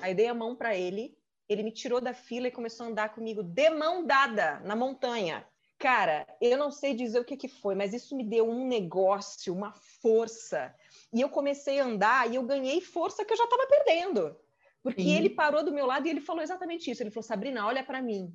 Aí 0.00 0.14
dei 0.14 0.28
a 0.28 0.34
mão 0.34 0.54
para 0.54 0.76
ele, 0.76 1.18
ele 1.48 1.64
me 1.64 1.72
tirou 1.72 2.00
da 2.00 2.14
fila 2.14 2.46
e 2.46 2.52
começou 2.52 2.86
a 2.86 2.88
andar 2.88 3.12
comigo 3.12 3.42
de 3.42 3.68
mão 3.70 4.06
dada 4.06 4.60
na 4.60 4.76
montanha. 4.76 5.44
Cara, 5.76 6.24
eu 6.40 6.56
não 6.56 6.70
sei 6.70 6.94
dizer 6.94 7.18
o 7.18 7.24
que, 7.24 7.36
que 7.36 7.48
foi, 7.48 7.74
mas 7.74 7.92
isso 7.92 8.16
me 8.16 8.22
deu 8.22 8.48
um 8.48 8.64
negócio, 8.64 9.52
uma 9.52 9.72
força. 9.72 10.72
E 11.12 11.20
eu 11.20 11.28
comecei 11.28 11.80
a 11.80 11.84
andar 11.84 12.30
e 12.30 12.36
eu 12.36 12.44
ganhei 12.44 12.80
força 12.80 13.24
que 13.24 13.32
eu 13.32 13.36
já 13.36 13.42
estava 13.42 13.66
perdendo. 13.66 14.36
Porque 14.84 15.02
Sim. 15.02 15.16
ele 15.16 15.30
parou 15.30 15.64
do 15.64 15.74
meu 15.74 15.84
lado 15.84 16.06
e 16.06 16.10
ele 16.10 16.20
falou 16.20 16.42
exatamente 16.42 16.88
isso. 16.88 17.02
Ele 17.02 17.10
falou: 17.10 17.24
Sabrina, 17.24 17.66
olha 17.66 17.82
para 17.82 18.00
mim. 18.00 18.32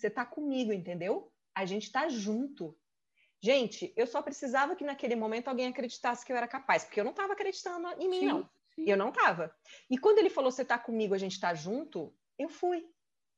Você 0.00 0.06
está 0.06 0.24
comigo, 0.24 0.72
entendeu? 0.72 1.30
A 1.54 1.66
gente 1.66 1.84
está 1.84 2.08
junto. 2.08 2.74
Gente, 3.38 3.92
eu 3.94 4.06
só 4.06 4.22
precisava 4.22 4.74
que 4.74 4.82
naquele 4.82 5.14
momento 5.14 5.48
alguém 5.48 5.66
acreditasse 5.66 6.24
que 6.24 6.32
eu 6.32 6.36
era 6.36 6.48
capaz, 6.48 6.84
porque 6.84 7.00
eu 7.00 7.04
não 7.04 7.10
estava 7.10 7.34
acreditando 7.34 7.86
em 7.98 8.08
mim, 8.08 8.20
sim, 8.20 8.26
não. 8.26 8.50
Sim. 8.74 8.84
Eu 8.86 8.96
não 8.96 9.10
estava. 9.10 9.54
E 9.90 9.98
quando 9.98 10.18
ele 10.18 10.30
falou, 10.30 10.50
você 10.50 10.62
está 10.62 10.78
comigo, 10.78 11.14
a 11.14 11.18
gente 11.18 11.32
está 11.32 11.52
junto, 11.52 12.14
eu 12.38 12.48
fui. 12.48 12.82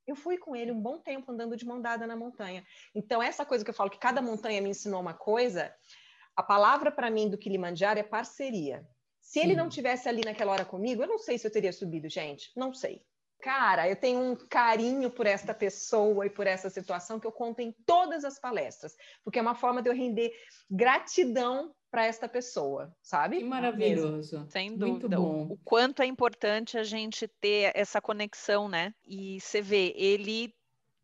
Eu 0.06 0.14
fui 0.14 0.38
com 0.38 0.54
ele 0.54 0.70
um 0.70 0.80
bom 0.80 0.98
tempo 0.98 1.32
andando 1.32 1.56
de 1.56 1.64
mão 1.64 1.80
dada 1.80 2.06
na 2.06 2.16
montanha. 2.16 2.64
Então, 2.94 3.20
essa 3.20 3.44
coisa 3.44 3.64
que 3.64 3.70
eu 3.70 3.74
falo, 3.74 3.90
que 3.90 3.98
cada 3.98 4.22
montanha 4.22 4.60
me 4.60 4.70
ensinou 4.70 5.00
uma 5.00 5.14
coisa, 5.14 5.74
a 6.36 6.42
palavra 6.42 6.92
para 6.92 7.10
mim 7.10 7.28
do 7.28 7.38
Kilimanjaro 7.38 7.98
é 7.98 8.04
parceria. 8.04 8.86
Se 9.20 9.40
ele 9.40 9.54
não 9.54 9.68
tivesse 9.68 10.08
ali 10.08 10.22
naquela 10.24 10.52
hora 10.52 10.64
comigo, 10.64 11.02
eu 11.02 11.08
não 11.08 11.18
sei 11.18 11.38
se 11.38 11.46
eu 11.46 11.52
teria 11.52 11.72
subido, 11.72 12.08
gente. 12.08 12.52
Não 12.56 12.72
sei 12.72 13.04
cara, 13.42 13.88
eu 13.88 13.96
tenho 13.96 14.20
um 14.20 14.36
carinho 14.36 15.10
por 15.10 15.26
esta 15.26 15.52
pessoa 15.52 16.24
e 16.24 16.30
por 16.30 16.46
essa 16.46 16.70
situação 16.70 17.18
que 17.18 17.26
eu 17.26 17.32
conto 17.32 17.60
em 17.60 17.72
todas 17.84 18.24
as 18.24 18.38
palestras, 18.38 18.96
porque 19.24 19.38
é 19.38 19.42
uma 19.42 19.56
forma 19.56 19.82
de 19.82 19.90
eu 19.90 19.94
render 19.94 20.32
gratidão 20.70 21.74
para 21.90 22.06
esta 22.06 22.28
pessoa, 22.28 22.94
sabe? 23.02 23.38
Que 23.38 23.44
maravilhoso. 23.44 24.46
Sem 24.48 24.78
dúvida. 24.78 25.20
O, 25.20 25.52
o 25.52 25.58
quanto 25.58 26.00
é 26.02 26.06
importante 26.06 26.78
a 26.78 26.84
gente 26.84 27.26
ter 27.26 27.72
essa 27.74 28.00
conexão, 28.00 28.68
né? 28.68 28.94
E 29.04 29.40
você 29.40 29.60
vê, 29.60 29.92
ele 29.96 30.54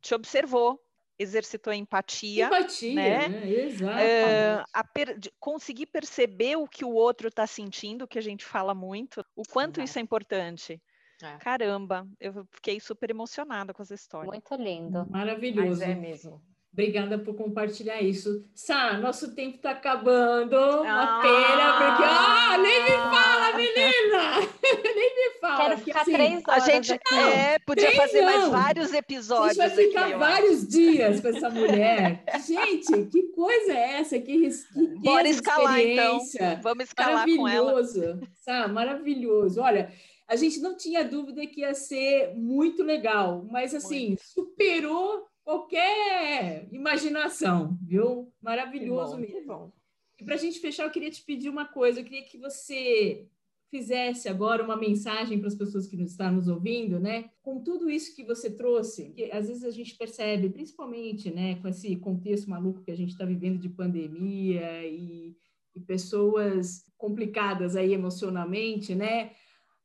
te 0.00 0.14
observou, 0.14 0.80
exercitou 1.18 1.72
empatia. 1.72 2.46
Empatia, 2.46 2.94
né? 2.94 3.28
né? 3.28 3.50
Exato. 3.50 3.98
É, 3.98 4.64
per 4.94 5.18
conseguir 5.40 5.86
perceber 5.86 6.56
o 6.56 6.68
que 6.68 6.84
o 6.84 6.92
outro 6.92 7.28
está 7.28 7.46
sentindo, 7.46 8.06
que 8.06 8.18
a 8.18 8.22
gente 8.22 8.44
fala 8.44 8.74
muito, 8.74 9.26
o 9.34 9.42
quanto 9.42 9.80
Exato. 9.80 9.84
isso 9.84 9.98
é 9.98 10.02
importante. 10.02 10.80
É. 11.22 11.36
Caramba, 11.38 12.06
eu 12.20 12.46
fiquei 12.52 12.78
super 12.78 13.10
emocionada 13.10 13.74
com 13.74 13.82
essa 13.82 13.94
história. 13.94 14.30
Muito 14.30 14.54
lindo. 14.54 15.06
Maravilhoso. 15.10 15.80
Mas 15.80 15.80
é 15.80 15.94
mesmo. 15.94 16.40
Obrigada 16.72 17.18
por 17.18 17.34
compartilhar 17.34 18.00
isso. 18.00 18.44
Sá, 18.54 18.92
nosso 18.98 19.34
tempo 19.34 19.56
está 19.56 19.70
acabando. 19.70 20.56
Uma 20.56 21.18
ah! 21.18 21.20
pena, 21.20 21.72
porque. 21.72 22.04
Ah, 22.06 22.58
nem 22.58 22.82
me 22.84 22.90
fala, 22.90 23.56
menina! 23.56 24.48
nem 24.94 25.14
me 25.16 25.40
fala. 25.40 25.56
Quero 25.56 25.78
ficar 25.78 26.02
assim, 26.02 26.12
três 26.12 26.42
horas. 26.46 26.62
A 26.62 26.66
gente 26.70 26.92
é, 26.92 27.58
podia 27.60 27.96
fazer 27.96 28.20
não. 28.20 28.26
mais 28.26 28.48
vários 28.50 28.92
episódios. 28.92 29.58
A 29.58 29.68
gente 29.68 29.76
vai 29.76 29.86
ficar 29.86 30.06
aqui, 30.06 30.14
vários 30.14 30.68
dias 30.68 31.20
com 31.20 31.28
essa 31.28 31.50
mulher. 31.50 32.22
gente, 32.46 33.06
que 33.06 33.22
coisa 33.32 33.72
é 33.72 34.00
essa? 34.00 34.18
Que, 34.20 34.48
que 34.48 34.86
Bora 35.02 35.28
escalar, 35.28 35.80
então. 35.80 36.20
Vamos 36.62 36.84
escalar 36.84 37.26
com 37.26 37.48
ela. 37.48 37.72
Maravilhoso. 37.72 38.20
Sá, 38.34 38.68
maravilhoso. 38.68 39.60
Olha. 39.60 39.90
A 40.28 40.36
gente 40.36 40.60
não 40.60 40.76
tinha 40.76 41.02
dúvida 41.02 41.46
que 41.46 41.62
ia 41.62 41.74
ser 41.74 42.34
muito 42.36 42.82
legal, 42.82 43.46
mas 43.50 43.74
assim, 43.74 44.08
muito. 44.08 44.22
superou 44.22 45.26
qualquer 45.42 46.68
imaginação, 46.70 47.78
viu? 47.82 48.30
Maravilhoso 48.40 49.12
bom, 49.12 49.18
mesmo. 49.18 49.72
E 50.20 50.24
para 50.24 50.34
a 50.34 50.38
gente 50.38 50.60
fechar, 50.60 50.84
eu 50.84 50.90
queria 50.90 51.10
te 51.10 51.24
pedir 51.24 51.48
uma 51.48 51.64
coisa, 51.64 52.00
eu 52.00 52.04
queria 52.04 52.24
que 52.24 52.36
você 52.36 53.26
fizesse 53.70 54.28
agora 54.28 54.62
uma 54.62 54.76
mensagem 54.76 55.38
para 55.38 55.48
as 55.48 55.54
pessoas 55.54 55.86
que 55.86 55.96
nos 55.96 56.10
estão 56.10 56.32
nos 56.32 56.48
ouvindo, 56.48 56.98
né? 56.98 57.30
Com 57.42 57.62
tudo 57.62 57.88
isso 57.88 58.14
que 58.14 58.24
você 58.24 58.50
trouxe, 58.50 59.10
que 59.10 59.30
às 59.30 59.48
vezes 59.48 59.64
a 59.64 59.70
gente 59.70 59.96
percebe, 59.96 60.50
principalmente, 60.50 61.30
né, 61.30 61.56
com 61.56 61.68
esse 61.68 61.96
contexto 61.96 62.48
maluco 62.48 62.82
que 62.82 62.90
a 62.90 62.96
gente 62.96 63.10
está 63.10 63.24
vivendo 63.24 63.58
de 63.58 63.68
pandemia 63.68 64.86
e, 64.86 65.36
e 65.74 65.80
pessoas 65.80 66.84
complicadas 66.96 67.76
aí 67.76 67.92
emocionalmente, 67.92 68.94
né? 68.94 69.32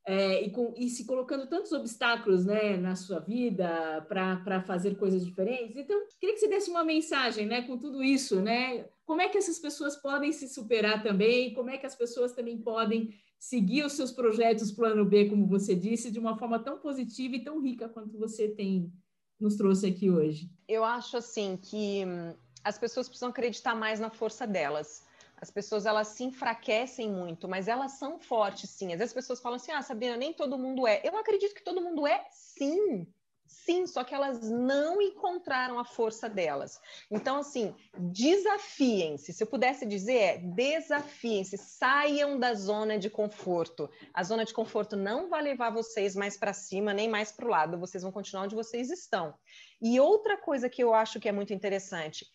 É, 0.06 0.44
e, 0.44 0.50
com, 0.52 0.74
e, 0.78 0.90
se 0.90 1.06
colocando 1.06 1.48
tantos 1.48 1.72
obstáculos 1.72 2.46
né, 2.46 2.76
na 2.76 2.96
sua 2.96 3.20
vida 3.20 4.06
para 4.08 4.62
fazer 4.62 4.96
coisas 4.96 5.26
diferentes. 5.26 5.78
Então, 5.78 5.98
queria 6.20 6.36
que 6.36 6.42
você 6.42 6.48
desse 6.48 6.70
uma 6.70 6.84
mensagem 6.84 7.46
né, 7.46 7.62
com 7.62 7.78
tudo 7.78 8.04
isso, 8.04 8.42
né? 8.42 8.86
Como 9.06 9.22
é 9.22 9.30
que 9.30 9.38
essas 9.38 9.60
pessoas 9.60 9.96
podem 9.96 10.32
se 10.32 10.50
superar 10.50 11.02
também? 11.02 11.54
Como 11.54 11.70
é 11.70 11.78
que 11.78 11.86
as 11.86 11.96
pessoas 11.96 12.34
também 12.34 12.58
podem 12.58 13.14
seguir 13.40 13.86
os 13.86 13.94
seus 13.94 14.12
projetos 14.12 14.72
plano 14.72 15.06
B, 15.06 15.30
como 15.30 15.48
você 15.48 15.76
disse, 15.76 16.12
de 16.12 16.20
uma 16.20 16.38
forma 16.38 16.60
tão 16.60 16.80
positiva 16.80 17.36
e 17.36 17.44
tão 17.44 17.62
rica 17.62 17.90
quanto 17.90 18.18
você 18.18 18.50
tem 18.50 18.92
nos 19.40 19.56
trouxe 19.56 19.88
aqui 19.88 20.10
hoje? 20.10 20.50
Eu 20.68 20.84
acho 20.84 21.18
assim 21.18 21.58
que 21.62 22.06
hum, 22.06 22.34
as 22.64 22.78
pessoas 22.78 23.08
precisam 23.08 23.30
acreditar 23.30 23.76
mais 23.76 24.00
na 24.00 24.10
força 24.10 24.48
delas 24.48 25.06
as 25.38 25.52
pessoas 25.52 25.86
elas 25.86 26.10
se 26.10 26.24
enfraquecem 26.24 27.12
muito, 27.12 27.48
mas 27.48 27.68
elas 27.68 27.94
são 27.94 28.20
fortes 28.20 28.70
sim. 28.70 28.88
Às 28.94 29.00
vezes 29.00 29.12
as 29.12 29.14
pessoas 29.14 29.42
falam 29.42 29.58
assim: 29.58 29.72
"Ah, 29.72 29.82
Sabrina, 29.82 30.18
nem 30.18 30.34
todo 30.34 30.58
mundo 30.58 30.88
é". 30.88 31.02
Eu 31.04 31.18
acredito 31.18 31.54
que 31.54 31.64
todo 31.64 31.82
mundo 31.82 32.08
é, 32.08 32.26
sim. 32.32 33.08
Sim, 33.46 33.86
só 33.86 34.04
que 34.04 34.16
elas 34.16 34.50
não 34.50 35.02
encontraram 35.02 35.78
a 35.78 35.86
força 35.86 36.28
delas. 36.28 36.82
Então, 37.12 37.38
assim, 37.38 37.76
desafiem-se. 37.98 39.32
Se 39.32 39.44
eu 39.44 39.48
pudesse 39.48 39.86
dizer, 39.86 40.18
é 40.18 40.38
desafiem-se, 40.38 41.58
saiam 41.58 42.40
da 42.40 42.54
zona 42.56 42.98
de 42.98 43.10
conforto. 43.10 43.90
A 44.14 44.24
zona 44.24 44.44
de 44.44 44.54
conforto 44.54 44.96
não 44.96 45.30
vai 45.30 45.42
levar 45.44 45.70
vocês 45.70 46.16
mais 46.16 46.36
para 46.36 46.52
cima, 46.52 46.94
nem 46.94 47.08
mais 47.08 47.32
para 47.32 47.46
o 47.46 47.50
lado. 47.50 47.80
Vocês 47.80 48.02
vão 48.02 48.12
continuar 48.12 48.46
onde 48.46 48.56
vocês 48.56 48.90
estão. 48.90 49.36
E 49.82 50.00
outra 50.00 50.36
coisa 50.38 50.68
que 50.68 50.84
eu 50.84 50.94
acho 50.94 51.20
que 51.20 51.30
é 51.30 51.32
muito 51.32 51.54
interessante, 51.54 52.26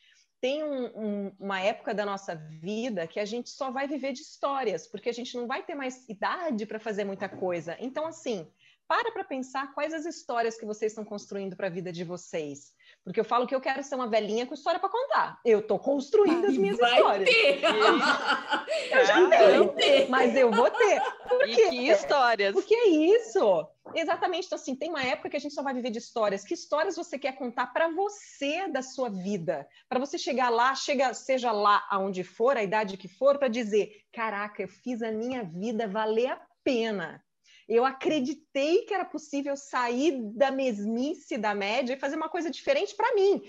tem 0.40 0.62
um, 0.62 0.86
um, 0.96 1.32
uma 1.38 1.60
época 1.60 1.92
da 1.92 2.06
nossa 2.06 2.34
vida 2.34 3.06
que 3.06 3.18
a 3.18 3.24
gente 3.24 3.50
só 3.50 3.70
vai 3.70 3.88
viver 3.88 4.12
de 4.12 4.20
histórias, 4.20 4.86
porque 4.86 5.08
a 5.08 5.12
gente 5.12 5.36
não 5.36 5.46
vai 5.46 5.64
ter 5.64 5.74
mais 5.74 6.08
idade 6.08 6.64
para 6.66 6.78
fazer 6.78 7.04
muita 7.04 7.28
coisa. 7.28 7.76
Então, 7.80 8.06
assim, 8.06 8.50
para 8.86 9.12
para 9.12 9.24
pensar 9.24 9.74
quais 9.74 9.92
as 9.92 10.06
histórias 10.06 10.56
que 10.56 10.64
vocês 10.64 10.92
estão 10.92 11.04
construindo 11.04 11.56
para 11.56 11.66
a 11.66 11.70
vida 11.70 11.92
de 11.92 12.04
vocês. 12.04 12.72
Porque 13.04 13.20
eu 13.20 13.24
falo 13.24 13.46
que 13.46 13.54
eu 13.54 13.60
quero 13.60 13.82
ser 13.82 13.94
uma 13.94 14.08
velhinha 14.08 14.46
com 14.46 14.54
história 14.54 14.78
para 14.78 14.88
contar. 14.88 15.40
Eu 15.44 15.60
estou 15.60 15.78
construindo 15.78 16.46
as 16.46 16.56
minhas 16.56 16.76
vai 16.76 16.96
histórias. 16.96 17.28
Ter. 17.30 17.62
eu 17.64 19.06
já 19.06 19.28
tenho, 19.28 20.10
mas 20.10 20.36
eu 20.36 20.50
vou 20.50 20.70
ter. 20.70 21.00
Por 21.28 21.48
e 21.48 21.54
quê? 21.54 21.68
que 21.70 21.88
histórias? 21.88 22.52
Porque 22.52 22.74
é 22.74 22.88
isso. 22.88 23.66
Exatamente. 23.94 24.46
Então, 24.46 24.56
assim, 24.56 24.74
tem 24.74 24.90
uma 24.90 25.02
época 25.02 25.30
que 25.30 25.36
a 25.36 25.40
gente 25.40 25.54
só 25.54 25.62
vai 25.62 25.72
viver 25.72 25.90
de 25.90 25.98
histórias. 25.98 26.44
Que 26.44 26.54
histórias 26.54 26.96
você 26.96 27.18
quer 27.18 27.32
contar 27.32 27.68
para 27.68 27.88
você 27.88 28.68
da 28.68 28.82
sua 28.82 29.08
vida? 29.08 29.66
Para 29.88 30.00
você 30.00 30.18
chegar 30.18 30.50
lá, 30.50 30.74
chega, 30.74 31.14
seja 31.14 31.50
lá 31.50 31.86
aonde 31.90 32.22
for, 32.22 32.56
a 32.56 32.62
idade 32.62 32.96
que 32.96 33.08
for, 33.08 33.38
para 33.38 33.48
dizer: 33.48 33.90
caraca, 34.12 34.62
eu 34.62 34.68
fiz 34.68 35.02
a 35.02 35.10
minha 35.10 35.42
vida 35.44 35.88
valer 35.88 36.32
a 36.32 36.40
pena. 36.62 37.22
Eu 37.68 37.84
acreditei 37.84 38.86
que 38.86 38.94
era 38.94 39.04
possível 39.04 39.54
sair 39.54 40.22
da 40.32 40.50
mesmice 40.50 41.36
da 41.36 41.54
média 41.54 41.92
e 41.92 41.98
fazer 41.98 42.16
uma 42.16 42.28
coisa 42.28 42.50
diferente 42.50 42.94
para 42.94 43.14
mim. 43.14 43.42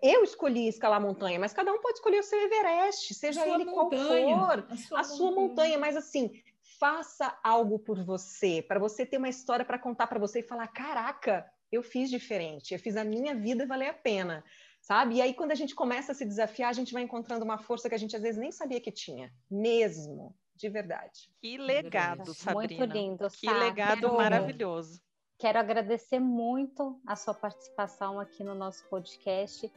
Eu 0.00 0.22
escolhi 0.22 0.68
escalar 0.68 1.00
montanha, 1.00 1.40
mas 1.40 1.52
cada 1.52 1.72
um 1.72 1.80
pode 1.80 1.98
escolher 1.98 2.20
o 2.20 2.22
seu 2.22 2.38
Everest, 2.40 3.12
seja 3.14 3.46
ele 3.48 3.64
qual 3.64 3.90
for, 3.90 4.66
a 4.70 4.76
sua, 4.76 5.00
a 5.00 5.04
sua 5.04 5.30
montanha. 5.32 5.48
montanha. 5.48 5.78
Mas 5.78 5.96
assim, 5.96 6.30
faça 6.78 7.36
algo 7.42 7.80
por 7.80 8.04
você, 8.04 8.62
para 8.62 8.78
você 8.78 9.04
ter 9.04 9.18
uma 9.18 9.28
história 9.28 9.64
para 9.64 9.78
contar 9.78 10.06
para 10.06 10.20
você 10.20 10.38
e 10.38 10.44
falar: 10.44 10.68
caraca, 10.68 11.44
eu 11.72 11.82
fiz 11.82 12.08
diferente, 12.08 12.74
eu 12.74 12.78
fiz 12.78 12.96
a 12.96 13.02
minha 13.02 13.34
vida 13.34 13.66
valer 13.66 13.88
a 13.88 13.94
pena 13.94 14.44
sabe? 14.80 15.14
E 15.14 15.22
aí, 15.22 15.32
quando 15.32 15.50
a 15.50 15.54
gente 15.54 15.74
começa 15.74 16.12
a 16.12 16.14
se 16.14 16.26
desafiar, 16.26 16.68
a 16.68 16.74
gente 16.74 16.92
vai 16.92 17.02
encontrando 17.02 17.42
uma 17.42 17.56
força 17.56 17.88
que 17.88 17.94
a 17.94 17.98
gente 17.98 18.14
às 18.14 18.20
vezes 18.20 18.38
nem 18.38 18.52
sabia 18.52 18.78
que 18.78 18.92
tinha, 18.92 19.32
mesmo 19.50 20.36
de 20.54 20.68
verdade. 20.68 21.30
Que 21.40 21.56
legado, 21.58 22.32
Sabrina. 22.34 22.78
Muito 22.78 22.92
lindo. 22.92 23.28
Que 23.30 23.50
legado 23.50 24.00
quero, 24.00 24.16
maravilhoso. 24.16 25.00
Quero 25.38 25.58
agradecer 25.58 26.20
muito 26.20 27.00
a 27.06 27.16
sua 27.16 27.34
participação 27.34 28.20
aqui 28.20 28.44
no 28.44 28.54
nosso 28.54 28.84
podcast. 28.88 29.70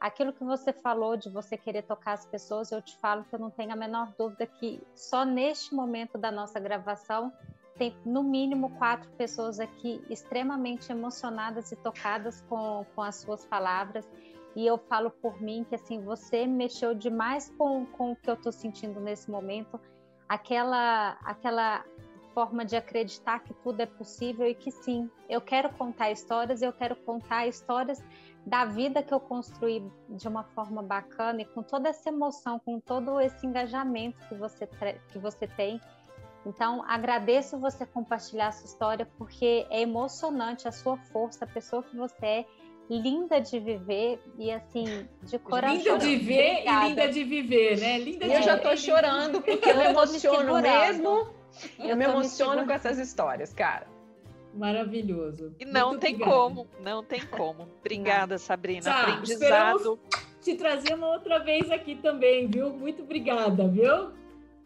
Aquilo 0.00 0.32
que 0.32 0.44
você 0.44 0.72
falou 0.72 1.16
de 1.16 1.28
você 1.28 1.58
querer 1.58 1.82
tocar 1.82 2.12
as 2.12 2.24
pessoas, 2.24 2.72
eu 2.72 2.80
te 2.80 2.96
falo 2.98 3.24
que 3.24 3.34
eu 3.34 3.38
não 3.38 3.50
tenho 3.50 3.72
a 3.72 3.76
menor 3.76 4.14
dúvida 4.16 4.46
que 4.46 4.80
só 4.94 5.24
neste 5.24 5.74
momento 5.74 6.16
da 6.16 6.30
nossa 6.30 6.58
gravação 6.58 7.32
tem 7.76 7.94
no 8.04 8.22
mínimo 8.22 8.70
quatro 8.78 9.10
pessoas 9.12 9.58
aqui 9.58 10.02
extremamente 10.08 10.90
emocionadas 10.90 11.72
e 11.72 11.76
tocadas 11.76 12.40
com, 12.42 12.86
com 12.94 13.02
as 13.02 13.16
suas 13.16 13.44
palavras. 13.44 14.08
E 14.56 14.66
eu 14.66 14.78
falo 14.78 15.10
por 15.10 15.40
mim 15.40 15.64
que 15.68 15.74
assim 15.74 16.02
você 16.02 16.46
mexeu 16.46 16.94
demais 16.94 17.52
com, 17.56 17.84
com 17.86 18.12
o 18.12 18.16
que 18.16 18.30
eu 18.30 18.34
estou 18.34 18.52
sentindo 18.52 19.00
nesse 19.00 19.30
momento 19.30 19.80
aquela 20.30 21.18
aquela 21.24 21.84
forma 22.32 22.64
de 22.64 22.76
acreditar 22.76 23.40
que 23.40 23.52
tudo 23.52 23.80
é 23.80 23.86
possível 23.86 24.46
e 24.46 24.54
que 24.54 24.70
sim, 24.70 25.10
eu 25.28 25.40
quero 25.40 25.68
contar 25.70 26.12
histórias, 26.12 26.62
eu 26.62 26.72
quero 26.72 26.94
contar 26.94 27.48
histórias 27.48 28.00
da 28.46 28.64
vida 28.64 29.02
que 29.02 29.12
eu 29.12 29.18
construí 29.18 29.82
de 30.08 30.28
uma 30.28 30.44
forma 30.44 30.80
bacana 30.84 31.42
e 31.42 31.44
com 31.44 31.64
toda 31.64 31.88
essa 31.88 32.08
emoção, 32.08 32.60
com 32.60 32.78
todo 32.78 33.20
esse 33.20 33.44
engajamento 33.44 34.16
que 34.28 34.36
você 34.36 34.68
que 35.08 35.18
você 35.18 35.48
tem. 35.48 35.80
Então, 36.46 36.84
agradeço 36.86 37.58
você 37.58 37.84
compartilhar 37.84 38.46
essa 38.46 38.64
história 38.64 39.04
porque 39.18 39.66
é 39.68 39.80
emocionante 39.80 40.68
a 40.68 40.72
sua 40.72 40.96
força, 40.96 41.44
a 41.44 41.48
pessoa 41.48 41.82
que 41.82 41.96
você 41.96 42.24
é 42.24 42.46
linda 42.90 43.40
de 43.40 43.60
viver 43.60 44.20
e 44.36 44.50
assim, 44.50 45.06
de 45.22 45.38
coração. 45.38 45.76
Linda 45.76 45.98
de 45.98 46.16
ver 46.16 46.50
Obrigada. 46.50 46.84
e 46.84 46.88
linda 46.88 47.08
de 47.08 47.24
viver, 47.24 47.78
né? 47.78 47.98
Linda 47.98 48.26
eu 48.26 48.42
já 48.42 48.58
tô 48.58 48.76
chorando 48.76 49.40
porque 49.40 49.70
eu 49.70 49.76
me 49.76 49.84
emociono 49.84 50.56
me 50.56 50.62
mesmo. 50.62 51.28
Eu, 51.78 51.90
eu 51.90 51.96
me 51.96 52.04
emociono 52.04 52.62
me 52.62 52.66
com 52.66 52.72
essas 52.72 52.98
histórias, 52.98 53.52
cara. 53.52 53.86
Maravilhoso. 54.52 55.54
E 55.60 55.64
não 55.64 55.90
Muito 55.90 56.00
tem 56.00 56.14
obrigada. 56.14 56.36
como, 56.36 56.66
não 56.82 57.04
tem 57.04 57.20
como. 57.20 57.68
Obrigada, 57.78 58.36
Sabrina. 58.38 58.82
Tá, 58.82 59.02
Aprendizado. 59.02 60.00
te 60.42 60.56
trazer 60.56 60.94
uma 60.94 61.08
outra 61.08 61.38
vez 61.38 61.70
aqui 61.70 61.94
também, 61.94 62.48
viu? 62.48 62.70
Muito 62.70 63.02
obrigada, 63.02 63.68
viu? 63.68 64.10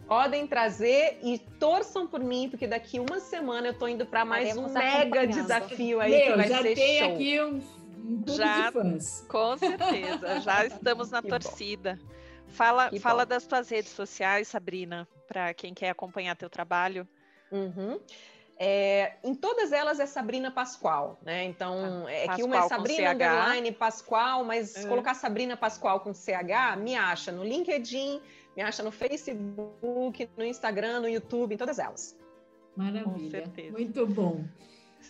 Podem 0.06 0.46
trazer 0.46 1.18
e 1.22 1.38
torçam 1.58 2.06
por 2.06 2.20
mim, 2.20 2.48
porque 2.48 2.66
daqui 2.66 2.98
uma 2.98 3.20
semana 3.20 3.68
eu 3.68 3.74
tô 3.74 3.86
indo 3.86 4.06
para 4.06 4.24
mais 4.24 4.56
um 4.56 4.68
mega 4.68 5.26
desafio 5.26 6.00
aí 6.00 6.10
Meu, 6.10 6.22
que 6.24 6.36
vai 6.36 6.48
já 6.48 6.62
ser 6.62 6.74
tem 6.74 6.98
show. 6.98 7.12
aqui 7.12 7.42
uns 7.42 7.83
um 8.04 8.22
já, 8.26 8.66
de 8.66 8.72
fãs. 8.72 9.24
Com 9.28 9.56
certeza, 9.56 10.40
já 10.40 10.64
estamos 10.66 11.10
na 11.10 11.22
que 11.22 11.28
torcida. 11.28 11.98
Bom. 12.00 12.14
Fala, 12.48 12.90
fala 13.00 13.26
das 13.26 13.46
tuas 13.46 13.68
redes 13.68 13.90
sociais, 13.90 14.48
Sabrina, 14.48 15.08
para 15.26 15.54
quem 15.54 15.74
quer 15.74 15.90
acompanhar 15.90 16.36
teu 16.36 16.50
trabalho. 16.50 17.08
Uhum. 17.50 17.98
É, 18.56 19.14
em 19.24 19.34
todas 19.34 19.72
elas 19.72 19.98
é 19.98 20.06
Sabrina 20.06 20.50
Pascoal, 20.50 21.18
né? 21.22 21.44
Então, 21.44 22.08
é 22.08 22.26
Pascoal 22.26 22.36
que 22.36 22.42
uma 22.44 22.56
é 22.58 22.68
Sabrina 22.68 23.10
Underline 23.12 23.72
Pascoal, 23.72 24.44
mas 24.44 24.76
uhum. 24.76 24.88
colocar 24.88 25.14
Sabrina 25.14 25.56
Pascoal 25.56 26.00
com 26.00 26.14
CH, 26.14 26.76
me 26.78 26.94
acha 26.94 27.32
no 27.32 27.42
LinkedIn, 27.42 28.20
me 28.56 28.62
acha 28.62 28.82
no 28.82 28.92
Facebook, 28.92 30.28
no 30.36 30.44
Instagram, 30.44 31.00
no 31.00 31.08
YouTube, 31.08 31.54
em 31.54 31.58
todas 31.58 31.80
elas. 31.80 32.16
Maravilha. 32.76 33.50
Muito 33.72 34.06
bom. 34.06 34.44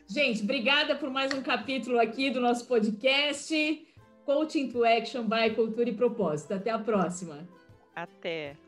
Gente, 0.07 0.43
obrigada 0.43 0.95
por 0.95 1.11
mais 1.11 1.33
um 1.33 1.43
capítulo 1.43 1.99
aqui 1.99 2.31
do 2.31 2.41
nosso 2.41 2.67
podcast 2.67 3.87
Coaching 4.27 4.71
to 4.71 4.85
Action 4.85 5.25
by 5.25 5.55
Cultura 5.55 5.89
e 5.89 5.95
Propósito. 5.95 6.55
Até 6.55 6.71
a 6.71 6.79
próxima. 6.79 7.49
Até. 7.95 8.64